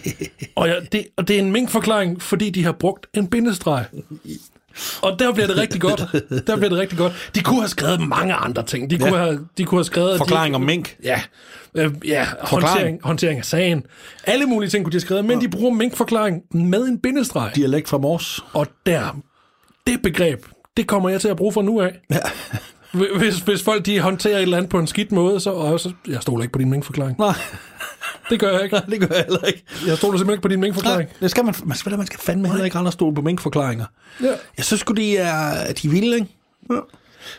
og, 0.56 0.68
ja, 0.68 0.74
det, 0.92 1.06
og 1.16 1.28
det 1.28 1.36
er 1.36 1.40
en 1.40 1.52
minkforklaring, 1.52 2.22
fordi 2.22 2.50
de 2.50 2.64
har 2.64 2.72
brugt 2.72 3.06
en 3.14 3.26
bindestreg. 3.26 3.84
Og 5.02 5.18
der 5.18 5.32
bliver 5.32 5.46
det 5.46 5.56
rigtig 5.56 5.80
godt. 5.80 6.00
Der 6.46 6.56
bliver 6.56 6.68
det 6.68 6.78
rigtig 6.78 6.98
godt. 6.98 7.30
De 7.34 7.42
kunne 7.42 7.60
have 7.60 7.68
skrevet 7.68 8.00
mange 8.08 8.34
andre 8.34 8.62
ting. 8.62 8.90
De 8.90 8.98
kunne, 8.98 9.16
Ja. 9.16 9.24
have, 9.24 9.46
de 9.58 9.64
kunne 9.64 9.78
have 9.78 9.84
skrevet... 9.84 10.18
Forklaring 10.18 10.54
de, 10.54 10.56
om 10.56 10.62
mink. 10.62 10.96
Ja, 11.04 11.20
øh, 11.74 11.90
ja 12.04 12.26
håndtering, 12.40 13.00
håndtering 13.02 13.38
af 13.38 13.44
sagen. 13.44 13.86
Alle 14.24 14.46
mulige 14.46 14.70
ting 14.70 14.84
kunne 14.84 14.92
de 14.92 14.94
have 14.94 15.00
skrevet, 15.00 15.24
men 15.24 15.40
de 15.40 15.48
bruger 15.48 15.70
minkforklaring 15.70 16.42
med 16.50 16.84
en 16.84 16.98
bindestreg. 16.98 17.50
Dialekt 17.54 17.88
fra 17.88 17.98
Mors. 17.98 18.44
Og 18.52 18.66
der, 18.86 19.20
det 19.86 20.02
begreb, 20.02 20.46
det 20.76 20.86
kommer 20.86 21.08
jeg 21.08 21.20
til 21.20 21.28
at 21.28 21.36
bruge 21.36 21.52
fra 21.52 21.62
nu 21.62 21.80
af. 21.80 22.00
Ja. 22.10 22.18
Hvis, 22.94 23.38
hvis 23.38 23.62
folk 23.62 23.86
de 23.86 24.00
håndterer 24.00 24.36
et 24.36 24.42
eller 24.42 24.56
andet 24.56 24.70
på 24.70 24.78
en 24.78 24.86
skidt 24.86 25.12
måde, 25.12 25.40
så, 25.40 25.52
og 25.52 25.80
så 25.80 25.92
jeg 26.08 26.22
stoler 26.22 26.42
ikke 26.42 26.52
på 26.52 26.58
din 26.58 26.70
minkforklaring. 26.70 27.18
Nej, 27.18 27.34
Det 28.30 28.40
gør 28.40 28.50
jeg 28.50 28.64
ikke. 28.64 28.76
det 28.90 29.00
gør 29.00 29.14
jeg 29.16 29.24
heller 29.24 29.44
ikke. 29.44 29.64
Jeg 29.86 29.96
stoler 29.96 30.18
simpelthen 30.18 30.30
ikke 30.30 30.42
på 30.42 30.48
din 30.48 30.60
minkforklaring. 30.60 31.08
Nej, 31.10 31.18
det 31.20 31.30
skal 31.30 31.44
man, 31.44 31.54
man, 31.64 31.76
skal, 31.76 31.96
man 31.96 32.06
skal 32.06 32.18
fandme 32.18 32.48
heller 32.48 32.64
ikke 32.64 32.78
og 32.78 32.92
stole 32.92 33.14
på 33.14 33.22
minkforklaringer. 33.22 33.84
Ja. 34.22 34.32
Jeg 34.56 34.64
synes 34.64 34.80
sgu, 34.80 34.94
de 34.94 35.16
er, 35.16 35.72
de 35.72 35.86
er 35.86 35.90
vilde, 35.90 36.14
ikke? 36.14 36.28
Ja. 36.70 36.80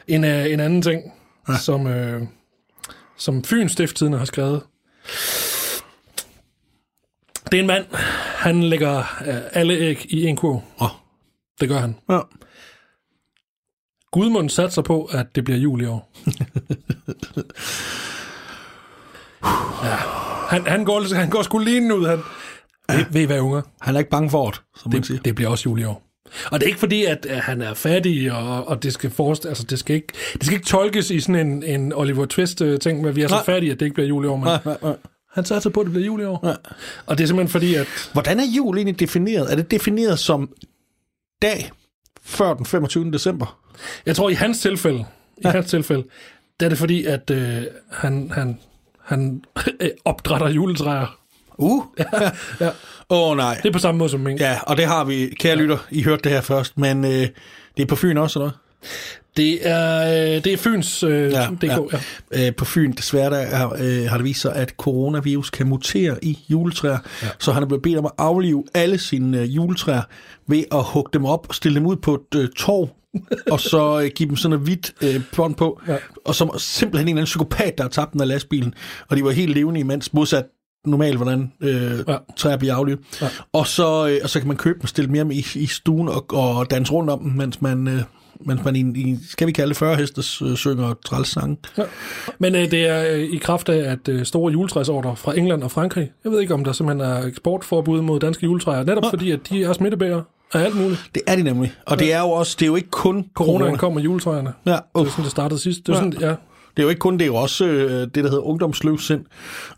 En, 0.07 0.23
uh, 0.23 0.51
en 0.53 0.59
anden 0.59 0.81
ting, 0.81 1.01
ja. 1.49 1.57
som, 1.57 1.85
uh, 1.85 2.27
som 3.17 3.43
Fyns 3.43 3.71
Stifttidende 3.71 4.17
har 4.17 4.25
skrevet. 4.25 4.61
Det 7.51 7.57
er 7.57 7.61
en 7.61 7.67
mand, 7.67 7.85
han 8.35 8.63
lægger 8.63 8.99
uh, 8.99 9.35
alle 9.51 9.73
æg 9.73 10.05
i 10.09 10.25
en 10.25 10.35
kurv. 10.35 10.63
Åh. 10.81 10.87
Det 11.59 11.69
gør 11.69 11.77
han. 11.77 11.95
Ja. 12.09 12.19
Gudmund 14.15 14.49
satser 14.49 14.81
på, 14.81 15.03
at 15.11 15.35
det 15.35 15.43
bliver 15.43 15.59
jul 15.59 15.81
i 15.81 15.85
år. 15.85 16.11
ja. 19.85 19.95
Han, 20.49 20.67
han, 20.67 20.85
går, 20.85 21.15
han 21.15 21.29
går 21.29 21.41
sgu 21.41 21.57
lige 21.57 21.95
ud, 21.95 22.07
han. 22.07 22.19
Ved, 22.97 23.05
ved 23.11 23.21
I 23.21 23.25
hvad, 23.25 23.39
unger? 23.39 23.61
Han 23.81 23.95
er 23.95 23.99
ikke 23.99 24.09
bange 24.11 24.29
for 24.29 24.49
det, 24.49 24.61
som 24.81 24.93
man 24.93 25.03
siger. 25.03 25.17
Det, 25.17 25.25
det 25.25 25.35
bliver 25.35 25.49
også 25.49 25.69
jul 25.69 25.79
i 25.79 25.83
år. 25.83 26.01
Og 26.51 26.59
det 26.59 26.63
er 26.63 26.67
ikke 26.67 26.79
fordi, 26.79 27.05
at, 27.05 27.25
at 27.25 27.39
han 27.39 27.61
er 27.61 27.73
fattig, 27.73 28.31
og, 28.31 28.67
og 28.67 28.83
det 28.83 28.93
skal 28.93 29.09
forest, 29.09 29.45
altså 29.45 29.63
det 29.63 29.79
skal 29.79 29.95
ikke, 29.95 30.07
det 30.33 30.45
skal 30.45 30.55
ikke 30.55 30.67
tolkes 30.67 31.11
i 31.11 31.19
sådan 31.19 31.47
en, 31.47 31.63
en 31.63 31.93
Oliver 31.93 32.25
Twist-ting, 32.25 33.01
med 33.01 33.09
at 33.09 33.15
vi 33.15 33.21
er 33.21 33.27
så 33.27 33.35
Nej. 33.35 33.45
fattige, 33.45 33.71
at 33.71 33.79
det 33.79 33.85
ikke 33.85 33.93
bliver 33.93 34.07
jul 34.07 34.25
i 34.25 34.27
år. 34.27 34.35
Men 34.37 34.45
Nej, 34.45 34.59
nej, 34.65 34.77
nej. 34.81 34.95
han 35.33 35.45
satser 35.45 35.69
på, 35.69 35.79
at 35.79 35.85
det 35.85 35.93
bliver 35.93 36.05
jul 36.05 36.21
i 36.21 36.25
år. 36.25 36.47
Ja. 36.47 36.53
Og 37.05 37.17
det 37.17 37.23
er 37.23 37.27
simpelthen 37.27 37.51
fordi, 37.51 37.75
at 37.75 37.87
Hvordan 38.13 38.39
er 38.39 38.45
jul 38.55 38.77
egentlig 38.77 38.99
defineret? 38.99 39.51
Er 39.51 39.55
det 39.55 39.71
defineret 39.71 40.19
som 40.19 40.49
dag 41.41 41.71
før 42.23 42.53
den 42.53 42.65
25. 42.65 43.11
december? 43.11 43.59
Jeg 44.05 44.15
tror, 44.15 44.29
i 44.29 44.33
hans 44.33 44.59
tilfælde, 44.59 44.99
i 45.37 45.41
ja. 45.43 45.49
hans 45.49 45.69
tilfælde, 45.69 46.03
der 46.59 46.65
er 46.65 46.69
det 46.69 46.77
fordi, 46.77 47.05
at 47.05 47.29
øh, 47.29 47.63
han, 47.91 48.31
han, 48.33 48.59
han 49.03 49.43
øh, 49.79 49.89
opdrætter 50.05 50.49
juletræer. 50.49 51.19
Uh. 51.57 51.83
Ja, 52.59 52.69
Åh 53.09 53.29
oh, 53.29 53.37
nej. 53.37 53.59
det 53.63 53.69
er 53.69 53.73
på 53.73 53.79
samme 53.79 53.99
måde 53.99 54.09
som 54.09 54.19
mink. 54.19 54.39
Ja, 54.39 54.59
og 54.61 54.77
det 54.77 54.85
har 54.85 55.03
vi, 55.03 55.33
kære 55.39 55.55
lytter, 55.55 55.77
I 55.91 56.03
hørte 56.03 56.21
det 56.23 56.31
her 56.31 56.41
først, 56.41 56.77
men 56.77 57.05
øh, 57.05 57.11
det 57.77 57.83
er 57.83 57.85
på 57.85 57.95
Fyn 57.95 58.17
også, 58.17 58.39
eller? 58.39 58.51
Det 59.37 59.67
er, 59.67 60.01
øh, 60.07 60.43
det 60.43 60.53
er 60.53 60.57
Fyns 60.57 61.03
øh, 61.03 61.31
ja, 61.31 61.47
DK, 61.61 61.63
ja. 61.63 61.77
ja. 62.31 62.47
Øh, 62.47 62.55
på 62.55 62.65
Fyn, 62.65 62.91
desværre, 62.91 63.29
der 63.29 63.37
er, 63.37 63.73
øh, 63.79 64.09
har 64.09 64.17
det 64.17 64.23
vist 64.23 64.41
sig, 64.41 64.55
at 64.55 64.69
coronavirus 64.69 65.49
kan 65.49 65.67
mutere 65.67 66.25
i 66.25 66.39
juletræer, 66.49 66.97
ja. 67.23 67.27
så 67.39 67.51
han 67.51 67.63
er 67.63 67.67
blevet 67.67 67.81
bedt 67.81 67.97
om 67.97 68.05
at 68.05 68.11
aflive 68.17 68.63
alle 68.73 68.97
sine 68.97 69.39
øh, 69.39 69.55
juletræer 69.55 70.01
ved 70.47 70.63
at 70.71 70.83
hugge 70.83 71.09
dem 71.13 71.25
op 71.25 71.45
og 71.49 71.55
stille 71.55 71.75
dem 71.75 71.85
ud 71.85 71.95
på 71.95 72.13
et 72.13 72.39
øh, 72.39 72.49
torv, 72.57 72.89
og 73.51 73.59
så 73.59 74.01
øh, 74.03 74.09
give 74.15 74.29
dem 74.29 74.35
sådan 74.35 74.57
et 74.57 74.63
hvidt 74.63 74.93
øh, 75.03 75.21
bånd 75.35 75.55
på, 75.55 75.81
Ja. 75.87 75.95
og 76.25 76.35
som 76.35 76.51
simpelthen 76.57 77.07
en 77.07 77.09
eller 77.09 77.19
anden 77.21 77.25
psykopat, 77.25 77.77
der 77.77 77.83
har 77.83 77.89
tabt 77.89 78.13
den 78.13 78.21
af 78.21 78.27
lastbilen, 78.27 78.73
og 79.09 79.17
de 79.17 79.23
var 79.23 79.31
helt 79.31 79.53
levende 79.55 79.79
imens, 79.79 80.13
modsat 80.13 80.45
normalt, 80.85 81.15
hvordan 81.15 81.51
øh, 81.61 81.99
Ja. 82.07 82.17
træer 82.37 82.57
bliver 82.57 82.75
aflivet. 82.75 82.99
Ja. 83.21 83.27
Og, 83.53 83.67
så, 83.67 84.07
øh, 84.07 84.19
og 84.23 84.29
så 84.29 84.39
kan 84.39 84.47
man 84.47 84.57
købe 84.57 84.73
dem 84.73 84.83
og 84.83 84.89
stille 84.89 85.13
hjem 85.13 85.31
i, 85.31 85.45
i 85.55 85.65
stuen 85.65 86.07
og, 86.09 86.25
og 86.33 86.71
danse 86.71 86.91
rundt 86.93 87.09
om 87.09 87.19
dem, 87.19 87.31
mens 87.31 87.61
man, 87.61 87.87
øh, 87.87 88.01
mens 88.45 88.63
man 88.65 88.75
i, 88.75 88.79
i, 88.79 89.17
skal 89.29 89.47
vi 89.47 89.51
kalde 89.51 89.69
det 89.69 89.77
40 89.77 89.95
hestes 89.95 90.41
øh, 90.41 90.55
synger 90.55 90.93
trælsange. 91.05 91.57
Ja. 91.77 91.83
Men 92.39 92.55
øh, 92.55 92.71
det 92.71 92.87
er 92.89 93.13
øh, 93.15 93.19
i 93.23 93.37
kraft 93.37 93.69
af, 93.69 93.91
at 93.91 94.07
øh, 94.07 94.25
store 94.25 94.51
juletræsorder 94.51 95.15
fra 95.15 95.37
England 95.37 95.63
og 95.63 95.71
Frankrig, 95.71 96.11
jeg 96.23 96.31
ved 96.31 96.41
ikke, 96.41 96.53
om 96.53 96.63
der 96.63 96.71
simpelthen 96.71 97.11
er 97.11 97.25
eksportforbud 97.25 98.01
mod 98.01 98.19
danske 98.19 98.43
juletræer, 98.43 98.83
netop 98.83 99.03
Ja. 99.03 99.09
fordi, 99.09 99.31
at 99.31 99.39
de 99.49 99.63
er 99.63 99.73
smittebærere 99.73 100.23
af 100.53 100.59
alt 100.59 100.75
muligt. 100.75 101.09
Det 101.15 101.21
er 101.27 101.35
de 101.35 101.43
nemlig. 101.43 101.73
Og 101.85 101.99
det 101.99 102.13
er 102.13 102.19
jo 102.21 102.29
også, 102.29 102.55
det 102.59 102.65
er 102.65 102.67
jo 102.67 102.75
ikke 102.75 102.89
kun 102.91 103.25
Coronaen 103.33 103.59
corona. 103.61 103.77
kom 103.77 103.93
med 103.93 104.03
juletræerne. 104.03 104.53
Ja, 104.65 104.71
Det 104.71 104.79
uh, 104.95 105.05
er 105.05 105.09
sådan, 105.09 105.23
det 105.23 105.31
startede 105.31 105.59
sidst. 105.59 105.79
Det 105.87 105.89
er 105.89 105.93
Ja. 105.97 106.03
sådan, 106.03 106.19
ja. 106.21 106.27
det 106.29 106.35
er 106.77 106.83
jo 106.83 106.89
ikke 106.89 106.99
kun, 106.99 107.13
det 107.13 107.21
er 107.21 107.25
jo 107.27 107.35
også 107.35 107.65
øh, 107.65 108.01
det, 108.01 108.15
der 108.15 108.21
hedder 108.29 108.43
ungdomsløvsind. 108.43 109.25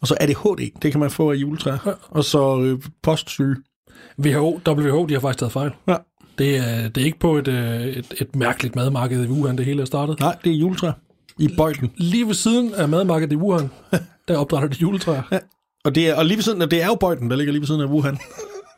Og 0.01 0.07
så 0.07 0.17
ADHD, 0.19 0.69
det 0.81 0.91
kan 0.91 0.99
man 0.99 1.11
få 1.11 1.31
af 1.31 1.35
juletræ. 1.35 1.69
Ja. 1.85 1.91
Og 2.09 2.23
så 2.23 2.59
øh, 2.61 2.79
postsyge. 3.03 3.55
WHO, 4.19 4.59
WHO, 4.67 5.05
de 5.05 5.13
har 5.13 5.21
faktisk 5.21 5.39
taget 5.39 5.51
fejl. 5.51 5.71
Ja. 5.87 5.95
Det 6.37 6.57
er, 6.57 6.87
det 6.89 7.01
er 7.01 7.05
ikke 7.05 7.19
på 7.19 7.37
et, 7.37 7.47
øh, 7.47 7.81
et, 7.81 8.13
et 8.21 8.35
mærkeligt 8.35 8.75
madmarked 8.75 9.23
i 9.25 9.27
Wuhan, 9.27 9.57
det 9.57 9.65
hele 9.65 9.81
er 9.81 9.85
startet. 9.85 10.19
Nej, 10.19 10.35
det 10.43 10.51
er 10.51 10.55
juletræ. 10.57 10.91
I 11.39 11.49
bøjden. 11.57 11.91
Lige 11.97 12.27
ved 12.27 12.33
siden 12.33 12.73
af 12.73 12.89
madmarkedet 12.89 13.33
i 13.33 13.35
Wuhan, 13.35 13.69
der 14.27 14.37
opdrætter 14.37 14.69
de 14.69 14.75
juletræer. 14.81 15.21
Ja. 15.31 15.39
Og, 15.85 15.95
det 15.95 16.09
er, 16.09 16.15
og 16.15 16.25
lige 16.25 16.37
ved 16.37 16.43
siden 16.43 16.61
af, 16.61 16.69
det 16.69 16.81
er 16.81 16.85
jo 16.87 16.95
bøjden, 16.95 17.29
der 17.29 17.35
ligger 17.35 17.51
lige 17.53 17.61
ved 17.61 17.67
siden 17.67 17.81
af 17.81 17.85
Wuhan. 17.85 18.17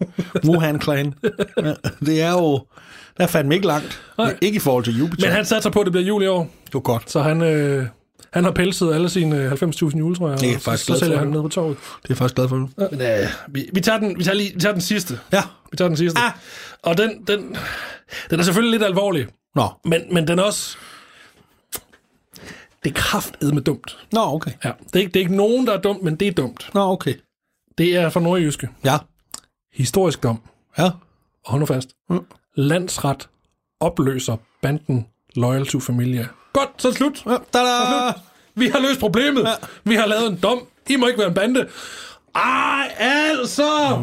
Wuhan-klan. 0.48 1.14
Ja, 1.58 1.74
det 2.06 2.22
er 2.22 2.32
jo, 2.32 2.52
der 3.18 3.24
er 3.24 3.28
fandme 3.28 3.56
ikke 3.56 3.68
langt. 3.68 4.02
Nej. 4.18 4.38
Ikke 4.42 4.56
i 4.56 4.60
forhold 4.60 4.84
til 4.84 4.98
Jupiter. 5.00 5.28
Men 5.28 5.36
han 5.36 5.46
satser 5.46 5.70
på, 5.70 5.80
at 5.80 5.86
det 5.86 5.92
bliver 5.92 6.06
jul 6.06 6.24
i 6.24 6.28
år, 6.28 6.50
det 6.66 6.74
var 6.74 6.80
godt. 6.80 7.12
så 7.12 7.22
han, 7.22 7.42
øh, 7.42 7.86
han 8.34 8.44
har 8.44 8.52
pelset 8.52 8.94
alle 8.94 9.10
sine 9.10 9.38
øh, 9.38 9.52
90.000 9.52 9.98
juletræer, 9.98 10.38
Det 10.38 10.52
er 10.52 10.60
faktisk 10.60 10.86
så, 10.86 10.88
glad 10.92 11.00
så 11.00 11.06
sælger 11.06 11.20
han 11.20 11.28
ned 11.28 11.42
på 11.42 11.48
torvet. 11.48 11.78
Det 11.78 11.94
er 11.94 12.00
jeg 12.10 12.18
faktisk 12.18 12.36
glad 12.36 12.50
for 12.50 12.56
nu. 12.56 12.70
Men, 12.78 13.02
øh, 13.02 13.28
vi, 13.50 13.70
vi, 13.74 13.82
tager 13.82 14.00
den, 14.00 14.18
vi, 14.20 14.24
tager 14.24 14.36
lige, 14.36 14.54
vi 14.54 14.60
tager 14.60 14.74
den 14.74 14.82
sidste. 14.82 15.20
Ja. 15.34 15.42
Vi 15.72 15.78
tager 15.78 15.88
den 15.88 15.98
sidste. 15.98 16.20
Ah. 16.20 16.32
Og 16.84 16.98
den, 16.98 17.12
den, 17.28 17.56
den 18.30 18.40
er 18.40 18.44
selvfølgelig 18.44 18.72
lidt 18.72 18.84
alvorlig, 18.84 19.28
Nå. 19.56 19.68
men, 19.86 20.02
men 20.12 20.28
den 20.28 20.40
er 20.40 20.44
også... 20.44 20.78
Det 22.84 22.90
er 22.90 22.94
kraftedme 22.94 23.60
dumt. 23.60 23.98
Nå, 24.12 24.22
okay. 24.22 24.52
Ja, 24.64 24.72
det 24.84 24.96
er, 24.96 25.00
ikke, 25.00 25.12
det 25.12 25.16
er 25.16 25.24
ikke 25.24 25.36
nogen, 25.36 25.68
der 25.68 25.74
er 25.74 25.82
dumt, 25.82 26.04
men 26.04 26.16
det 26.16 26.28
er 26.28 26.32
dumt. 26.32 26.70
Nå, 26.74 26.82
okay. 26.82 27.14
Det 27.78 27.96
er 27.96 28.10
fra 28.10 28.20
Nordjyske. 28.20 28.70
Ja. 28.86 28.98
Historisk 29.74 30.24
dom. 30.24 30.40
Ja. 30.78 30.86
Og 31.46 31.52
hold 31.52 31.60
nu 31.60 31.66
fast. 31.66 31.90
Mm. 32.10 32.26
Landsret 32.56 33.30
opløser 33.80 34.38
banden 34.62 35.06
Loyal 35.36 35.66
to 35.68 35.80
Familia. 35.80 36.28
Godt, 36.54 36.70
så 36.78 36.92
slut. 36.92 37.24
ja. 37.26 37.38
Da-da! 37.54 38.14
Vi 38.56 38.68
har 38.68 38.80
løst 38.80 39.00
problemet. 39.00 39.42
Ja. 39.44 39.54
Vi 39.84 39.96
har 39.96 40.06
lavet 40.06 40.28
en 40.32 40.40
dom. 40.44 40.60
I 40.90 40.96
må 40.96 41.08
ikke 41.08 41.20
være 41.20 41.28
en 41.28 41.34
bande. 41.34 41.68
Ej, 42.36 42.92
altså! 42.98 43.98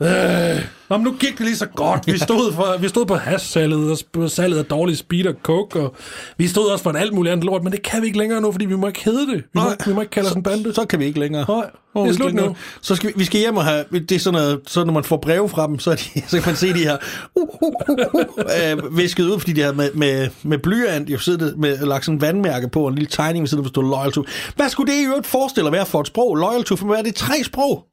Øh. 0.00 0.66
Nå, 0.90 0.96
men 0.96 1.04
nu 1.04 1.12
gik 1.12 1.38
det 1.38 1.46
lige 1.46 1.56
så 1.56 1.66
godt. 1.66 2.06
Vi 2.06 2.18
stod, 2.18 2.52
for, 2.52 2.76
vi 2.80 2.88
stod 2.88 3.06
på 3.06 3.14
hashsalget 3.14 4.02
og 4.16 4.30
salget 4.30 4.58
af 4.58 4.64
dårlig 4.64 4.96
speed 4.96 5.26
og 5.26 5.34
coke, 5.42 5.80
og 5.80 5.94
vi 6.38 6.48
stod 6.48 6.70
også 6.70 6.82
for 6.82 6.90
en 6.90 6.96
alt 6.96 7.12
muligt 7.12 7.32
andet 7.32 7.44
lort, 7.44 7.62
men 7.62 7.72
det 7.72 7.82
kan 7.82 8.02
vi 8.02 8.06
ikke 8.06 8.18
længere 8.18 8.40
nu, 8.40 8.52
fordi 8.52 8.64
vi 8.64 8.76
må 8.76 8.86
ikke 8.86 9.04
hedde 9.04 9.26
det. 9.26 9.36
Vi, 9.36 9.42
må, 9.54 9.62
Nej. 9.62 9.76
vi 9.86 9.92
må 9.92 10.00
ikke 10.00 10.10
kalde 10.10 10.28
os 10.28 10.34
en 10.34 10.42
bande. 10.42 10.74
Så 10.74 10.84
kan 10.84 11.00
vi 11.00 11.04
ikke 11.04 11.20
længere. 11.20 11.44
Nej, 11.48 12.04
det 12.04 12.10
er 12.10 12.14
slut 12.14 12.34
nu. 12.34 12.56
Så 12.80 12.96
skal 12.96 13.08
vi, 13.08 13.14
vi 13.16 13.24
skal 13.24 13.40
hjem 13.40 13.56
og 13.56 13.64
have, 13.64 13.84
det 13.92 14.12
er 14.12 14.18
sådan 14.18 14.40
noget, 14.40 14.60
så 14.66 14.84
når 14.84 14.92
man 14.92 15.04
får 15.04 15.16
breve 15.16 15.48
fra 15.48 15.66
dem, 15.66 15.78
så, 15.78 15.94
de, 15.94 16.20
så 16.30 16.40
kan 16.40 16.46
man 16.46 16.56
se 16.56 16.74
de 16.74 16.78
her 16.78 16.96
uh, 17.34 17.48
uh, 17.62 17.72
uh, 17.88 17.96
uh, 18.14 18.84
uh, 18.84 18.96
visket 18.96 19.24
ud, 19.24 19.38
fordi 19.38 19.52
de 19.52 19.60
har 19.60 19.72
med, 19.72 19.90
med, 19.94 20.28
med 20.42 20.58
blyant, 20.58 21.10
jo 21.10 21.18
siddet 21.18 21.58
med 21.58 21.78
lagt 21.78 22.04
sådan 22.04 22.16
en 22.16 22.20
vandmærke 22.20 22.68
på, 22.68 22.80
og 22.80 22.88
en 22.88 22.94
lille 22.94 23.10
tegning 23.10 23.42
ved 23.42 23.48
siden 23.48 23.60
af, 23.60 23.64
der 23.64 23.70
stod 23.70 23.84
loyal 23.84 24.12
to. 24.12 24.24
Hvad 24.56 24.68
skulle 24.68 24.92
det 24.92 25.00
i 25.00 25.04
øvrigt 25.04 25.26
forestille 25.26 25.66
at 25.66 25.72
være 25.72 25.86
for 25.86 26.00
et 26.00 26.06
sprog? 26.06 26.36
Loyal 26.36 26.64
to, 26.64 26.76
hvad 26.76 26.98
er 26.98 27.02
det? 27.02 27.14
Tre 27.14 27.44
sprog? 27.44 27.84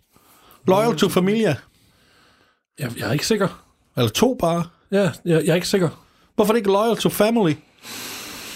Loyal 0.68 0.96
to 0.96 1.10
familia. 1.10 1.56
Jeg, 2.80 2.91
jeg 2.97 3.07
er 3.09 3.11
ikke 3.13 3.28
sikker. 3.28 3.63
Eller 3.97 4.09
to 4.09 4.36
bare. 4.39 4.63
Ja, 4.91 5.01
jeg, 5.01 5.11
jeg 5.26 5.47
er 5.47 5.55
ikke 5.55 5.67
sikker. 5.67 5.89
Hvorfor 6.36 6.51
er 6.51 6.55
det 6.55 6.59
ikke 6.59 6.71
loyal 6.71 6.97
to 6.97 7.09
family? 7.09 7.53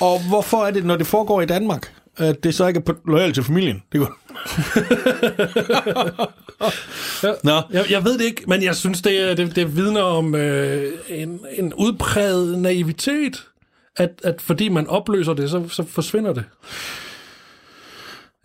Og 0.01 0.19
hvorfor 0.29 0.65
er 0.65 0.71
det, 0.71 0.85
når 0.85 0.95
det 0.95 1.07
foregår 1.07 1.41
i 1.41 1.45
Danmark, 1.45 1.93
at 2.17 2.43
det 2.43 2.55
så 2.55 2.67
ikke 2.67 2.81
er 2.87 2.93
loyal 3.11 3.33
til 3.33 3.43
familien? 3.43 3.83
Det 3.91 3.99
går. 3.99 4.17
Nå, 7.43 7.61
Jeg, 7.71 7.85
jeg 7.89 8.03
ved 8.05 8.17
det 8.17 8.25
ikke, 8.25 8.43
men 8.47 8.63
jeg 8.63 8.75
synes, 8.75 9.01
det, 9.01 9.21
er- 9.29 9.33
det, 9.35 9.55
det 9.55 9.75
vidner 9.75 10.01
om 10.01 10.35
øh, 10.35 10.93
en, 11.09 11.39
en 11.57 11.73
udpræget 11.73 12.59
naivitet, 12.59 13.45
at, 13.97 14.09
at 14.23 14.41
fordi 14.41 14.69
man 14.69 14.87
opløser 14.87 15.33
det, 15.33 15.49
så, 15.49 15.67
så 15.69 15.83
forsvinder 15.89 16.33
det. 16.33 16.43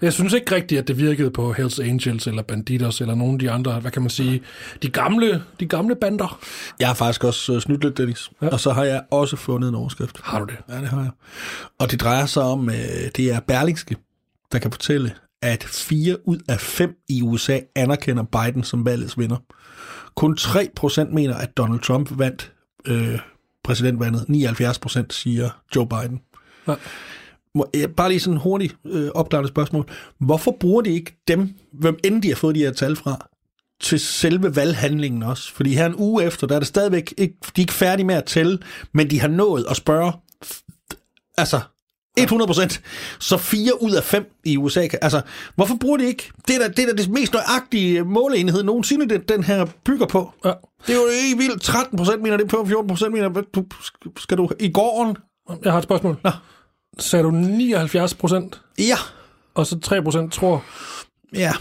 Jeg 0.03 0.12
synes 0.12 0.32
ikke 0.32 0.55
rigtigt, 0.55 0.80
at 0.80 0.88
det 0.88 0.98
virkede 0.98 1.30
på 1.30 1.53
Hells 1.53 1.80
Angels 1.80 2.26
eller 2.26 2.42
Banditos 2.42 3.00
eller 3.00 3.14
nogle 3.14 3.32
af 3.32 3.38
de 3.38 3.50
andre, 3.50 3.80
hvad 3.80 3.90
kan 3.90 4.03
man 4.03 4.11
sige, 4.11 4.42
de 4.82 4.88
gamle, 4.88 5.42
de 5.61 5.66
gamle 5.66 5.96
bander. 5.96 6.40
jeg 6.78 6.88
har 6.88 6.94
faktisk 6.94 7.24
også 7.24 7.53
uh, 7.53 7.61
snydt 7.61 7.84
lidt, 7.84 7.98
Dennis. 7.98 8.30
Ja. 8.42 8.48
Og 8.48 8.61
så 8.61 8.72
har 8.72 8.84
jeg 8.84 9.03
også 9.11 9.36
fundet 9.36 9.68
en 9.68 9.74
overskrift. 9.74 10.20
Har 10.22 10.38
du 10.38 10.44
det? 10.44 10.57
Ja, 10.68 10.80
det 10.80 10.88
har 10.88 11.00
jeg. 11.00 11.11
Og 11.78 11.90
det 11.90 12.00
drejer 12.00 12.26
sig 12.26 12.42
om, 12.42 12.61
uh, 12.61 12.74
det 13.16 13.32
er 13.32 13.40
Berlingske, 13.40 13.96
der 14.53 14.59
kan 14.59 14.70
fortælle, 14.70 15.12
at 15.42 15.64
fire 15.64 16.28
ud 16.28 16.38
af 16.48 16.61
fem 16.61 16.94
i 17.09 17.22
USA 17.22 17.59
anerkender 17.74 18.22
Biden 18.22 18.64
som 18.64 18.84
valgets 18.84 19.18
vinder. 19.18 19.36
Kun 20.14 20.36
3% 20.40 21.05
mener, 21.05 21.34
at 21.34 21.57
Donald 21.57 21.80
Trump 21.80 22.18
vandt 22.18 22.53
øh, 22.86 23.18
præsidentvalget. 23.64 24.20
79% 24.28 25.07
siger 25.11 25.50
Joe 25.76 25.86
Biden. 25.88 26.20
Ja. 26.68 26.74
Bare 27.96 28.09
lige 28.09 28.20
sådan 28.20 28.38
hurtigt 28.38 28.76
øh, 28.84 29.11
opklarende 29.14 29.48
spørgsmål. 29.48 29.90
Hvorfor 30.20 30.57
bruger 30.61 30.82
de 30.82 30.90
ikke 30.90 31.22
dem, 31.28 31.55
hvem 31.72 31.98
end 32.05 32.22
de 32.22 32.28
har 32.28 32.36
fået 32.36 32.55
de 32.55 32.61
her 32.61 32.72
tal 32.72 32.96
fra, 32.96 33.28
til 33.80 34.00
selve 34.00 34.57
valghandlingen 34.57 35.22
også? 35.22 35.53
Fordi 35.53 35.74
her 35.74 35.86
en 35.86 35.94
uge 35.96 36.24
efter, 36.24 36.46
der 36.46 36.55
er 36.55 36.59
det 36.59 36.68
stadigvæk 36.68 37.14
ikke, 37.16 37.34
de 37.42 37.61
er 37.61 37.62
ikke 37.62 37.72
færdige 37.72 38.07
med 38.07 38.14
at 38.14 38.24
tælle, 38.24 38.59
men 38.92 39.11
de 39.11 39.20
har 39.20 39.28
nået 39.28 39.66
at 39.70 39.76
spørge, 39.76 40.12
altså 41.38 41.61
100 42.16 42.46
procent, 42.46 42.82
så 43.20 43.36
fire 43.36 43.82
ud 43.82 43.90
af 43.90 44.03
fem 44.03 44.32
i 44.44 44.57
USA 44.57 44.88
altså, 45.03 45.20
hvorfor 45.55 45.76
bruger 45.80 45.96
de 45.96 46.05
ikke, 46.05 46.30
det 46.48 46.57
er 46.57 46.59
da 46.59 46.68
det, 46.68 46.78
er 46.78 46.86
da 46.86 47.03
det 47.03 47.11
mest 47.11 47.32
nøjagtige 47.32 48.05
måleenhed 48.05 48.62
nogensinde, 48.62 49.09
den, 49.09 49.20
den 49.20 49.44
her 49.44 49.66
bygger 49.84 50.07
på. 50.07 50.32
Ja. 50.44 50.53
Det 50.86 50.92
er 50.92 50.96
jo 50.96 51.07
ikke 51.24 51.38
vildt, 51.38 51.62
13 51.62 51.96
procent 51.98 52.22
mener 52.22 52.36
det 52.36 52.48
på, 52.48 52.64
14 52.66 52.88
procent 52.88 53.12
mener, 53.12 53.28
hvad, 53.28 53.42
du, 53.55 53.64
skal 54.16 54.38
du 54.38 54.50
i 54.61 54.72
gården? 54.72 55.16
Jeg 55.64 55.72
har 55.72 55.78
et 55.78 55.84
spørgsmål. 55.84 56.16
Nå. 56.24 56.30
Sagde 56.99 57.22
du 57.22 57.30
79 57.30 58.14
procent, 58.14 58.61
Ja, 58.78 58.97
og 59.55 59.66
så 59.66 59.80
3 59.80 60.03
procent 60.03 60.32
tror. 60.32 60.64
ja, 61.34 61.53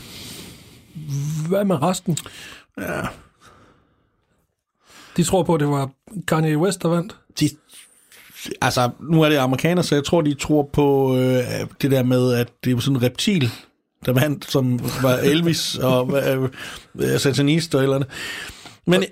Hvad 1.47 1.65
med 1.65 1.81
resten? 1.81 2.17
ja. 2.77 3.01
De 5.17 5.23
tror 5.23 5.43
på, 5.43 5.53
at 5.53 5.59
det 5.59 5.67
var 5.67 5.89
Kanye 6.27 6.57
West, 6.57 6.81
der 6.81 6.87
vandt. 6.89 7.15
de, 7.39 7.49
altså, 8.61 8.89
nu 8.99 9.21
er 9.21 9.29
det 9.29 9.35
amerikanere, 9.37 9.83
så 9.83 9.95
jeg 9.95 10.03
tror, 10.03 10.21
de 10.21 10.33
tror 10.33 10.69
på 10.73 11.15
øh, 11.17 11.43
det 11.81 11.91
der 11.91 12.03
med, 12.03 12.33
at 12.33 12.47
det 12.63 12.73
var 12.75 12.81
sådan 12.81 12.95
en 12.97 13.03
reptil, 13.03 13.49
der 14.05 14.13
vandt, 14.13 14.51
som 14.51 14.79
var 15.01 15.13
Elvis 15.17 15.75
og 15.77 16.17
øh, 16.27 16.49
øh, 16.95 17.19
satanist 17.19 17.75
og 17.75 17.83
eller 17.83 17.95
andet. 17.95 18.09
Men 18.87 19.03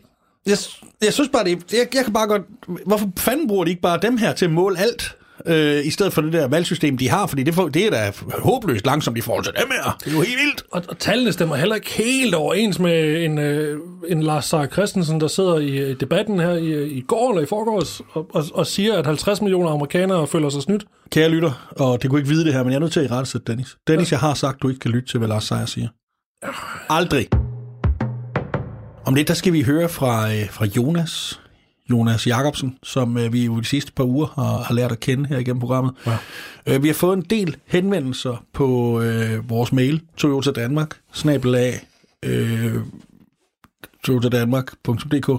jeg, 0.46 0.58
jeg 1.02 1.14
synes 1.14 1.30
bare, 1.34 1.44
det, 1.44 1.74
jeg, 1.74 1.88
jeg 1.96 2.04
kan 2.04 2.14
bare 2.14 2.28
godt... 2.28 2.42
Hvorfor 2.86 3.10
fanden 3.18 3.48
bruger 3.48 3.64
de 3.66 3.70
ikke 3.70 3.82
bare 3.82 4.00
dem 4.02 4.18
her 4.18 4.34
til 4.34 4.46
at 4.46 4.52
måle 4.52 4.80
alt? 4.80 5.16
Øh, 5.46 5.86
I 5.86 5.90
stedet 5.90 6.14
for 6.14 6.22
det 6.22 6.34
der 6.34 6.48
valgsystem, 6.48 6.98
de 6.98 7.10
har, 7.10 7.28
fordi 7.28 7.44
det, 7.44 7.54
får, 7.54 7.68
det 7.68 7.86
er 7.86 7.90
da 7.90 8.12
håbløst 8.40 8.86
langsomt 8.86 9.18
i 9.18 9.22
forhold 9.22 9.44
til 9.44 9.54
dem 9.60 9.68
her. 9.72 9.98
Det 10.00 10.08
er 10.08 10.16
jo 10.16 10.22
helt 10.22 10.40
vildt. 10.40 10.64
Og, 10.72 10.84
og 10.88 11.00
tallene 11.00 11.34
stemmer 11.34 11.56
heller 11.56 11.76
ikke 11.76 11.92
helt 11.92 12.36
overens 12.36 12.80
med 12.80 13.26
en, 13.26 13.38
øh, 13.38 13.80
en 14.08 14.24
Lars 14.24 14.46
Seier 14.46 14.68
Christensen, 14.68 15.22
der 15.22 15.28
sidder 15.28 15.58
i 15.58 15.78
øh, 15.78 16.00
debatten 16.00 16.40
her 16.40 16.54
i, 16.54 16.88
i 16.88 17.02
går 17.02 17.30
eller 17.30 17.44
i 17.44 17.46
forgårs, 17.46 18.02
og, 18.12 18.28
og, 18.34 18.44
og 18.54 18.68
siger, 18.68 18.98
at 18.98 19.06
50 19.06 19.42
millioner 19.42 19.72
amerikanere 19.72 20.28
føler 20.28 20.50
sig 20.50 20.62
snydt. 20.62 20.86
Kære 21.12 21.30
lytter, 21.30 21.68
og 21.72 22.02
det 22.02 22.10
kunne 22.10 22.20
ikke 22.20 22.30
vide 22.30 22.46
det 22.46 22.54
her, 22.54 22.64
men 22.64 22.72
jeg 22.72 22.76
er 22.76 22.80
nødt 22.80 22.94
til 22.94 23.00
at 23.00 23.06
i 23.06 23.10
rette 23.10 23.40
Dennis. 23.40 23.78
Dennis, 23.88 24.12
jeg 24.12 24.20
har 24.20 24.34
sagt, 24.34 24.62
du 24.62 24.70
ikke 24.70 24.80
kan 24.80 24.92
lytte 24.92 25.10
til, 25.10 25.18
hvad 25.18 25.28
Lars 25.28 25.44
Seier 25.44 25.66
siger. 25.66 25.88
Aldrig. 26.90 27.28
Om 29.06 29.16
det, 29.16 29.28
der 29.28 29.34
skal 29.34 29.54
vi 29.54 29.62
høre 29.62 29.90
fra, 29.90 30.34
øh, 30.34 30.50
fra 30.50 30.66
Jonas. 30.66 31.40
Jonas 31.90 32.28
Jacobsen, 32.28 32.76
som 32.84 33.18
øh, 33.18 33.34
vi 33.34 33.46
jo 33.46 33.60
de 33.60 33.66
sidste 33.66 33.92
par 33.92 34.04
uger 34.04 34.28
har, 34.36 34.64
har 34.64 34.74
lært 34.74 34.92
at 34.92 35.00
kende 35.00 35.30
her 35.30 35.38
igennem 35.38 35.60
programmet. 35.60 35.94
Ja. 36.06 36.18
Øh, 36.66 36.84
vi 36.84 36.88
har 36.88 36.94
fået 36.94 37.18
en 37.18 37.26
del 37.30 37.56
henvendelser 37.66 38.44
på 38.54 39.02
øh, 39.02 39.50
vores 39.50 39.72
mail, 39.72 40.02
Toyota 40.18 40.52
Danmark, 40.52 40.96
snabelag, 41.14 41.80
øh, 42.24 42.76
toyotadanmark.dk, 44.04 45.30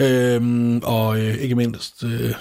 øh, 0.00 0.80
og 0.82 1.20
øh, 1.20 1.34
ikke 1.34 1.54
mindst 1.54 2.04
øh, 2.04 2.34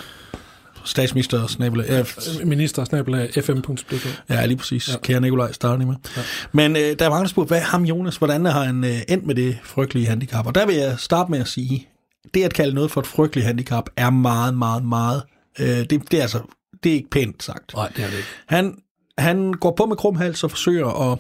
statsminister, 0.84 1.48
snabelag, 1.48 1.90
øh, 1.90 2.48
Minister 2.48 2.82
af 3.14 3.44
fm.dk. 3.44 4.24
Ja, 4.30 4.46
lige 4.46 4.58
præcis. 4.58 4.90
Ja. 4.90 4.98
Kære 4.98 5.22
Nikolaj, 5.22 5.52
starter 5.52 5.86
med. 5.86 5.96
Ja. 6.18 6.22
Men 6.52 6.76
øh, 6.76 6.82
der 7.00 7.06
er 7.06 7.10
mange, 7.10 7.24
der 7.24 7.30
spurgte, 7.30 7.48
hvad 7.48 7.62
ham 7.62 7.84
Jonas? 7.84 8.18
Hvordan 8.18 8.46
har 8.46 8.64
han 8.64 8.84
øh, 8.84 9.02
endt 9.08 9.26
med 9.26 9.36
det 9.36 9.58
frygtelige 9.64 10.08
handicap? 10.08 10.48
Og 10.48 10.56
der 10.56 10.66
vil 10.66 10.76
jeg 10.76 10.96
starte 11.00 11.32
med 11.32 11.40
at 11.40 11.48
sige, 11.48 11.88
det 12.34 12.44
at 12.44 12.54
kalde 12.54 12.76
noget 12.76 12.92
for 12.92 13.02
et 13.02 13.08
frygteligt 13.08 13.48
handicap, 13.48 13.90
er 13.98 14.10
meget, 14.10 14.58
meget, 14.58 14.86
meget... 14.86 15.24
Øh, 15.60 15.68
det, 15.68 15.90
det, 15.90 16.14
er 16.14 16.22
altså, 16.22 16.40
det 16.84 16.90
er 16.90 16.94
ikke 16.94 17.10
pænt 17.10 17.44
sagt. 17.44 17.74
Nej, 17.74 17.92
det 17.96 18.04
er 18.04 18.10
det 18.10 18.18
ikke. 18.18 18.30
Han, 18.48 18.78
han 19.18 19.54
går 19.54 19.74
på 19.78 19.86
med 19.86 19.96
krum 19.96 20.16
hals 20.16 20.44
og 20.44 20.52
forsøger 20.52 21.12
at, 21.12 21.20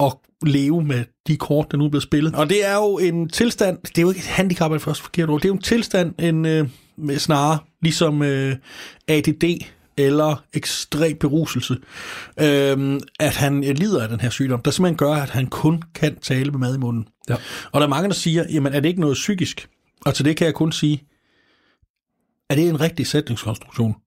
at 0.00 0.12
leve 0.42 0.84
med 0.84 1.04
de 1.26 1.36
kort, 1.36 1.66
der 1.70 1.76
nu 1.76 1.84
er 1.84 1.88
blevet 1.88 2.02
spillet. 2.02 2.34
Og 2.34 2.48
det 2.48 2.66
er 2.66 2.74
jo 2.74 2.98
en 2.98 3.28
tilstand, 3.28 3.78
det 3.82 3.98
er 3.98 4.02
jo 4.02 4.08
ikke 4.08 4.18
et 4.18 4.26
handicap, 4.26 4.70
er 4.70 4.74
det 4.74 4.82
første 4.82 5.02
forkert 5.02 5.30
ord, 5.30 5.40
det 5.40 5.44
er 5.44 5.48
jo 5.48 5.54
en 5.54 5.62
tilstand, 5.62 6.14
en, 6.18 6.46
øh, 6.46 6.68
snarere 7.18 7.58
ligesom 7.82 8.22
øh, 8.22 8.56
ADD 9.08 9.44
eller 9.98 10.44
ekstrem 10.54 11.16
beruselse, 11.16 11.76
øh, 12.40 13.00
at 13.20 13.36
han 13.36 13.64
øh, 13.64 13.76
lider 13.76 14.02
af 14.02 14.08
den 14.08 14.20
her 14.20 14.30
sygdom, 14.30 14.62
der 14.62 14.70
simpelthen 14.70 14.96
gør, 14.96 15.14
at 15.14 15.30
han 15.30 15.46
kun 15.46 15.82
kan 15.94 16.18
tale 16.18 16.50
med 16.50 16.58
mad 16.58 16.74
i 16.74 16.78
munden. 16.78 17.06
Ja. 17.28 17.34
Og 17.72 17.80
der 17.80 17.86
er 17.86 17.90
mange, 17.90 18.08
der 18.08 18.14
siger, 18.14 18.44
jamen 18.52 18.72
er 18.74 18.80
det 18.80 18.88
ikke 18.88 19.00
noget 19.00 19.14
psykisk? 19.14 19.68
Og 20.06 20.14
til 20.14 20.24
det 20.24 20.36
kan 20.36 20.44
jeg 20.44 20.54
kun 20.54 20.72
sige, 20.72 21.04
er 22.48 22.54
det 22.54 22.68
en 22.68 22.80
rigtig 22.80 23.06
sætningskonstruktion? 23.06 23.94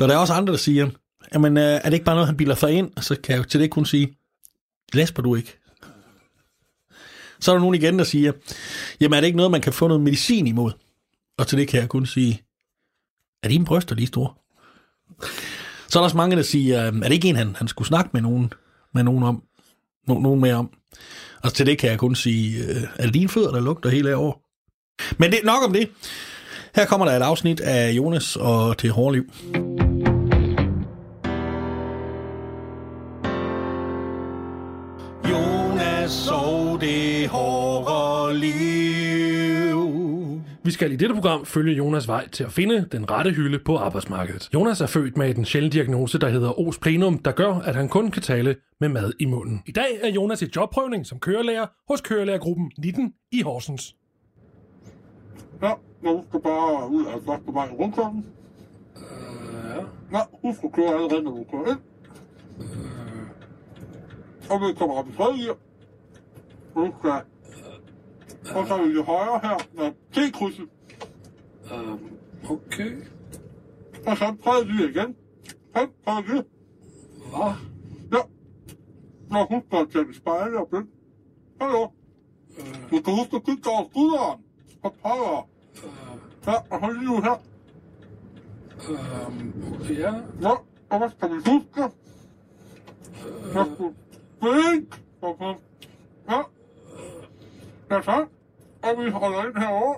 Og 0.00 0.08
der 0.08 0.14
er 0.14 0.18
også 0.18 0.32
andre, 0.32 0.52
der 0.52 0.58
siger, 0.58 0.90
jamen 1.34 1.56
øh, 1.56 1.62
er 1.62 1.82
det 1.82 1.92
ikke 1.92 2.04
bare 2.04 2.14
noget, 2.14 2.26
han 2.26 2.36
bilder 2.36 2.54
sig 2.54 2.72
ind? 2.72 2.90
Så 3.00 3.16
kan 3.24 3.36
jeg 3.36 3.48
til 3.48 3.60
det 3.60 3.70
kun 3.70 3.86
sige, 3.86 4.16
læsper 4.92 5.22
du 5.22 5.34
ikke? 5.34 5.58
Så 7.40 7.50
er 7.50 7.54
der 7.54 7.60
nogen 7.60 7.74
igen, 7.74 7.98
der 7.98 8.04
siger, 8.04 8.32
jamen 9.00 9.16
er 9.16 9.20
det 9.20 9.26
ikke 9.26 9.36
noget, 9.36 9.52
man 9.52 9.60
kan 9.60 9.72
få 9.72 9.88
noget 9.88 10.02
medicin 10.02 10.46
imod? 10.46 10.72
Og 11.38 11.46
til 11.46 11.58
det 11.58 11.68
kan 11.68 11.80
jeg 11.80 11.88
kun 11.88 12.06
sige, 12.06 12.42
er 13.42 13.48
dine 13.48 13.64
bryster 13.64 13.94
lige 13.94 14.06
store? 14.06 14.34
Så 15.88 15.98
er 15.98 16.00
der 16.00 16.04
også 16.04 16.16
mange, 16.16 16.36
der 16.36 16.42
siger, 16.42 16.78
er 16.78 16.90
det 16.90 17.12
ikke 17.12 17.28
en, 17.28 17.36
han, 17.36 17.56
han 17.56 17.68
skulle 17.68 17.88
snakke 17.88 18.10
med 18.12 18.20
nogen, 18.20 18.52
med 18.94 19.02
nogen 19.02 19.22
om? 19.22 19.42
No, 20.08 20.18
nogen 20.18 20.40
med 20.40 20.52
om? 20.52 20.70
Og 21.42 21.54
til 21.54 21.66
det 21.66 21.78
kan 21.78 21.90
jeg 21.90 21.98
kun 21.98 22.14
sige, 22.14 22.64
øh, 22.64 22.82
er 22.96 23.04
det 23.04 23.14
dine 23.14 23.28
fødder, 23.28 23.50
der 23.50 23.60
lugter 23.60 23.90
hele 23.90 24.10
af 24.10 24.14
år? 24.14 24.42
Men 25.18 25.30
det 25.30 25.40
er 25.40 25.44
nok 25.44 25.64
om 25.64 25.72
det. 25.72 25.88
Her 26.76 26.86
kommer 26.86 27.06
der 27.06 27.16
et 27.16 27.22
afsnit 27.22 27.60
af 27.60 27.90
Jonas 27.90 28.36
og 28.36 28.78
til 28.78 28.90
Hårliv. 28.90 29.24
Jonas 35.30 36.28
og 36.28 36.80
det 36.80 37.28
hårde 37.28 38.38
liv. 38.38 38.75
Vi 40.66 40.70
skal 40.70 40.92
i 40.92 40.96
dette 40.96 41.14
program 41.14 41.44
følge 41.44 41.74
Jonas 41.74 42.08
vej 42.08 42.28
til 42.28 42.44
at 42.44 42.52
finde 42.52 42.88
den 42.92 43.10
rette 43.10 43.30
hylde 43.30 43.58
på 43.58 43.76
arbejdsmarkedet. 43.76 44.50
Jonas 44.54 44.80
er 44.80 44.86
født 44.86 45.16
med 45.16 45.38
en 45.38 45.44
sjælden 45.44 45.70
diagnose, 45.72 46.18
der 46.18 46.28
hedder 46.28 46.60
os 46.60 46.78
plenum, 46.78 47.18
der 47.18 47.32
gør, 47.32 47.54
at 47.54 47.74
han 47.74 47.88
kun 47.88 48.10
kan 48.10 48.22
tale 48.22 48.56
med 48.80 48.88
mad 48.88 49.12
i 49.20 49.24
munden. 49.24 49.62
I 49.66 49.72
dag 49.72 50.00
er 50.02 50.08
Jonas 50.08 50.42
i 50.42 50.46
jobprøvning 50.56 51.06
som 51.06 51.18
kørelærer 51.18 51.66
hos 51.88 52.00
kørelærergruppen 52.00 52.72
19 52.78 53.14
i 53.32 53.42
Horsens. 53.42 53.96
Ja, 55.62 55.72
nu 56.02 56.24
skal 56.28 56.40
bare 56.40 56.90
ud 56.90 57.06
af 57.06 57.12
først 57.26 57.46
på 57.46 57.52
vej 57.52 57.68
rundklokken. 57.78 58.26
Ja. 59.76 60.18
Ja, 60.18 60.22
husk 60.42 60.64
at 60.64 60.72
køre 60.72 60.94
allerede, 60.94 61.22
når 61.22 61.30
du 61.30 61.44
kører 61.50 61.70
ind. 61.70 61.80
Og 64.50 64.60
vi 64.60 64.74
kommer 64.78 64.94
op 64.94 65.08
i 65.08 65.12
tredje 65.16 65.42
gear. 65.42 65.56
Du 66.74 66.94
skal... 66.98 67.35
Og 68.54 68.66
så 68.68 68.82
vi 68.82 68.92
til 68.92 69.02
højre 69.02 69.40
her, 69.42 69.56
med 69.74 69.92
T-krydset. 70.12 70.68
Okay. 72.50 72.92
Og 74.06 74.16
så 74.16 74.36
tredje 74.44 74.64
gear 74.66 74.88
igen. 74.88 75.16
Hen, 75.76 75.88
tredje 76.04 76.22
gear. 76.22 76.44
Hvad? 77.30 77.52
Ja. 78.12 78.22
Nå, 79.30 79.46
husk 79.50 79.66
at 79.72 79.88
tage 79.92 80.04
det 80.04 80.16
spejle 80.16 80.58
og 80.58 80.68
blind. 80.68 80.88
Hallo. 81.60 81.88
Du 82.90 82.96
skal 82.96 83.12
huske 83.12 83.36
at 83.36 83.44
kigge 83.44 83.70
over 83.70 83.84
skulderen. 83.90 84.40
Og 84.82 84.94
højre. 85.04 85.44
Ja, 86.46 86.54
og 86.70 86.80
så 86.80 86.98
lige 86.98 87.10
ud 87.10 87.22
her. 87.22 87.42
Okay, 89.80 89.98
ja. 89.98 90.14
Ja, 90.40 90.54
og 90.90 90.98
hvad 90.98 91.10
skal 91.10 91.28
vi 91.28 91.34
huske? 91.34 91.80
Jeg 93.54 93.66
skal 93.74 93.94
blink. 94.40 95.02
Okay. 95.22 95.54
Ja. 96.30 96.42
Ja, 97.90 98.02
så. 98.02 98.24
Og 98.82 99.04
vi 99.04 99.10
holder 99.10 99.44
ind 99.44 99.56
herovre. 99.58 99.94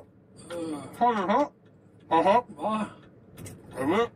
Holder 0.98 1.26
her. 1.26 1.52
Aha. 2.10 2.38
Hvad? 2.48 2.86
Er 3.82 3.86
med? 3.86 4.06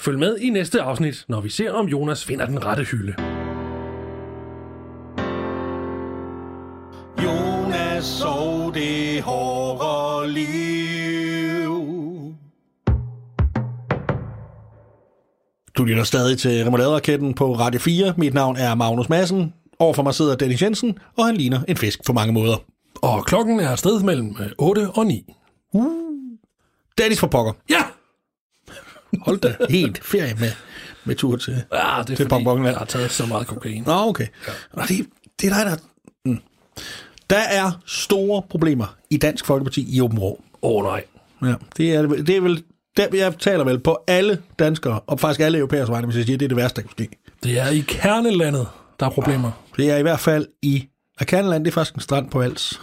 Følg 0.00 0.18
med 0.18 0.38
i 0.38 0.50
næste 0.50 0.82
afsnit, 0.82 1.24
når 1.28 1.40
vi 1.40 1.48
ser, 1.48 1.72
om 1.72 1.86
Jonas 1.86 2.24
finder 2.24 2.46
den 2.46 2.64
rette 2.64 2.84
hylde. 2.84 3.14
Jonas 7.24 8.22
og 8.24 8.74
det 8.74 9.22
hårde 9.22 10.32
liv. 10.32 11.70
Du 15.78 15.84
lytter 15.84 16.04
stadig 16.04 16.38
til 16.38 16.64
Remoulade-raketten 16.64 17.34
på 17.34 17.52
Radio 17.52 17.80
4. 17.80 18.14
Mit 18.18 18.34
navn 18.34 18.56
er 18.56 18.74
Magnus 18.74 19.08
Madsen. 19.08 19.54
Overfor 19.78 20.02
mig 20.02 20.14
sidder 20.14 20.36
Dennis 20.36 20.62
Jensen, 20.62 20.98
og 21.16 21.26
han 21.26 21.36
ligner 21.36 21.60
en 21.68 21.76
fisk 21.76 22.04
på 22.04 22.12
mange 22.12 22.32
måder. 22.32 22.56
Og 23.02 23.24
klokken 23.24 23.60
er 23.60 23.76
sted 23.76 24.02
mellem 24.02 24.36
øh, 24.40 24.50
8 24.58 24.90
og 24.90 25.06
9. 25.06 25.34
Dennis 26.98 27.20
for 27.20 27.26
pokker. 27.26 27.52
Ja! 27.70 27.82
Hold 29.20 29.38
da 29.38 29.56
helt 29.70 30.04
ferie 30.04 30.34
med, 30.40 30.50
med 31.04 31.14
tur 31.14 31.36
til... 31.36 31.52
Ja, 31.52 31.58
det 31.58 32.12
er 32.12 32.16
Til 32.16 32.28
fordi, 32.28 32.44
jeg 32.44 32.76
har 32.76 32.84
taget 32.84 33.10
så 33.10 33.26
meget 33.26 33.46
kokain. 33.46 33.82
Nå, 33.86 33.92
okay. 33.92 34.26
Ja. 34.76 34.82
Det, 34.82 35.06
det 35.40 35.52
er 35.52 35.54
dig, 35.54 35.66
der... 35.66 35.76
Mm. 36.24 36.38
Der 37.30 37.38
er 37.38 37.80
store 37.86 38.42
problemer 38.50 38.96
i 39.10 39.16
Dansk 39.16 39.46
Folkeparti 39.46 39.96
i 39.96 40.00
Åben. 40.00 40.18
Åh 40.18 40.32
oh, 40.62 40.84
nej. 40.84 41.04
Ja, 41.42 41.54
det 41.76 41.94
er, 41.94 42.02
det 42.02 42.36
er 42.36 42.40
vel... 42.40 42.62
Der, 42.96 43.06
jeg 43.12 43.34
taler 43.38 43.64
vel 43.64 43.78
på 43.78 44.04
alle 44.06 44.42
danskere, 44.58 45.00
og 45.00 45.20
faktisk 45.20 45.40
alle 45.40 45.58
europæers 45.58 45.90
vegne, 45.90 46.06
hvis 46.06 46.16
jeg 46.16 46.24
siger, 46.24 46.38
det 46.38 46.44
er 46.44 46.48
det 46.48 46.56
værste, 46.56 46.82
der 46.82 46.88
kan 46.88 46.90
ske. 46.90 47.08
Det 47.42 47.58
er 47.58 47.68
i 47.68 47.84
kernelandet, 47.88 48.66
der 49.00 49.06
er 49.06 49.10
problemer. 49.10 49.50
Det 49.76 49.90
er 49.90 49.96
i 49.96 50.02
hvert 50.02 50.20
fald 50.20 50.46
i 50.62 50.88
Akanland, 51.18 51.64
det 51.64 51.70
er 51.70 51.74
faktisk 51.74 51.94
en 51.94 52.00
strand 52.00 52.30
på 52.30 52.40
Als. 52.40 52.80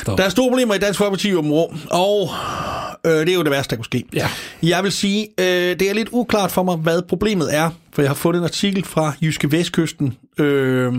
Stop. 0.00 0.18
Der 0.18 0.24
er 0.24 0.28
store 0.28 0.50
problemer 0.50 0.74
i 0.74 0.78
Dansk 0.78 0.98
Folkeparti 0.98 1.34
om 1.34 1.52
rå, 1.52 1.74
og 1.90 2.28
øh, 3.06 3.12
det 3.12 3.28
er 3.28 3.34
jo 3.34 3.42
det 3.42 3.50
værste, 3.50 3.70
der 3.70 3.76
kunne 3.76 3.84
ske. 3.84 4.04
Ja. 4.14 4.28
Jeg 4.62 4.82
vil 4.82 4.92
sige, 4.92 5.28
øh, 5.40 5.78
det 5.78 5.82
er 5.82 5.94
lidt 5.94 6.08
uklart 6.12 6.52
for 6.52 6.62
mig, 6.62 6.76
hvad 6.76 7.02
problemet 7.02 7.54
er, 7.54 7.70
for 7.92 8.02
jeg 8.02 8.08
har 8.10 8.14
fundet 8.14 8.38
en 8.40 8.44
artikel 8.44 8.84
fra 8.84 9.12
Jyske 9.22 9.52
Vestkysten, 9.52 10.16
øh, 10.38 10.92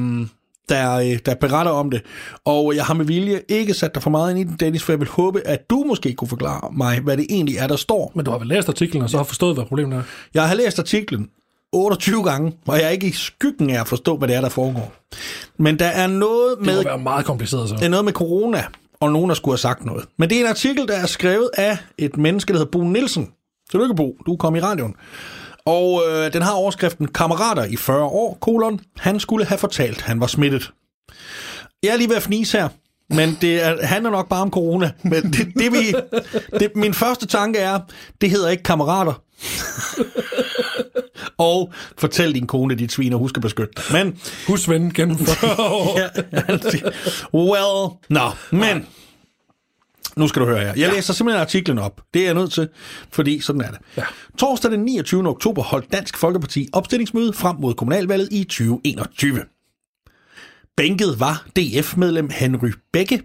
der, 0.69 0.93
øh, 0.93 1.19
der 1.25 1.35
beretter 1.35 1.71
om 1.71 1.91
det, 1.91 2.01
og 2.45 2.75
jeg 2.75 2.85
har 2.85 2.93
med 2.93 3.05
vilje 3.05 3.41
ikke 3.49 3.73
sat 3.73 3.95
dig 3.95 4.03
for 4.03 4.09
meget 4.09 4.29
ind 4.31 4.39
i 4.39 4.43
den, 4.43 4.55
Dennis, 4.59 4.83
for 4.83 4.91
jeg 4.91 4.99
vil 4.99 5.07
håbe, 5.07 5.41
at 5.47 5.69
du 5.69 5.83
måske 5.87 6.13
kunne 6.13 6.27
forklare 6.27 6.69
mig, 6.71 6.99
hvad 6.99 7.17
det 7.17 7.25
egentlig 7.29 7.57
er, 7.57 7.67
der 7.67 7.75
står. 7.75 8.11
Men 8.15 8.25
du 8.25 8.31
har 8.31 8.37
vel 8.37 8.47
læst 8.47 8.69
artiklen, 8.69 9.03
og 9.03 9.09
så 9.09 9.17
har 9.17 9.23
forstået, 9.23 9.55
hvad 9.55 9.65
problemet 9.65 9.97
er? 9.97 10.03
Jeg 10.33 10.47
har 10.47 10.55
læst 10.55 10.79
artiklen 10.79 11.29
28 11.73 12.23
gange, 12.23 12.53
og 12.67 12.77
jeg 12.77 12.85
er 12.85 12.89
ikke 12.89 13.07
i 13.07 13.11
skyggen 13.11 13.69
af 13.69 13.79
at 13.81 13.87
forstå, 13.87 14.17
hvad 14.17 14.27
det 14.27 14.35
er, 14.35 14.41
der 14.41 14.49
foregår. 14.49 14.93
Men 15.57 15.79
der 15.79 15.85
er 15.85 16.07
noget 16.07 16.57
Det 16.57 16.65
må 16.65 16.71
med 16.73 16.83
være 16.83 16.97
meget 16.97 17.25
kompliceret 17.25 17.69
så. 17.69 17.75
det 17.75 17.85
er 17.85 17.89
noget 17.89 18.05
med 18.05 18.13
corona, 18.13 18.63
og 18.99 19.11
nogen, 19.11 19.29
der 19.29 19.35
skulle 19.35 19.53
have 19.53 19.57
sagt 19.59 19.85
noget. 19.85 20.05
Men 20.17 20.29
det 20.29 20.37
er 20.37 20.41
en 20.41 20.47
artikel, 20.49 20.87
der 20.87 20.93
er 20.95 21.05
skrevet 21.05 21.49
af 21.57 21.77
et 21.97 22.17
menneske, 22.17 22.53
der 22.53 22.59
hedder 22.59 22.71
Bo 22.71 22.83
Nielsen. 22.83 23.29
Tillykke, 23.71 23.95
Bo. 23.95 24.17
Du 24.25 24.35
kom 24.35 24.55
i 24.55 24.59
radioen. 24.59 24.95
Og 25.67 26.03
øh, 26.09 26.33
den 26.33 26.41
har 26.41 26.51
overskriften 26.51 27.07
Kammerater 27.07 27.63
i 27.63 27.75
40 27.75 28.03
år, 28.03 28.37
kolon. 28.41 28.79
Han 28.97 29.19
skulle 29.19 29.45
have 29.45 29.57
fortalt, 29.57 30.01
han 30.01 30.19
var 30.19 30.27
smittet. 30.27 30.71
Jeg 31.83 31.89
er 31.93 31.97
lige 31.97 32.09
ved 32.09 32.15
at 32.15 32.21
fnise 32.23 32.57
her, 32.57 32.69
men 33.09 33.37
det 33.41 33.63
er, 33.63 33.85
handler 33.85 34.09
nok 34.11 34.29
bare 34.29 34.41
om 34.41 34.51
corona. 34.51 34.91
Men 35.03 35.23
det, 35.33 35.47
det, 35.57 35.71
vi, 35.71 35.95
det, 36.59 36.71
min 36.75 36.93
første 36.93 37.27
tanke 37.27 37.59
er, 37.59 37.79
det 38.21 38.29
hedder 38.29 38.49
ikke 38.49 38.63
kammerater. 38.63 39.21
og 41.37 41.73
fortæl 41.97 42.33
din 42.33 42.47
kone, 42.47 42.75
dit 42.75 42.91
svin, 42.91 43.13
og 43.13 43.19
husk 43.19 43.37
at 43.37 43.41
beskytte 43.41 43.73
dig. 43.75 43.83
Men 43.93 44.19
Husk 44.47 44.69
ven 44.69 44.93
gennem 44.93 45.17
40 45.17 45.51
år. 45.73 45.99
ja, 45.99 46.07
altså, 46.47 46.91
well, 47.33 47.97
nå, 48.09 48.29
men 48.51 48.85
nu 50.17 50.27
skal 50.27 50.41
du 50.41 50.45
høre 50.47 50.59
her. 50.59 50.73
Jeg 50.77 50.93
læser 50.93 51.13
simpelthen 51.13 51.41
artiklen 51.41 51.79
op. 51.79 52.01
Det 52.13 52.21
er 52.21 52.25
jeg 52.25 52.33
nødt 52.33 52.51
til, 52.51 52.69
fordi 53.11 53.39
sådan 53.39 53.61
er 53.61 53.71
det. 53.71 53.79
Ja. 53.97 54.03
Torsdag 54.37 54.71
den 54.71 54.79
29. 54.79 55.27
oktober 55.29 55.63
holdt 55.63 55.91
Dansk 55.91 56.17
Folkeparti 56.17 56.69
opstillingsmøde 56.73 57.33
frem 57.33 57.55
mod 57.55 57.73
kommunalvalget 57.73 58.29
i 58.31 58.43
2021. 58.43 59.43
Bænket 60.77 61.19
var 61.19 61.45
DF-medlem 61.55 62.29
Henry 62.29 62.71
Bække, 62.93 63.21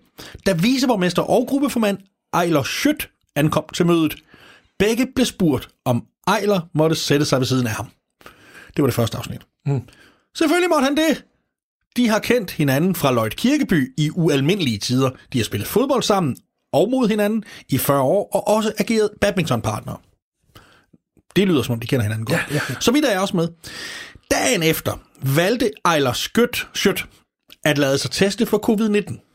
da 0.47 0.53
viceborgmester 0.53 1.22
og 1.22 1.47
gruppeformand 1.49 1.99
Ejler 2.34 2.62
Schødt 2.62 3.11
ankom 3.36 3.64
til 3.74 3.86
mødet. 3.86 4.14
Begge 4.78 5.07
blev 5.14 5.26
spurgt, 5.26 5.68
om 5.84 6.05
Ejler 6.26 6.61
måtte 6.74 6.97
sætte 6.97 7.26
sig 7.26 7.38
ved 7.38 7.47
siden 7.47 7.66
af 7.66 7.72
ham. 7.72 7.86
Det 8.76 8.82
var 8.82 8.86
det 8.86 8.95
første 8.95 9.18
afsnit. 9.18 9.40
Mm. 9.66 9.80
Selvfølgelig 10.36 10.70
måtte 10.70 10.84
han 10.84 10.97
det. 10.97 11.24
De 11.97 12.09
har 12.09 12.18
kendt 12.18 12.51
hinanden 12.51 12.95
fra 12.95 13.12
Lloyd 13.12 13.30
Kirkeby 13.30 13.95
i 13.99 14.11
ualmindelige 14.11 14.78
tider. 14.78 15.11
De 15.32 15.38
har 15.38 15.45
spillet 15.45 15.68
fodbold 15.68 16.03
sammen 16.03 16.36
og 16.73 16.91
mod 16.91 17.09
hinanden 17.09 17.45
i 17.68 17.79
40 17.79 18.01
år, 18.03 18.29
og 18.33 18.49
også 18.49 18.73
ageret 18.79 19.11
badmintonpartnere. 19.20 19.97
Det 21.37 21.49
lyder 21.49 21.62
som 21.62 21.73
om, 21.73 21.81
de 21.81 21.87
kender 21.87 22.03
hinanden 22.03 22.27
godt. 22.27 22.41
Ja, 22.51 22.55
ja. 22.68 22.75
Så 22.81 22.93
vidt 22.93 23.05
er 23.05 23.11
jeg 23.11 23.20
også 23.20 23.37
med. 23.37 23.49
Dagen 24.31 24.62
efter 24.62 24.93
valgte 25.37 25.70
Ejler 25.85 26.12
Skødt, 26.12 26.68
Skødt 26.75 27.07
at 27.64 27.79
lade 27.79 27.99
sig 27.99 28.11
teste 28.11 28.47
for 28.47 28.59
covid-19. 28.70 29.29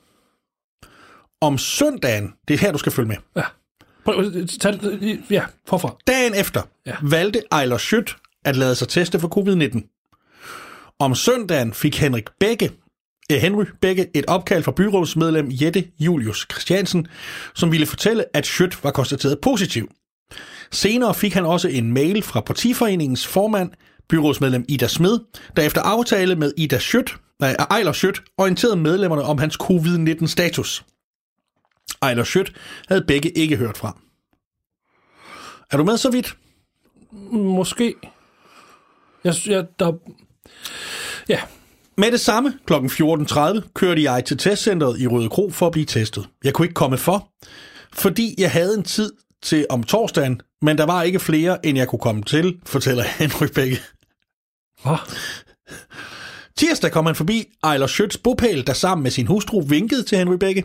Om 1.42 1.58
søndagen, 1.58 2.34
det 2.48 2.54
er 2.54 2.58
her, 2.58 2.72
du 2.72 2.78
skal 2.78 2.92
følge 2.92 3.08
med. 3.08 3.18
Ja. 3.36 3.44
Prøv, 4.06 4.24
øh, 4.36 4.48
tag, 4.48 4.80
øh, 4.84 5.18
ja, 5.30 5.46
forfra. 5.68 5.96
Dagen 6.08 6.36
efter 6.36 6.62
Ja. 6.86 6.96
valgte 7.02 7.42
Ejler 7.52 7.78
Schødt 7.78 8.18
at 8.46 8.56
lade 8.56 8.76
sig 8.76 8.88
teste 8.88 9.20
for 9.20 9.28
covid-19. 9.28 9.84
Om 11.00 11.16
søndagen 11.16 11.74
fik 11.74 12.02
Henrik 12.02 12.26
Bække, 12.40 12.72
Henry 13.30 13.66
begge 13.82 14.08
et 14.14 14.26
opkald 14.28 14.64
fra 14.64 14.72
byrådsmedlem 14.72 15.48
Jette 15.52 15.88
Julius 16.00 16.46
Christiansen, 16.52 17.08
som 17.56 17.72
ville 17.72 17.86
fortælle, 17.86 18.26
at 18.34 18.46
Schødt 18.46 18.84
var 18.84 18.92
konstateret 18.92 19.40
positiv. 19.42 19.92
Senere 20.72 21.14
fik 21.14 21.34
han 21.34 21.46
også 21.46 21.68
en 21.68 21.94
mail 21.94 22.22
fra 22.22 22.42
partiforeningens 22.42 23.28
formand, 23.28 23.72
byrådsmedlem 24.10 24.66
Ida 24.68 24.88
Smed, 24.88 25.20
der 25.56 25.64
efter 25.64 25.82
aftale 25.82 26.36
med 26.36 26.54
Ida 26.58 26.80
Schødt, 26.80 27.18
nej, 27.40 27.52
Ejler 27.52 27.92
Schødt 27.92 28.24
orienterede 28.38 28.76
medlemmerne 28.76 29.24
om 29.24 29.38
hans 29.38 29.56
covid-19-status. 29.56 30.86
Ejler 32.02 32.24
Schødt 32.24 32.54
havde 32.88 33.04
begge 33.08 33.30
ikke 33.30 33.58
hørt 33.58 33.78
fra. 33.78 33.98
Er 35.72 35.78
du 35.78 35.84
med 35.84 35.98
så 35.98 36.12
vidt? 36.12 36.38
Måske. 37.32 37.96
Jeg, 39.24 39.34
jeg, 39.48 39.66
der, 39.80 39.94
Ja, 41.30 41.42
med 42.00 42.12
det 42.12 42.20
samme 42.20 42.60
kl. 42.66 42.74
14.30 42.74 43.72
kørte 43.74 44.04
jeg 44.04 44.26
til 44.26 44.38
testcenteret 44.38 45.00
i 45.00 45.08
Røde 45.08 45.30
Kro 45.30 45.50
for 45.50 45.66
at 45.66 45.72
blive 45.72 45.86
testet. 45.86 46.30
Jeg 46.44 46.54
kunne 46.54 46.66
ikke 46.66 46.74
komme 46.74 46.98
for, 46.98 47.32
fordi 47.94 48.36
jeg 48.38 48.52
havde 48.52 48.78
en 48.78 48.84
tid 48.84 49.14
til 49.44 49.66
om 49.70 49.84
torsdagen, 49.84 50.42
men 50.62 50.78
der 50.78 50.86
var 50.86 51.04
ikke 51.04 51.20
flere, 51.20 51.66
end 51.66 51.78
jeg 51.78 51.88
kunne 51.88 52.00
komme 52.00 52.24
til, 52.24 52.60
fortæller 52.66 53.04
Henrik 53.20 53.54
Bække. 53.54 53.82
Hvad? 54.84 54.98
Tirsdag 56.58 56.92
kom 56.92 57.06
han 57.06 57.16
forbi 57.16 57.46
Ejler 57.64 57.88
Schøtz 57.88 58.18
bopæl, 58.18 58.68
der 58.68 58.74
sammen 58.74 59.04
med 59.04 59.12
sin 59.12 59.28
hustru 59.28 59.62
vinkede 59.62 60.04
til 60.04 60.18
Henry 60.18 60.36
Bække. 60.36 60.64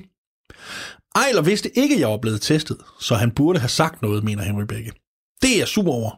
Ejler 1.15 1.43
vidste 1.43 1.79
ikke, 1.79 1.95
at 1.95 2.01
jeg 2.01 2.09
var 2.09 2.19
blevet 2.23 2.41
testet, 2.41 2.79
så 3.01 3.15
han 3.15 3.31
burde 3.31 3.59
have 3.59 3.69
sagt 3.69 4.03
noget, 4.03 4.25
mener 4.25 4.43
Henry 4.43 4.63
Bække. 4.63 4.93
Det 5.43 5.55
er 5.55 5.59
jeg 5.59 5.69
sur 5.69 5.93
over. 5.93 6.11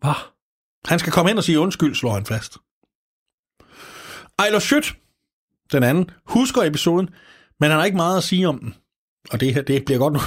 Hvad? 0.00 0.30
Han 0.84 0.98
skal 0.98 1.12
komme 1.12 1.28
hen 1.28 1.38
og 1.38 1.44
sige 1.44 1.60
undskyld, 1.60 1.94
slår 1.94 2.12
han 2.12 2.26
fast. 2.26 2.56
Ejler 4.38 4.58
Schødt, 4.58 4.96
den 5.72 5.82
anden, 5.82 6.10
husker 6.24 6.62
episoden, 6.62 7.08
men 7.60 7.70
han 7.70 7.78
har 7.78 7.84
ikke 7.84 7.96
meget 7.96 8.16
at 8.16 8.24
sige 8.24 8.48
om 8.48 8.58
den. 8.58 8.74
Og 9.30 9.40
det 9.40 9.54
her, 9.54 9.62
det 9.62 9.84
bliver 9.84 9.98
godt 9.98 10.12
nu. 10.12 10.20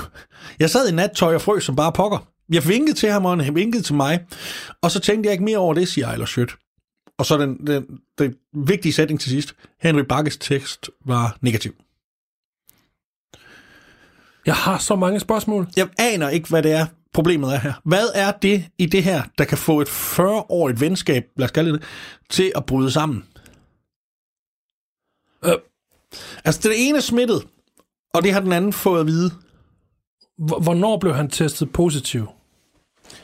Jeg 0.59 0.69
sad 0.69 0.89
i 0.89 0.95
nattøj 0.95 1.35
og 1.35 1.41
frøs 1.41 1.63
som 1.63 1.75
bare 1.75 1.91
pokker. 1.91 2.27
Jeg 2.49 2.67
vinkede 2.67 2.97
til 2.97 3.11
ham, 3.11 3.25
og 3.25 3.45
han 3.45 3.55
vinkede 3.55 3.83
til 3.83 3.95
mig. 3.95 4.25
Og 4.81 4.91
så 4.91 4.99
tænkte 4.99 5.27
jeg 5.27 5.31
ikke 5.31 5.43
mere 5.43 5.57
over 5.57 5.73
det, 5.73 5.87
siger 5.87 6.07
Ejler 6.07 6.25
Schødt. 6.25 6.55
Og 7.17 7.25
så 7.25 7.37
den, 7.37 7.67
den, 7.67 7.99
den 8.19 8.35
vigtige 8.53 8.93
sætning 8.93 9.19
til 9.19 9.29
sidst. 9.29 9.55
Henry 9.81 10.01
Bakkes 10.01 10.37
tekst 10.37 10.89
var 11.05 11.37
negativ. 11.41 11.73
Jeg 14.45 14.55
har 14.55 14.77
så 14.77 14.95
mange 14.95 15.19
spørgsmål. 15.19 15.67
Jeg 15.75 15.89
aner 15.99 16.29
ikke, 16.29 16.49
hvad 16.49 16.63
det 16.63 16.71
er, 16.71 16.85
problemet 17.13 17.53
er 17.53 17.59
her. 17.59 17.73
Hvad 17.85 18.07
er 18.15 18.31
det 18.31 18.65
i 18.77 18.85
det 18.85 19.03
her, 19.03 19.23
der 19.37 19.43
kan 19.43 19.57
få 19.57 19.81
et 19.81 19.87
40-årigt 19.87 20.79
venskab, 20.79 21.23
lad 21.35 21.45
os 21.45 21.51
kalde 21.51 21.73
det, 21.73 21.83
til 22.29 22.51
at 22.55 22.65
bryde 22.65 22.91
sammen? 22.91 23.23
Øh, 25.45 25.51
Altså, 26.45 26.69
den 26.69 26.71
ene 26.77 26.97
er 26.97 27.01
smittet, 27.01 27.47
og 28.13 28.23
det 28.23 28.33
har 28.33 28.39
den 28.39 28.51
anden 28.51 28.73
fået 28.73 28.99
at 28.99 29.05
vide. 29.07 29.31
Hvor- 30.37 30.59
Hvornår 30.59 30.97
blev 30.99 31.13
han 31.13 31.29
testet 31.29 31.73
positiv? 31.73 32.27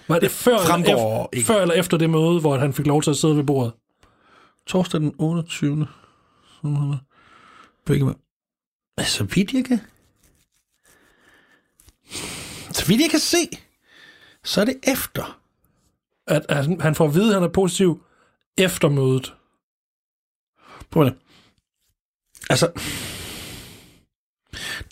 Var 0.07 0.19
det 0.19 0.31
før 0.31 0.57
eller, 0.57 0.75
efter, 0.77 1.27
ikke. 1.33 1.45
før 1.47 1.61
eller 1.61 1.75
efter 1.75 1.97
det 1.97 2.09
møde, 2.09 2.39
hvor 2.39 2.57
han 2.57 2.73
fik 2.73 2.87
lov 2.87 3.01
til 3.01 3.09
at 3.09 3.17
sidde 3.17 3.37
ved 3.37 3.43
bordet? 3.43 3.73
Torsdag 4.67 4.99
den 5.01 5.15
28. 5.17 5.87
Begge 7.85 8.05
med. 8.05 8.13
Så 9.05 9.23
vidt 9.23 9.53
jeg 9.53 9.65
kan... 9.65 9.79
Så 12.71 12.85
vidt 12.87 13.01
jeg 13.01 13.09
kan 13.09 13.19
se, 13.19 13.37
så 14.43 14.61
er 14.61 14.65
det 14.65 14.79
efter. 14.87 15.39
At, 16.27 16.45
at 16.49 16.81
han- 16.81 16.95
får 16.95 17.05
at 17.07 17.13
vide, 17.13 17.27
at 17.27 17.33
han 17.33 17.43
er 17.43 17.47
positiv 17.53 18.03
efter 18.57 18.89
mødet. 18.89 19.33
Prøv 20.91 21.03
at 21.05 21.13
Altså... 22.49 22.71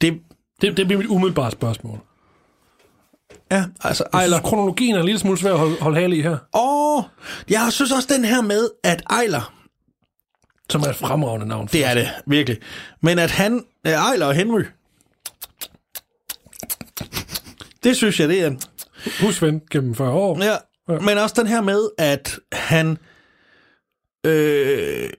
Det, 0.02 0.20
Det, 0.62 0.78
det 0.78 0.88
bliver 0.88 0.97
mit 0.97 1.08
umiddelbare 1.08 1.52
spørgsmål. 1.52 1.99
ja, 3.52 3.66
altså, 3.84 4.04
Ejler... 4.14 4.38
synes, 4.38 4.43
kronologien 4.49 4.95
er 4.95 4.99
en 4.99 5.06
lille 5.06 5.20
smule 5.20 5.38
svær 5.38 5.54
at 5.54 5.60
holde, 5.60 5.76
holde 5.82 5.99
hale 5.99 6.18
i 6.18 6.22
her, 6.22 6.38
Åh, 6.56 7.04
jeg 7.49 7.68
synes 7.72 7.91
også 7.91 8.08
den 8.14 8.26
her 8.26 8.41
med, 8.41 8.70
at 8.84 9.04
Ejler, 9.10 9.54
som 10.70 10.82
er 10.82 10.86
et 10.86 10.95
fremragende 10.95 11.47
navn. 11.47 11.68
det 11.68 11.86
er 11.86 11.93
det 11.93 12.10
virkelig, 12.28 12.58
men 13.02 13.20
at 13.20 13.32
han, 13.32 13.66
Ejler 13.86 14.26
og 14.26 14.34
Henry, 14.34 14.64
det 17.84 17.97
synes 17.97 18.20
jeg, 18.20 18.30
det 18.30 18.43
er, 18.43 18.52
Husven 19.22 19.62
gennem 19.72 19.95
40 19.95 20.12
år. 20.12 20.43
ja, 20.43 20.58
men 20.99 21.18
også 21.18 21.36
den 21.38 21.47
her 21.47 21.62
med, 21.62 21.89
at 21.97 22.39
han, 22.54 22.97
øh, 24.26 25.09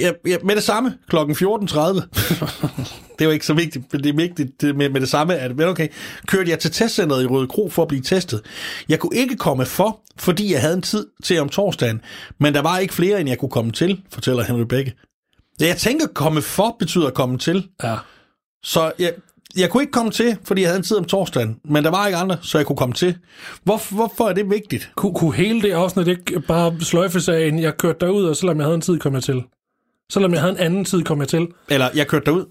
ja, 0.00 0.12
ja, 0.26 0.36
med 0.44 0.54
det 0.56 0.62
samme, 0.62 0.98
klokken 1.08 1.36
14.30, 1.36 1.46
det 3.18 3.26
var 3.26 3.32
ikke 3.32 3.46
så 3.46 3.54
vigtigt, 3.54 3.92
men 3.92 4.02
det 4.04 4.10
er 4.10 4.16
vigtigt 4.16 4.60
det 4.60 4.76
med, 4.76 4.88
med 4.90 5.00
det 5.00 5.08
samme, 5.08 5.36
at, 5.36 5.56
men 5.56 5.68
okay, 5.68 5.88
kørte 6.26 6.50
jeg 6.50 6.58
til 6.58 6.70
testcenteret 6.70 7.22
i 7.22 7.26
Røde 7.26 7.46
Kro 7.48 7.68
for 7.68 7.82
at 7.82 7.88
blive 7.88 8.02
testet. 8.02 8.42
Jeg 8.88 8.98
kunne 8.98 9.16
ikke 9.16 9.36
komme 9.36 9.66
for, 9.66 10.00
fordi 10.18 10.52
jeg 10.52 10.60
havde 10.60 10.74
en 10.74 10.82
tid 10.82 11.06
til 11.24 11.40
om 11.40 11.48
torsdagen, 11.48 12.00
men 12.38 12.54
der 12.54 12.62
var 12.62 12.78
ikke 12.78 12.94
flere, 12.94 13.20
end 13.20 13.28
jeg 13.28 13.38
kunne 13.38 13.50
komme 13.50 13.72
til, 13.72 14.02
fortæller 14.12 14.42
Henry 14.42 14.64
Bække. 14.68 14.94
Jeg 15.60 15.76
tænker, 15.76 16.06
komme 16.06 16.42
for 16.42 16.76
betyder 16.78 17.10
komme 17.10 17.38
til, 17.38 17.68
Ja. 17.82 17.96
så 18.62 18.92
jeg, 18.98 19.14
jeg 19.56 19.70
kunne 19.70 19.82
ikke 19.82 19.92
komme 19.92 20.10
til, 20.10 20.36
fordi 20.44 20.60
jeg 20.60 20.68
havde 20.68 20.76
en 20.78 20.82
tid 20.84 20.96
om 20.96 21.04
torsdagen, 21.04 21.56
men 21.64 21.84
der 21.84 21.90
var 21.90 22.06
ikke 22.06 22.18
andre, 22.18 22.36
så 22.42 22.58
jeg 22.58 22.66
kunne 22.66 22.76
komme 22.76 22.94
til. 22.94 23.16
Hvor, 23.64 23.94
hvorfor 23.94 24.28
er 24.28 24.32
det 24.32 24.50
vigtigt? 24.50 24.90
Kunne, 24.96 25.14
kunne 25.14 25.34
hele 25.34 25.62
det 25.62 25.72
afsnit 25.72 26.08
ikke 26.08 26.40
bare 26.40 26.80
sløjfes 26.80 27.28
af, 27.28 27.40
en 27.46 27.58
jeg 27.58 27.76
kørte 27.76 27.98
derud, 28.06 28.24
og 28.24 28.36
selvom 28.36 28.56
jeg 28.56 28.64
havde 28.64 28.74
en 28.74 28.80
tid, 28.80 28.98
kom 28.98 29.14
jeg 29.14 29.22
til? 29.22 29.42
Selvom 30.12 30.32
jeg 30.32 30.40
havde 30.40 30.52
en 30.52 30.58
anden 30.58 30.84
tid, 30.84 31.02
kom 31.02 31.20
jeg 31.20 31.28
til? 31.28 31.48
Eller 31.68 31.88
jeg 31.94 32.06
kørte 32.06 32.24
derud 32.26 32.44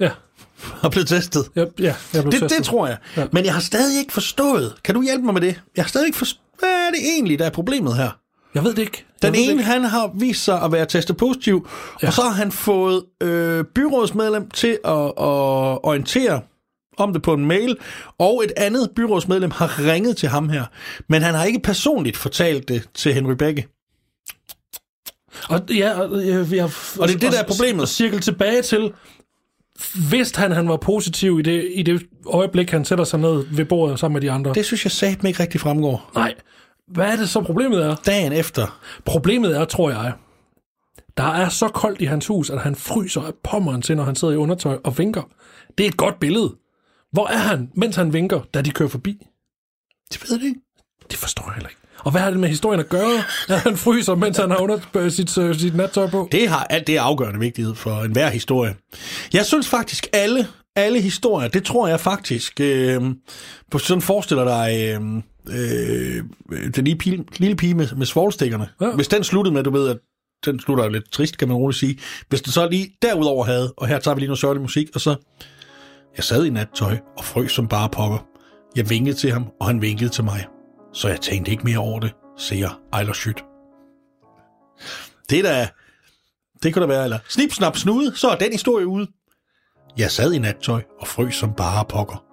Ja, 0.00 0.10
og 0.82 0.90
blev 0.90 1.04
testet. 1.04 1.44
jeg, 1.56 1.66
ja 1.80 1.94
jeg 2.14 2.22
blev 2.22 2.32
Det, 2.32 2.40
testet. 2.40 2.58
det 2.58 2.66
tror 2.66 2.86
jeg. 2.86 2.96
Ja. 3.16 3.20
Ja. 3.20 3.26
Men 3.32 3.44
jeg 3.44 3.52
har 3.54 3.60
stadig 3.60 3.98
ikke 3.98 4.12
forstået. 4.12 4.74
Kan 4.84 4.94
du 4.94 5.02
hjælpe 5.02 5.24
mig 5.24 5.34
med 5.34 5.40
det? 5.42 5.60
Jeg 5.76 5.84
har 5.84 5.88
stadig 5.88 6.06
ikke 6.06 6.18
forstået. 6.18 6.40
Hvad 6.58 6.68
er 6.68 6.90
det 6.90 7.00
egentlig, 7.14 7.38
der 7.38 7.44
er 7.46 7.50
problemet 7.50 7.96
her? 7.96 8.10
Jeg 8.54 8.64
ved 8.64 8.74
det 8.74 8.82
ikke. 8.82 9.04
Den 9.22 9.34
jeg 9.34 9.42
ene, 9.42 9.52
ikke. 9.52 9.64
han 9.64 9.84
har 9.84 10.10
vist 10.14 10.44
sig 10.44 10.62
at 10.62 10.72
være 10.72 10.86
testet 10.86 11.16
positiv, 11.16 11.68
ja. 12.02 12.06
og 12.06 12.12
så 12.12 12.22
har 12.22 12.30
han 12.30 12.52
fået 12.52 13.04
øh, 13.22 13.64
byrådsmedlem 13.64 14.50
til 14.50 14.78
at, 14.84 15.04
at 15.06 15.78
orientere 15.82 16.40
om 16.96 17.12
det 17.12 17.22
på 17.22 17.34
en 17.34 17.46
mail, 17.46 17.76
og 18.18 18.44
et 18.44 18.52
andet 18.56 18.90
byrådsmedlem 18.96 19.50
har 19.50 19.84
ringet 19.86 20.16
til 20.16 20.28
ham 20.28 20.48
her, 20.48 20.64
men 21.08 21.22
han 21.22 21.34
har 21.34 21.44
ikke 21.44 21.60
personligt 21.60 22.16
fortalt 22.16 22.68
det 22.68 22.88
til 22.94 23.14
Henry 23.14 23.32
Bække. 23.32 23.68
Og, 25.48 25.60
ja, 25.70 26.00
og, 26.00 26.26
jeg, 26.26 26.52
jeg, 26.52 26.64
Og 26.98 27.08
det 27.08 27.14
er 27.14 27.18
det, 27.18 27.32
der 27.32 27.38
er 27.38 27.46
problemet. 27.46 27.82
Og 27.82 27.88
cirkel 27.88 28.20
tilbage 28.20 28.62
til, 28.62 28.92
vidste 30.10 30.38
han, 30.38 30.52
han 30.52 30.68
var 30.68 30.76
positiv 30.76 31.38
i 31.38 31.42
det, 31.42 31.70
i 31.74 31.82
det 31.82 32.02
øjeblik, 32.26 32.70
han 32.70 32.84
sætter 32.84 33.04
sig 33.04 33.20
ned 33.20 33.44
ved 33.50 33.64
bordet 33.64 33.98
sammen 33.98 34.14
med 34.14 34.20
de 34.20 34.30
andre? 34.30 34.54
Det 34.54 34.66
synes 34.66 34.84
jeg 34.84 34.90
satme 34.90 35.28
ikke 35.28 35.42
rigtig 35.42 35.60
fremgår. 35.60 36.10
Nej. 36.14 36.34
Hvad 36.90 37.06
er 37.12 37.16
det 37.16 37.28
så 37.28 37.40
problemet 37.40 37.84
er? 37.84 37.94
Dagen 38.06 38.32
efter. 38.32 38.80
Problemet 39.04 39.56
er, 39.56 39.64
tror 39.64 39.90
jeg, 39.90 40.12
der 41.16 41.24
er 41.24 41.48
så 41.48 41.68
koldt 41.68 42.00
i 42.00 42.04
hans 42.04 42.26
hus, 42.26 42.50
at 42.50 42.60
han 42.60 42.76
fryser 42.76 43.20
af 43.20 43.32
pommeren 43.44 43.82
til, 43.82 43.96
når 43.96 44.04
han 44.04 44.16
sidder 44.16 44.34
i 44.34 44.36
undertøj 44.36 44.78
og 44.84 44.98
vinker. 44.98 45.22
Det 45.78 45.84
er 45.84 45.88
et 45.88 45.96
godt 45.96 46.20
billede. 46.20 46.54
Hvor 47.12 47.26
er 47.26 47.36
han, 47.36 47.70
mens 47.74 47.96
han 47.96 48.12
vinker, 48.12 48.40
da 48.54 48.62
de 48.62 48.70
kører 48.70 48.88
forbi? 48.88 49.26
Det 50.12 50.22
ved 50.22 50.38
jeg 50.38 50.48
ikke. 50.48 50.60
Det 51.10 51.18
forstår 51.18 51.44
jeg 51.46 51.54
heller 51.54 51.68
ikke. 51.68 51.80
Og 51.98 52.10
hvad 52.10 52.20
har 52.20 52.30
det 52.30 52.40
med 52.40 52.48
historien 52.48 52.80
at 52.80 52.88
gøre, 52.88 53.22
at 53.48 53.60
han 53.60 53.76
fryser, 53.76 54.14
mens 54.14 54.36
han 54.36 54.50
har 54.50 54.58
under 54.58 54.78
øh, 54.96 55.10
sit, 55.10 55.38
øh, 55.38 55.54
sit 55.54 55.76
nattøj 55.76 56.10
på? 56.10 56.28
Det 56.32 56.48
har 56.48 56.64
alt 56.64 56.86
det 56.86 56.96
er 56.96 57.02
afgørende 57.02 57.40
vigtighed 57.40 57.74
for 57.74 58.02
enhver 58.02 58.30
historie. 58.30 58.74
Jeg 59.32 59.46
synes 59.46 59.68
faktisk, 59.68 60.06
alle, 60.12 60.46
alle 60.76 61.00
historier, 61.00 61.48
det 61.48 61.64
tror 61.64 61.88
jeg 61.88 62.00
faktisk, 62.00 62.60
øh, 62.60 63.02
på 63.70 63.78
sådan 63.78 64.02
forestiller 64.02 64.44
dig, 64.44 64.98
øh, 65.00 65.22
øh, 65.50 66.24
den 66.74 66.84
lille 66.84 66.98
pige, 66.98 67.24
lille 67.36 67.56
pige 67.56 67.74
med, 67.74 67.88
med 67.96 68.06
svoglstikkerne. 68.06 68.68
Ja. 68.80 68.94
Hvis 68.94 69.08
den 69.08 69.24
sluttede 69.24 69.54
med, 69.54 69.64
du 69.64 69.70
ved, 69.70 69.88
at 69.88 69.98
den 70.44 70.60
slutter 70.60 70.84
jo 70.84 70.90
lidt 70.90 71.12
trist, 71.12 71.38
kan 71.38 71.48
man 71.48 71.56
roligt 71.56 71.78
sige. 71.78 71.98
Hvis 72.28 72.42
den 72.42 72.52
så 72.52 72.68
lige 72.68 72.96
derudover 73.02 73.44
havde, 73.44 73.72
og 73.76 73.86
her 73.86 73.98
tager 73.98 74.14
vi 74.14 74.20
lige 74.20 74.28
noget 74.28 74.38
sørgelig 74.38 74.62
musik, 74.62 74.88
og 74.94 75.00
så, 75.00 75.16
jeg 76.16 76.24
sad 76.24 76.44
i 76.44 76.50
nattøj 76.50 76.98
og 77.18 77.24
frøs 77.24 77.52
som 77.52 77.68
bare 77.68 77.88
pokker. 77.88 78.26
Jeg 78.76 78.90
vinkede 78.90 79.16
til 79.16 79.32
ham, 79.32 79.46
og 79.60 79.66
han 79.66 79.82
vinkede 79.82 80.10
til 80.10 80.24
mig. 80.24 80.46
Så 80.92 81.08
jeg 81.08 81.20
tænkte 81.20 81.50
ikke 81.50 81.64
mere 81.64 81.78
over 81.78 82.00
det, 82.00 82.12
siger 82.38 82.80
Ejler 82.92 83.12
Schütt. 83.12 83.46
Det 85.30 85.38
er 85.38 85.42
da... 85.42 85.68
Det 86.62 86.74
kunne 86.74 86.82
da 86.82 86.86
være, 86.86 87.04
eller 87.04 87.18
snip, 87.28 87.52
snap, 87.52 87.76
snude, 87.76 88.16
så 88.16 88.28
er 88.28 88.36
den 88.36 88.52
historie 88.52 88.86
ude. 88.86 89.06
Jeg 89.98 90.10
sad 90.10 90.32
i 90.32 90.38
nattøj 90.38 90.82
og 91.00 91.06
frøs 91.06 91.34
som 91.34 91.52
bare 91.54 91.84
pokker. 91.84 92.24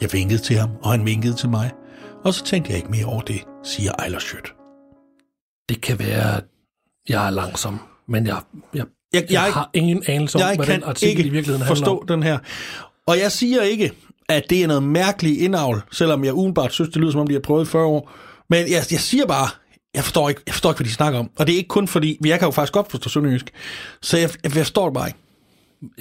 Jeg 0.00 0.12
vinkede 0.12 0.42
til 0.42 0.56
ham, 0.56 0.70
og 0.82 0.90
han 0.90 1.06
vinkede 1.06 1.34
til 1.34 1.48
mig. 1.48 1.72
Og 2.24 2.34
så 2.34 2.44
tænkte 2.44 2.70
jeg 2.70 2.76
ikke 2.78 2.90
mere 2.90 3.04
over 3.04 3.20
det, 3.20 3.44
siger 3.64 3.92
Ejler 3.98 4.18
Schødt. 4.18 4.54
Det 5.68 5.80
kan 5.80 5.98
være, 5.98 6.36
at 6.36 6.44
jeg 7.08 7.26
er 7.26 7.30
langsom, 7.30 7.80
men 8.08 8.26
jeg, 8.26 8.40
jeg, 8.74 8.84
Jeg, 9.12 9.22
jeg, 9.22 9.32
jeg 9.32 9.52
har 9.52 9.70
ingen 9.74 10.02
anelse 10.06 10.36
om, 10.38 10.40
jeg 10.40 10.56
hvad 10.56 10.66
kan 10.66 10.74
den 10.74 10.84
artikel 10.88 11.18
ikke 11.18 11.28
i 11.28 11.32
virkeligheden 11.32 11.66
forstå 11.66 11.84
handler 11.84 12.00
om. 12.00 12.06
den 12.06 12.22
her. 12.22 12.38
Og 13.06 13.18
jeg 13.18 13.32
siger 13.32 13.62
ikke, 13.62 13.92
at 14.28 14.50
det 14.50 14.62
er 14.62 14.66
noget 14.66 14.82
mærkeligt 14.82 15.40
indavl, 15.40 15.82
selvom 15.92 16.24
jeg 16.24 16.34
udenbart 16.34 16.72
synes, 16.72 16.88
det 16.88 16.96
lyder 16.96 17.12
som 17.12 17.20
om, 17.20 17.26
de 17.26 17.32
har 17.32 17.40
prøvet 17.40 17.66
i 17.66 17.70
40 17.70 17.84
år. 17.84 18.10
Men 18.50 18.58
jeg, 18.58 18.82
jeg 18.90 19.00
siger 19.00 19.26
bare, 19.26 19.48
jeg 19.94 20.04
forstår, 20.04 20.28
ikke, 20.28 20.40
jeg 20.46 20.54
forstår 20.54 20.70
ikke, 20.70 20.78
hvad 20.78 20.86
de 20.86 20.92
snakker 20.92 21.18
om. 21.18 21.30
Og 21.36 21.46
det 21.46 21.52
er 21.52 21.56
ikke 21.56 21.68
kun 21.68 21.88
fordi, 21.88 22.18
jeg 22.24 22.38
kan 22.38 22.46
jo 22.46 22.52
faktisk 22.52 22.72
godt 22.72 22.90
forstå 22.90 23.08
sønderjysk, 23.08 23.50
så 24.02 24.18
jeg, 24.18 24.30
jeg 24.42 24.52
forstår 24.52 24.84
det 24.84 24.94
bare 24.94 25.08
ikke. 25.08 25.18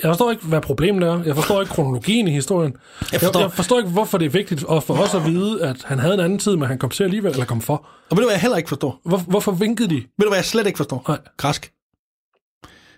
Jeg 0.03 0.09
forstår 0.09 0.31
ikke, 0.31 0.43
hvad 0.45 0.61
problemet 0.61 1.07
er. 1.09 1.23
Jeg 1.25 1.35
forstår 1.35 1.61
ikke 1.61 1.73
kronologien 1.73 2.27
i 2.27 2.31
historien. 2.31 2.73
Jeg 3.11 3.21
forstår- 3.21 3.39
jeg, 3.39 3.47
jeg 3.49 3.53
forstår 3.55 3.77
ikke, 3.77 3.89
hvorfor 3.91 4.17
det 4.17 4.25
er 4.25 4.29
vigtigt 4.29 4.63
at 4.71 4.83
for 4.83 4.93
os 4.93 5.13
at 5.13 5.25
vide, 5.25 5.61
at 5.63 5.75
han 5.85 5.99
havde 5.99 6.13
en 6.13 6.19
anden 6.19 6.39
tid, 6.39 6.55
men 6.55 6.67
han 6.67 6.77
kom 6.77 6.89
til 6.89 7.03
alligevel, 7.03 7.31
eller 7.31 7.45
kom 7.45 7.61
for. 7.61 7.75
Og 8.09 8.17
ved 8.17 8.23
du, 8.23 8.27
hvad 8.27 8.33
jeg 8.33 8.41
heller 8.41 8.57
ikke 8.57 8.69
forstår? 8.69 9.01
Hvor, 9.05 9.17
hvorfor 9.17 9.51
vinkede 9.51 9.89
de? 9.89 9.95
Ved 9.95 10.01
du, 10.21 10.27
hvad 10.27 10.37
jeg 10.37 10.45
slet 10.45 10.67
ikke 10.67 10.77
forstår? 10.77 11.03
Nej. 11.07 11.17
Græsk. 11.37 11.71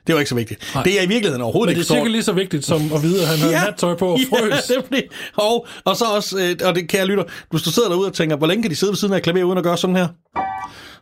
Det 0.08 0.16
var 0.16 0.20
ikke 0.20 0.30
så 0.30 0.36
vigtigt. 0.36 0.72
Nej. 0.76 0.84
Det 0.84 1.00
er 1.00 1.04
i 1.04 1.08
virkeligheden 1.08 1.42
overhovedet 1.42 1.76
Men 1.76 1.84
det 1.84 1.90
er 1.90 1.94
ikke 1.96 2.02
cirka 2.04 2.12
lige 2.12 2.24
så 2.24 2.32
vigtigt 2.34 2.66
som 2.66 2.82
at 2.96 3.04
vide, 3.04 3.22
at 3.22 3.28
han 3.28 3.38
havde 3.38 3.54
ja, 3.60 3.64
nattøj 3.64 3.96
på 3.96 4.08
og 4.08 4.20
frøs. 4.30 4.70
Ja, 4.70 4.76
nemlig. 4.76 5.04
Og, 5.36 5.68
og 5.86 5.96
så 5.98 6.06
også, 6.06 6.38
øh, 6.62 6.68
og 6.68 6.76
det 6.76 6.90
kan 6.90 7.00
jeg 7.00 7.08
lytte, 7.08 7.24
hvis 7.52 7.62
du 7.62 7.72
sidder 7.72 7.90
derude 7.90 8.08
og 8.08 8.14
tænker, 8.14 8.36
hvor 8.36 8.48
længe 8.48 8.62
kan 8.64 8.72
de 8.72 8.76
sidde 8.76 8.92
ved 8.92 8.98
siden 8.98 9.14
af 9.14 9.18
et 9.18 9.24
klaver 9.24 9.44
uden 9.44 9.58
at 9.58 9.64
gøre 9.64 9.78
sådan 9.78 9.96
her? 9.96 10.08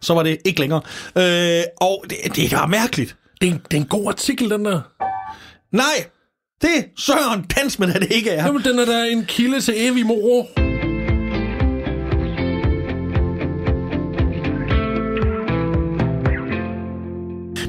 så 0.02 0.14
var 0.14 0.24
det 0.24 0.38
ikke 0.46 0.60
længere. 0.60 0.82
Øh, 1.18 1.64
og 1.82 2.06
det, 2.10 2.18
det 2.36 2.52
var 2.52 2.66
mærkeligt. 2.68 3.16
Det 3.42 3.48
er, 3.50 3.54
en, 3.54 3.62
det 3.72 3.78
er 3.78 3.82
en 3.82 3.88
god 3.88 4.08
artikel, 4.08 4.50
den 4.50 4.66
der. 4.66 4.82
Nej, 5.74 6.06
det 6.62 6.86
Søren 6.98 7.46
Dansman 7.56 7.90
er 7.90 8.00
det 8.00 8.12
ikke 8.12 8.30
er. 8.30 8.46
Jamen, 8.46 8.64
den 8.64 8.80
er 8.80 8.86
da 8.86 9.06
en 9.06 9.26
kilde 9.26 9.62
til 9.62 9.74
evig 9.78 10.06
moro. 10.06 10.48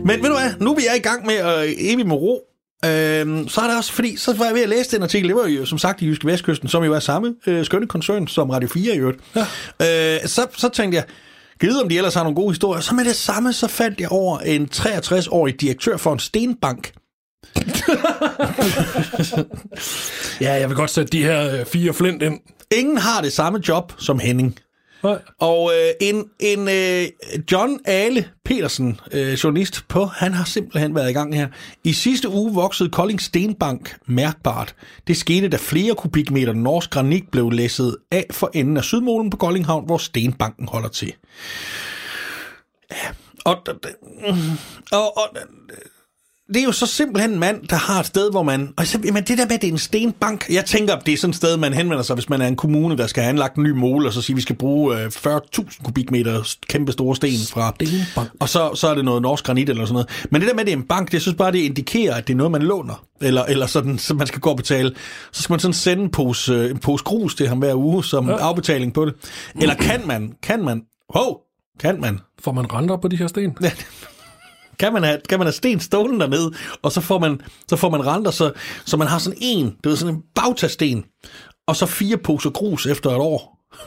Men 0.05 0.23
ved 0.23 0.29
du 0.29 0.37
hvad, 0.37 0.53
nu 0.61 0.71
er 0.71 0.77
vi 0.77 0.83
er 0.91 0.95
i 0.95 0.99
gang 0.99 1.27
med 1.27 1.35
øh, 1.35 1.75
evig 1.79 2.07
med 2.07 2.17
ro. 2.17 2.41
Øhm, 2.85 3.49
så 3.49 3.61
er 3.61 3.69
det 3.69 3.77
også, 3.77 3.93
fordi 3.93 4.17
så 4.17 4.33
var 4.37 4.45
jeg 4.45 4.55
ved 4.55 4.63
at 4.63 4.69
læse 4.69 4.91
den 4.91 5.03
artikel, 5.03 5.29
det 5.29 5.37
var 5.37 5.47
jo 5.47 5.67
som 5.67 5.79
sagt 5.79 6.03
i 6.03 6.07
Jyske 6.07 6.27
Vestkysten, 6.27 6.69
som 6.69 6.85
jo 6.85 6.95
er 6.95 7.01
samme 7.01 7.35
øh, 7.47 7.65
skønne 7.65 7.87
koncern 7.87 8.27
som 8.27 8.51
Radio 8.51 8.69
4 8.69 8.95
i 8.95 8.99
øvrigt. 8.99 9.19
Ja. 9.81 10.17
Øh, 10.17 10.27
så, 10.27 10.47
så 10.57 10.69
tænkte 10.69 10.97
jeg, 10.97 11.05
givet 11.61 11.83
om 11.83 11.89
de 11.89 11.97
ellers 11.97 12.15
har 12.15 12.23
nogle 12.23 12.37
gode 12.37 12.51
historier, 12.51 12.81
så 12.81 12.95
med 12.95 13.05
det 13.05 13.17
samme, 13.17 13.53
så 13.53 13.69
fandt 13.69 14.01
jeg 14.01 14.13
over 14.13 14.39
en 14.39 14.69
63-årig 14.75 15.61
direktør 15.61 15.97
for 15.97 16.13
en 16.13 16.19
stenbank. 16.19 16.93
Ja, 20.41 20.53
jeg 20.53 20.69
vil 20.69 20.77
godt 20.77 20.91
sætte 20.91 21.13
de 21.13 21.23
her 21.23 21.59
øh, 21.59 21.67
fire 21.67 21.95
flint 21.95 22.23
ind. 22.23 22.41
Ingen 22.77 22.99
har 22.99 23.21
det 23.23 23.33
samme 23.33 23.61
job 23.69 23.93
som 23.99 24.19
Henning. 24.19 24.59
Nej. 25.05 25.19
Og 25.41 25.73
øh, 25.73 26.09
en, 26.09 26.25
en 26.41 26.69
øh, 26.69 27.05
John 27.53 27.79
Ale 27.85 28.29
Petersen, 28.45 29.01
øh, 29.13 29.33
journalist 29.33 29.85
på, 29.89 30.05
han 30.05 30.33
har 30.33 30.45
simpelthen 30.45 30.95
været 30.95 31.11
i 31.11 31.13
gang 31.13 31.35
her. 31.35 31.49
I 31.85 31.93
sidste 31.93 32.29
uge 32.29 32.55
voksede 32.55 32.91
Kolding 32.91 33.21
Stenbank 33.21 33.97
mærkbart. 34.07 34.75
Det 35.07 35.17
skete, 35.17 35.49
da 35.49 35.57
flere 35.61 35.95
kubikmeter 35.95 36.53
norsk 36.53 36.91
granit 36.91 37.25
blev 37.33 37.51
læsset 37.51 37.97
af 38.11 38.27
for 38.31 38.51
enden 38.55 38.77
af 38.77 38.85
Sydmålen 38.85 39.31
på 39.31 39.37
Kolding 39.37 39.67
Havn, 39.67 39.87
hvor 39.87 39.99
Stenbanken 39.99 40.69
holder 40.69 40.89
til. 40.89 41.13
Ja, 42.91 43.09
og, 43.45 43.63
og, 44.93 45.17
og 45.19 45.37
det 46.49 46.57
er 46.57 46.65
jo 46.65 46.73
så 46.73 46.87
simpelthen 46.87 47.33
en 47.33 47.39
mand, 47.39 47.69
der 47.69 47.77
har 47.77 48.01
et 48.01 48.07
sted, 48.07 48.31
hvor 48.31 48.43
man... 48.43 48.73
Og 48.77 48.87
så, 48.87 48.99
jamen 49.05 49.23
det 49.25 49.39
der 49.39 49.45
med, 49.45 49.55
at 49.55 49.63
det 49.63 49.69
er 49.69 49.73
en 49.73 49.79
stenbank. 49.79 50.47
Jeg 50.51 50.65
tænker, 50.65 50.99
det 50.99 51.15
er 51.15 51.19
sådan 51.19 51.31
et 51.31 51.37
sted, 51.37 51.57
man 51.57 51.73
henvender 51.73 52.03
sig, 52.03 52.15
hvis 52.15 52.29
man 52.29 52.43
er 52.43 52.47
en 52.47 52.57
kommune, 52.57 52.97
der 52.97 53.07
skal 53.07 53.23
have 53.23 53.31
anlagt 53.31 53.57
en 53.57 53.63
ny 53.63 53.71
mål, 53.71 54.07
og 54.07 54.13
så 54.13 54.23
siger, 54.23 54.35
at 54.35 54.37
vi 54.37 54.43
skal 54.43 54.57
bruge 54.57 55.01
øh, 55.01 55.07
40.000 55.07 55.85
kubikmeter 55.85 56.57
kæmpe 56.69 56.93
store 56.93 57.17
sten 57.17 57.47
fra... 57.51 57.75
Stenbank. 57.75 58.31
Og 58.41 58.49
så, 58.49 58.75
så 58.75 58.89
er 58.89 58.95
det 58.95 59.05
noget 59.05 59.23
norsk 59.23 59.45
granit 59.45 59.69
eller 59.69 59.85
sådan 59.85 59.93
noget. 59.93 60.27
Men 60.31 60.41
det 60.41 60.49
der 60.49 60.55
med, 60.55 60.61
at 60.61 60.67
det 60.67 60.73
er 60.73 60.77
en 60.77 60.83
bank, 60.83 61.13
det 61.13 61.23
synes 61.23 61.37
bare, 61.37 61.53
det 61.53 61.59
indikerer, 61.59 62.15
at 62.15 62.27
det 62.27 62.33
er 62.33 62.37
noget, 62.37 62.51
man 62.51 62.63
låner. 62.63 63.05
Eller, 63.21 63.45
eller 63.45 63.67
sådan, 63.67 63.99
så 63.99 64.15
man 64.15 64.27
skal 64.27 64.41
gå 64.41 64.51
og 64.51 64.57
betale. 64.57 64.95
Så 65.33 65.43
skal 65.43 65.53
man 65.53 65.61
sådan 65.61 65.75
sende 65.75 66.03
en 66.03 66.11
pose, 66.11 66.53
øh, 66.53 66.71
en 66.71 66.79
pose 66.79 67.05
grus 67.05 67.35
til 67.35 67.49
ham 67.49 67.59
hver 67.59 67.75
uge, 67.75 68.05
som 68.05 68.29
ja. 68.29 68.37
afbetaling 68.37 68.95
på 68.95 69.05
det. 69.05 69.15
Eller 69.61 69.75
kan 69.75 70.07
man, 70.07 70.33
kan 70.43 70.65
man... 70.65 70.83
Hov, 71.15 71.41
kan 71.81 72.01
man 72.01 72.21
Får 72.45 72.53
man 72.53 72.73
renter 72.73 72.97
på 72.97 73.09
de 73.09 73.17
her 73.17 73.27
sten? 73.27 73.57
Ja, 73.63 73.71
kan 74.79 74.93
man 74.93 75.03
have, 75.03 75.18
kan 75.29 75.39
man 75.39 75.47
have 75.47 75.53
sten 75.53 75.81
stående 75.81 76.20
dernede, 76.20 76.53
og 76.83 76.93
så 76.93 77.01
får 77.01 77.18
man, 77.18 77.41
så 77.68 77.77
får 77.77 77.91
man 77.91 78.07
renter, 78.07 78.31
så, 78.31 78.53
så 78.85 78.97
man 78.97 79.09
har 79.09 79.18
sådan 79.18 79.39
en, 79.41 79.75
det 79.85 79.93
er 79.93 79.97
sådan 79.97 80.14
en 80.14 80.22
bagtasten, 80.35 81.05
og 81.66 81.77
så 81.77 81.87
fire 81.87 82.16
poser 82.16 82.51
grus 82.51 82.87
efter 82.87 83.11
et 83.11 83.16
år. 83.16 83.59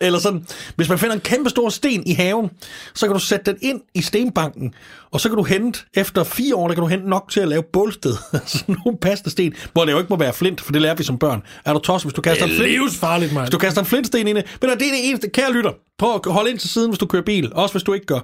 Eller 0.00 0.18
sådan, 0.18 0.46
hvis 0.76 0.88
man 0.88 0.98
finder 0.98 1.14
en 1.14 1.20
kæmpe 1.20 1.50
stor 1.50 1.68
sten 1.68 2.02
i 2.06 2.12
haven, 2.12 2.50
så 2.94 3.06
kan 3.06 3.14
du 3.14 3.20
sætte 3.20 3.52
den 3.52 3.58
ind 3.62 3.80
i 3.94 4.02
stenbanken, 4.02 4.74
og 5.10 5.20
så 5.20 5.28
kan 5.28 5.36
du 5.36 5.42
hente, 5.42 5.80
efter 5.94 6.24
fire 6.24 6.56
år, 6.56 6.68
der 6.68 6.74
kan 6.74 6.82
du 6.82 6.88
hente 6.88 7.08
nok 7.08 7.30
til 7.30 7.40
at 7.40 7.48
lave 7.48 7.62
bålsted. 7.72 8.14
altså 8.32 8.64
nogle 8.68 8.98
passende 9.02 9.30
sten, 9.30 9.54
hvor 9.72 9.84
det 9.84 9.92
jo 9.92 9.98
ikke 9.98 10.08
må 10.10 10.16
være 10.16 10.32
flint, 10.32 10.60
for 10.60 10.72
det 10.72 10.82
lærer 10.82 10.94
vi 10.94 11.02
som 11.04 11.18
børn. 11.18 11.42
Er 11.64 11.72
du 11.72 11.78
tosset, 11.78 12.04
hvis 12.06 12.14
du 12.14 12.20
kaster 12.22 12.44
en 12.44 12.50
Det 12.50 12.58
er 12.58 12.62
flint? 12.62 12.82
livsfarligt, 12.82 13.32
mand. 13.32 13.44
Hvis 13.44 13.50
du 13.50 13.58
kaster 13.58 13.80
en 13.80 13.86
flintsten 13.86 14.26
ind 14.26 14.28
i, 14.28 14.32
men 14.32 14.42
det 14.60 14.70
er 14.70 14.74
det 14.76 15.08
eneste, 15.08 15.28
kære 15.30 15.52
lytter, 15.52 15.72
prøv 15.98 16.14
at 16.26 16.32
holde 16.32 16.50
ind 16.50 16.58
til 16.58 16.70
siden, 16.70 16.90
hvis 16.90 16.98
du 16.98 17.06
kører 17.06 17.22
bil, 17.22 17.52
også 17.54 17.72
hvis 17.72 17.82
du 17.82 17.92
ikke 17.92 18.06
gør. 18.06 18.20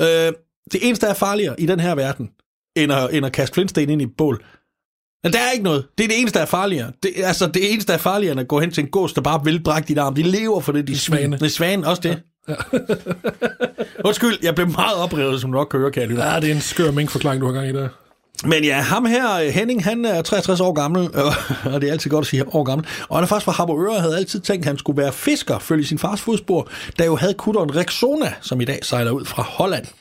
Øh, 0.00 0.32
det 0.72 0.80
eneste, 0.82 1.06
der 1.06 1.12
er 1.12 1.16
farligere 1.16 1.60
i 1.60 1.66
den 1.66 1.80
her 1.80 1.94
verden, 1.94 2.30
end 2.76 2.92
at, 2.92 3.14
end 3.14 3.26
at 3.26 3.32
kaste 3.32 3.54
flintsten 3.54 3.90
ind 3.90 4.02
i 4.02 4.04
et 4.04 4.16
bål, 4.18 4.44
men 5.24 5.32
der 5.32 5.38
er 5.38 5.50
ikke 5.50 5.64
noget. 5.64 5.86
Det 5.98 6.04
er 6.04 6.08
det 6.08 6.20
eneste, 6.20 6.38
der 6.38 6.44
er 6.44 6.48
farligere. 6.48 6.92
Det, 7.02 7.12
altså, 7.16 7.46
det 7.46 7.72
eneste, 7.72 7.88
der 7.88 7.94
er 7.94 8.02
farligere, 8.02 8.32
end 8.32 8.40
at 8.40 8.48
gå 8.48 8.60
hen 8.60 8.70
til 8.70 8.84
en 8.84 8.90
gås, 8.90 9.12
der 9.12 9.20
bare 9.20 9.44
vil 9.44 9.62
brække 9.62 9.88
dit 9.88 9.98
arm. 9.98 10.14
De 10.14 10.22
lever 10.22 10.60
for 10.60 10.72
det, 10.72 10.88
de 10.88 10.98
svane. 10.98 11.36
Det 11.36 11.42
er 11.42 11.48
svane, 11.48 11.86
også 11.86 12.02
det. 12.02 12.22
Ja. 12.48 12.54
Undskyld, 14.08 14.38
jeg 14.42 14.54
blev 14.54 14.68
meget 14.68 14.96
oprevet, 14.96 15.40
som 15.40 15.52
du 15.52 15.58
nok 15.58 15.68
kan 15.70 15.80
høre, 15.80 15.90
kære 15.90 16.06
lytter. 16.06 16.32
Ja, 16.32 16.40
det 16.40 16.50
er 16.50 16.54
en 16.54 16.60
skør 16.60 16.90
minkforklaring, 16.90 17.40
du 17.40 17.46
har 17.46 17.52
gang 17.52 17.68
i 17.68 17.72
der. 17.72 17.88
Men 18.46 18.64
ja, 18.64 18.80
ham 18.80 19.04
her, 19.04 19.50
Henning, 19.50 19.84
han 19.84 20.04
er 20.04 20.22
63 20.22 20.60
år 20.60 20.72
gammel, 20.72 21.08
og 21.74 21.80
det 21.80 21.88
er 21.88 21.92
altid 21.92 22.10
godt 22.10 22.22
at 22.24 22.26
sige 22.30 22.54
år 22.54 22.64
gammel. 22.64 22.86
Og 23.08 23.16
han 23.16 23.22
er 23.24 23.28
faktisk 23.28 23.44
fra 23.44 23.52
Harboøre 23.52 23.96
og 23.96 24.02
havde 24.02 24.16
altid 24.16 24.40
tænkt, 24.40 24.62
at 24.62 24.66
han 24.66 24.78
skulle 24.78 25.02
være 25.02 25.12
fisker, 25.12 25.58
følge 25.58 25.86
sin 25.86 25.98
fars 25.98 26.20
fodspor, 26.20 26.68
der 26.98 27.04
jo 27.04 27.16
havde 27.16 27.34
kutteren 27.34 27.76
Rexona, 27.76 28.32
som 28.40 28.60
i 28.60 28.64
dag 28.64 28.78
sejler 28.82 29.10
ud 29.10 29.24
fra 29.24 29.42
Holland. 29.42 29.86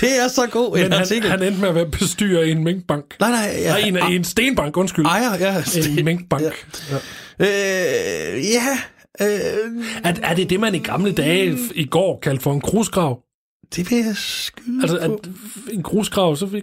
det 0.00 0.08
er 0.24 0.28
så 0.28 0.46
god 0.50 0.76
en 0.76 0.82
Men 0.82 0.92
han, 0.92 1.00
artikel. 1.00 1.30
han 1.30 1.42
endte 1.42 1.60
med 1.60 1.68
at 1.68 1.74
være 1.74 1.86
bestyrer 1.90 2.42
i 2.42 2.50
en 2.50 2.64
minkbank. 2.64 3.04
Nej, 3.20 3.30
nej, 3.30 3.56
ja. 3.58 3.90
Nej, 3.90 4.06
en, 4.06 4.12
i 4.12 4.16
en 4.16 4.24
stenbank, 4.24 4.76
undskyld. 4.76 5.06
Ejer, 5.06 5.38
ja. 5.40 5.62
En 5.98 6.04
minkbank. 6.04 6.42
Ja. 6.42 6.50
Ja. 7.40 8.36
Øh, 8.36 8.44
ja. 8.50 8.78
Øh, 9.20 9.84
Er, 10.04 10.12
er 10.22 10.34
det 10.34 10.50
det, 10.50 10.60
man 10.60 10.74
i 10.74 10.78
gamle 10.78 11.12
dage 11.12 11.58
i 11.74 11.84
går 11.86 12.18
kaldte 12.22 12.42
for 12.42 12.52
en 12.52 12.60
grusgrav? 12.60 13.18
Det 13.76 13.90
vil 13.90 13.98
jeg 13.98 14.16
skyde 14.16 14.82
Altså, 14.82 14.96
på. 15.06 15.14
at 15.14 15.30
en 15.74 15.82
grusgrav, 15.82 16.36
så 16.36 16.46
fik, 16.48 16.62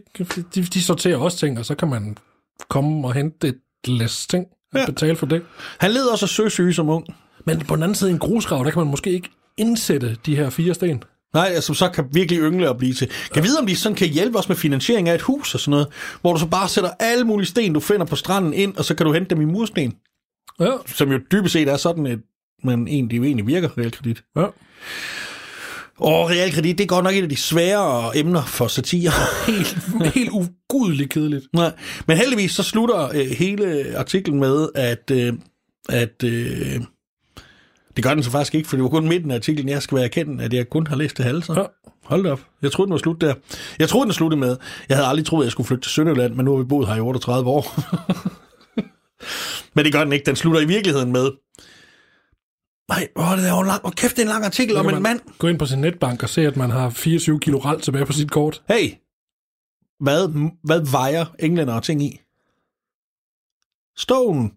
de, 0.56 0.64
de 0.64 0.82
sorterer 0.84 1.18
også 1.18 1.38
ting, 1.38 1.60
og 1.60 1.66
så 1.66 1.76
kan 1.76 1.88
man 1.89 2.18
komme 2.70 3.08
og 3.08 3.14
hente 3.14 3.47
et 3.47 3.58
læs 3.88 4.28
ting 4.28 4.45
og 4.45 4.58
Ja. 4.74 4.80
ja. 4.80 4.86
betale 4.86 5.16
for 5.16 5.26
det. 5.26 5.41
Han 5.80 5.91
led 5.91 6.06
også 6.06 6.26
af 6.26 6.30
søsyge 6.30 6.74
som 6.74 6.89
ung. 6.89 7.06
Men 7.45 7.60
på 7.60 7.76
den 7.76 7.84
anden 7.84 7.95
side, 7.95 8.12
en 8.12 8.20
grusgrav, 8.20 8.64
der 8.66 8.72
kan 8.72 8.80
man 8.80 8.91
måske 8.91 9.12
ikke 9.12 9.30
indsætte 9.58 10.18
de 10.26 10.36
her 10.36 10.49
fire 10.49 10.74
sten. 10.74 11.04
Nej, 11.34 11.60
som 11.60 11.76
så 11.76 11.89
kan 11.89 12.06
virkelig 12.12 12.39
yngle 12.41 12.70
og 12.70 12.78
blive 12.78 12.93
til. 12.93 13.08
Kan 13.08 13.36
jeg 13.36 13.43
vide, 13.43 13.60
om 13.60 13.66
de 13.68 13.76
sådan 13.76 13.95
kan 13.95 14.08
hjælpe 14.08 14.38
os 14.38 14.47
med 14.49 14.56
finansiering 14.56 15.10
af 15.10 15.16
et 15.16 15.22
hus 15.22 15.54
og 15.54 15.60
sådan 15.60 15.72
noget, 15.72 15.88
hvor 16.22 16.34
du 16.34 16.39
så 16.39 16.45
bare 16.47 16.68
sætter 16.70 16.89
alle 16.99 17.24
mulige 17.24 17.47
sten, 17.47 17.74
du 17.74 17.80
finder 17.80 18.06
på 18.06 18.16
stranden 18.16 18.54
ind, 18.54 18.78
og 18.78 18.86
så 18.86 18.95
kan 18.95 19.06
du 19.06 19.14
hente 19.14 19.30
dem 19.36 19.41
i 19.41 19.45
mursten, 19.45 19.93
Ja, 20.60 20.72
som 20.86 21.12
jo 21.12 21.20
dybest 21.32 21.54
set 21.54 21.68
er 21.68 21.78
sådan 21.78 22.06
et, 22.06 22.22
men 22.64 22.88
egentlig 22.88 23.18
jo 23.18 23.24
egentlig 23.24 23.47
virker 23.47 23.78
realkredit. 23.78 24.24
ja. 24.36 24.45
Og 26.02 26.30
realkredit, 26.30 26.78
det 26.78 26.84
er 26.84 26.88
godt 26.88 27.04
nok 27.04 27.14
et 27.14 27.24
af 27.24 27.30
de 27.30 27.36
sværere 27.36 28.18
emner 28.18 28.45
for 28.45 28.68
satire. 28.68 29.12
Helt, 29.47 29.78
helt 30.16 30.30
ugudeligt 30.32 31.10
kedeligt. 31.10 31.45
Nej, 31.54 31.72
men 32.08 32.18
heldigvis 32.18 32.52
så 32.52 32.64
slutter 32.64 33.10
øh, 33.16 33.26
hele 33.38 33.86
artiklen 33.97 34.39
med, 34.39 34.70
at, 34.76 35.12
øh, 35.12 35.34
at 35.89 36.24
øh, 36.24 36.82
det 37.95 38.04
gør 38.04 38.14
den 38.14 38.24
så 38.24 38.32
faktisk 38.32 38.56
ikke, 38.56 38.70
for 38.70 38.76
det 38.76 38.84
var 38.84 38.89
kun 38.89 39.08
midten 39.08 39.32
af 39.32 39.36
artiklen, 39.36 39.70
jeg 39.70 39.82
skal 39.82 39.95
være 39.95 40.06
erkendt, 40.06 40.41
at 40.41 40.54
jeg 40.54 40.70
kun 40.70 40.88
har 40.88 40.95
læst 40.95 41.18
det 41.18 41.26
halve. 41.26 41.43
Så. 41.43 41.54
Ja. 41.54 41.64
Hold 42.04 42.24
da 42.24 42.32
op. 42.32 42.41
Jeg 42.62 42.72
troede, 42.72 42.88
den 42.88 42.93
var 42.93 42.97
slut 42.99 43.22
der. 43.22 43.34
Jeg 43.80 43.89
troede, 43.89 44.06
den 44.06 44.14
sluttede 44.14 44.39
med, 44.39 44.58
jeg 44.89 44.97
havde 44.97 45.08
aldrig 45.08 45.26
troet, 45.26 45.43
at 45.43 45.45
jeg 45.45 45.52
skulle 45.52 45.68
flytte 45.68 45.84
til 45.84 45.91
Sønderjylland, 45.91 46.36
men 46.36 46.45
nu 46.45 46.52
har 46.52 46.64
vi 46.64 46.68
boet 46.68 46.88
her 46.88 46.95
i 46.95 46.99
38 46.99 47.49
år. 47.49 47.76
men 49.76 49.86
det 49.86 49.93
gør 49.93 50.04
den 50.04 50.14
ikke. 50.14 50.26
Den 50.26 50.36
slutter 50.36 50.62
i 50.62 50.66
virkeligheden 50.66 51.12
med, 51.12 51.30
nej, 52.91 53.07
åh, 53.15 53.37
det 53.37 53.47
er 53.47 53.55
jo 53.55 53.61
lang, 53.61 53.85
åh, 53.85 53.91
kæft, 53.91 54.15
det 54.15 54.21
er 54.21 54.25
en 54.25 54.29
lang 54.29 54.45
artikel 54.45 54.77
om 54.77 54.85
en 54.85 54.93
man 54.93 55.03
mand. 55.03 55.19
Gå 55.37 55.47
ind 55.47 55.59
på 55.59 55.65
sin 55.65 55.81
netbank 55.81 56.23
og 56.23 56.29
se, 56.29 56.41
at 56.47 56.57
man 56.57 56.69
har 56.69 56.89
24 56.89 57.39
kilo 57.39 57.59
ral 57.59 57.81
tilbage 57.81 58.05
på 58.05 58.13
sit 58.13 58.31
kort. 58.31 58.61
Hey, 58.67 58.93
hvad, 59.99 60.49
hvad 60.63 60.91
vejer 60.91 61.25
englænder 61.39 61.73
og 61.73 61.83
ting 61.83 62.03
i? 62.03 62.21
Stone. 63.97 64.49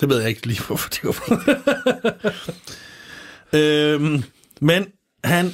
Det 0.00 0.08
ved 0.08 0.20
jeg 0.20 0.28
ikke 0.28 0.46
lige, 0.46 0.62
hvorfor 0.66 0.88
det 0.88 1.04
var. 1.04 1.38
øhm, 3.58 4.22
men 4.60 4.86
han... 5.24 5.46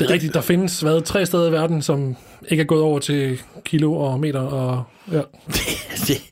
Det 0.00 0.06
er 0.06 0.10
rigtigt, 0.10 0.34
der 0.34 0.40
findes 0.40 0.80
hvad, 0.80 1.02
tre 1.02 1.26
steder 1.26 1.48
i 1.48 1.52
verden, 1.52 1.82
som 1.82 2.16
ikke 2.48 2.60
er 2.60 2.66
gået 2.66 2.82
over 2.82 2.98
til 2.98 3.42
kilo 3.64 3.94
og 3.94 4.20
meter. 4.20 4.40
Og, 4.40 4.84
ja. 5.12 5.22
det, 6.06 6.30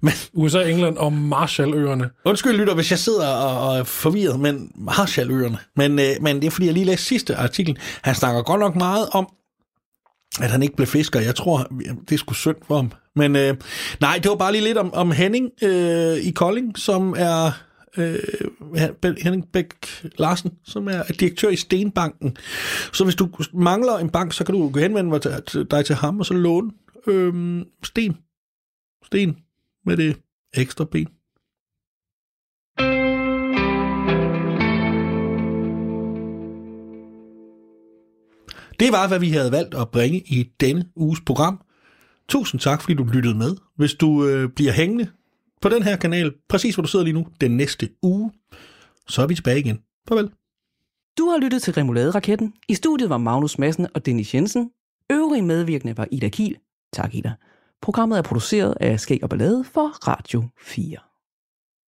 men, 0.00 0.12
USA, 0.32 0.62
England 0.62 0.96
og 0.96 1.12
Marshalløerne. 1.12 2.10
undskyld 2.24 2.56
lytter, 2.56 2.74
hvis 2.74 2.90
jeg 2.90 2.98
sidder 2.98 3.28
og, 3.28 3.68
og 3.68 3.78
er 3.78 3.84
forvirret, 3.84 4.40
men 4.40 4.72
Marshalløerne. 4.74 5.58
Men, 5.76 5.98
øh, 5.98 6.16
men 6.20 6.36
det 6.36 6.46
er 6.46 6.50
fordi, 6.50 6.66
jeg 6.66 6.74
lige 6.74 6.86
læste 6.86 7.06
sidste 7.06 7.36
artikel. 7.36 7.78
Han 8.02 8.14
snakker 8.14 8.42
godt 8.42 8.60
nok 8.60 8.76
meget 8.76 9.08
om, 9.12 9.28
at 10.40 10.50
han 10.50 10.62
ikke 10.62 10.76
blev 10.76 10.86
fisker. 10.86 11.20
Jeg 11.20 11.34
tror, 11.34 11.66
det 12.08 12.12
er 12.12 12.18
sgu 12.18 12.34
synd 12.34 12.56
for 12.66 12.76
ham. 12.76 12.92
Men 13.16 13.36
øh, 13.36 13.56
nej, 14.00 14.18
det 14.22 14.28
var 14.30 14.36
bare 14.36 14.52
lige 14.52 14.64
lidt 14.64 14.78
om, 14.78 14.94
om 14.94 15.10
Henning 15.10 15.50
øh, 15.62 16.16
i 16.16 16.30
Kolding, 16.30 16.78
som 16.78 17.14
er 17.18 17.50
øh, 17.96 18.18
Henning 19.22 19.44
Bæk 19.52 19.74
Larsen, 20.18 20.50
som 20.64 20.88
er 20.88 21.02
direktør 21.02 21.48
i 21.48 21.56
Stenbanken. 21.56 22.36
Så 22.92 23.04
hvis 23.04 23.16
du 23.16 23.28
mangler 23.54 23.98
en 23.98 24.10
bank, 24.10 24.32
så 24.32 24.44
kan 24.44 24.54
du 24.54 24.78
henvende 24.78 25.20
dig 25.20 25.44
til, 25.44 25.66
dig 25.70 25.84
til 25.84 25.94
ham, 25.94 26.18
og 26.18 26.26
så 26.26 26.34
låne 26.34 26.70
øh, 27.06 27.62
sten. 27.82 28.16
Sten 29.06 29.36
med 29.86 29.96
det 29.96 30.16
ekstra 30.54 30.84
ben. 30.84 31.08
Det 38.80 38.92
var, 38.92 39.08
hvad 39.08 39.20
vi 39.20 39.30
havde 39.30 39.52
valgt 39.52 39.74
at 39.74 39.90
bringe 39.90 40.18
i 40.18 40.52
denne 40.60 40.84
uges 40.96 41.20
program. 41.26 41.60
Tusind 42.28 42.60
tak, 42.60 42.80
fordi 42.82 42.94
du 42.94 43.04
lyttede 43.04 43.34
med. 43.34 43.56
Hvis 43.76 43.94
du 43.94 44.26
øh, 44.26 44.50
bliver 44.50 44.72
hængende 44.72 45.08
på 45.60 45.68
den 45.68 45.82
her 45.82 45.96
kanal, 45.96 46.32
præcis 46.48 46.74
hvor 46.74 46.82
du 46.82 46.88
sidder 46.88 47.04
lige 47.04 47.14
nu, 47.14 47.26
den 47.40 47.56
næste 47.56 47.88
uge, 48.02 48.32
så 49.08 49.22
er 49.22 49.26
vi 49.26 49.34
tilbage 49.34 49.58
igen. 49.58 49.78
Farvel. 50.08 50.30
Du 51.18 51.28
har 51.28 51.38
lyttet 51.38 51.62
til 51.62 51.74
Remouladeraketten. 51.74 52.54
I 52.68 52.74
studiet 52.74 53.10
var 53.10 53.18
Magnus 53.18 53.58
Madsen 53.58 53.86
og 53.94 54.06
Dennis 54.06 54.34
Jensen. 54.34 54.70
Øvrige 55.12 55.42
medvirkende 55.42 55.96
var 55.96 56.08
Ida 56.10 56.28
Kiel. 56.28 56.56
Tak, 56.92 57.14
Ida. 57.14 57.32
Programmet 57.82 58.18
er 58.18 58.22
produceret 58.22 58.74
af 58.80 59.00
Skæg 59.00 59.18
og 59.22 59.28
Ballade 59.28 59.64
for 59.64 60.08
Radio 60.08 60.44
4. 60.58 61.09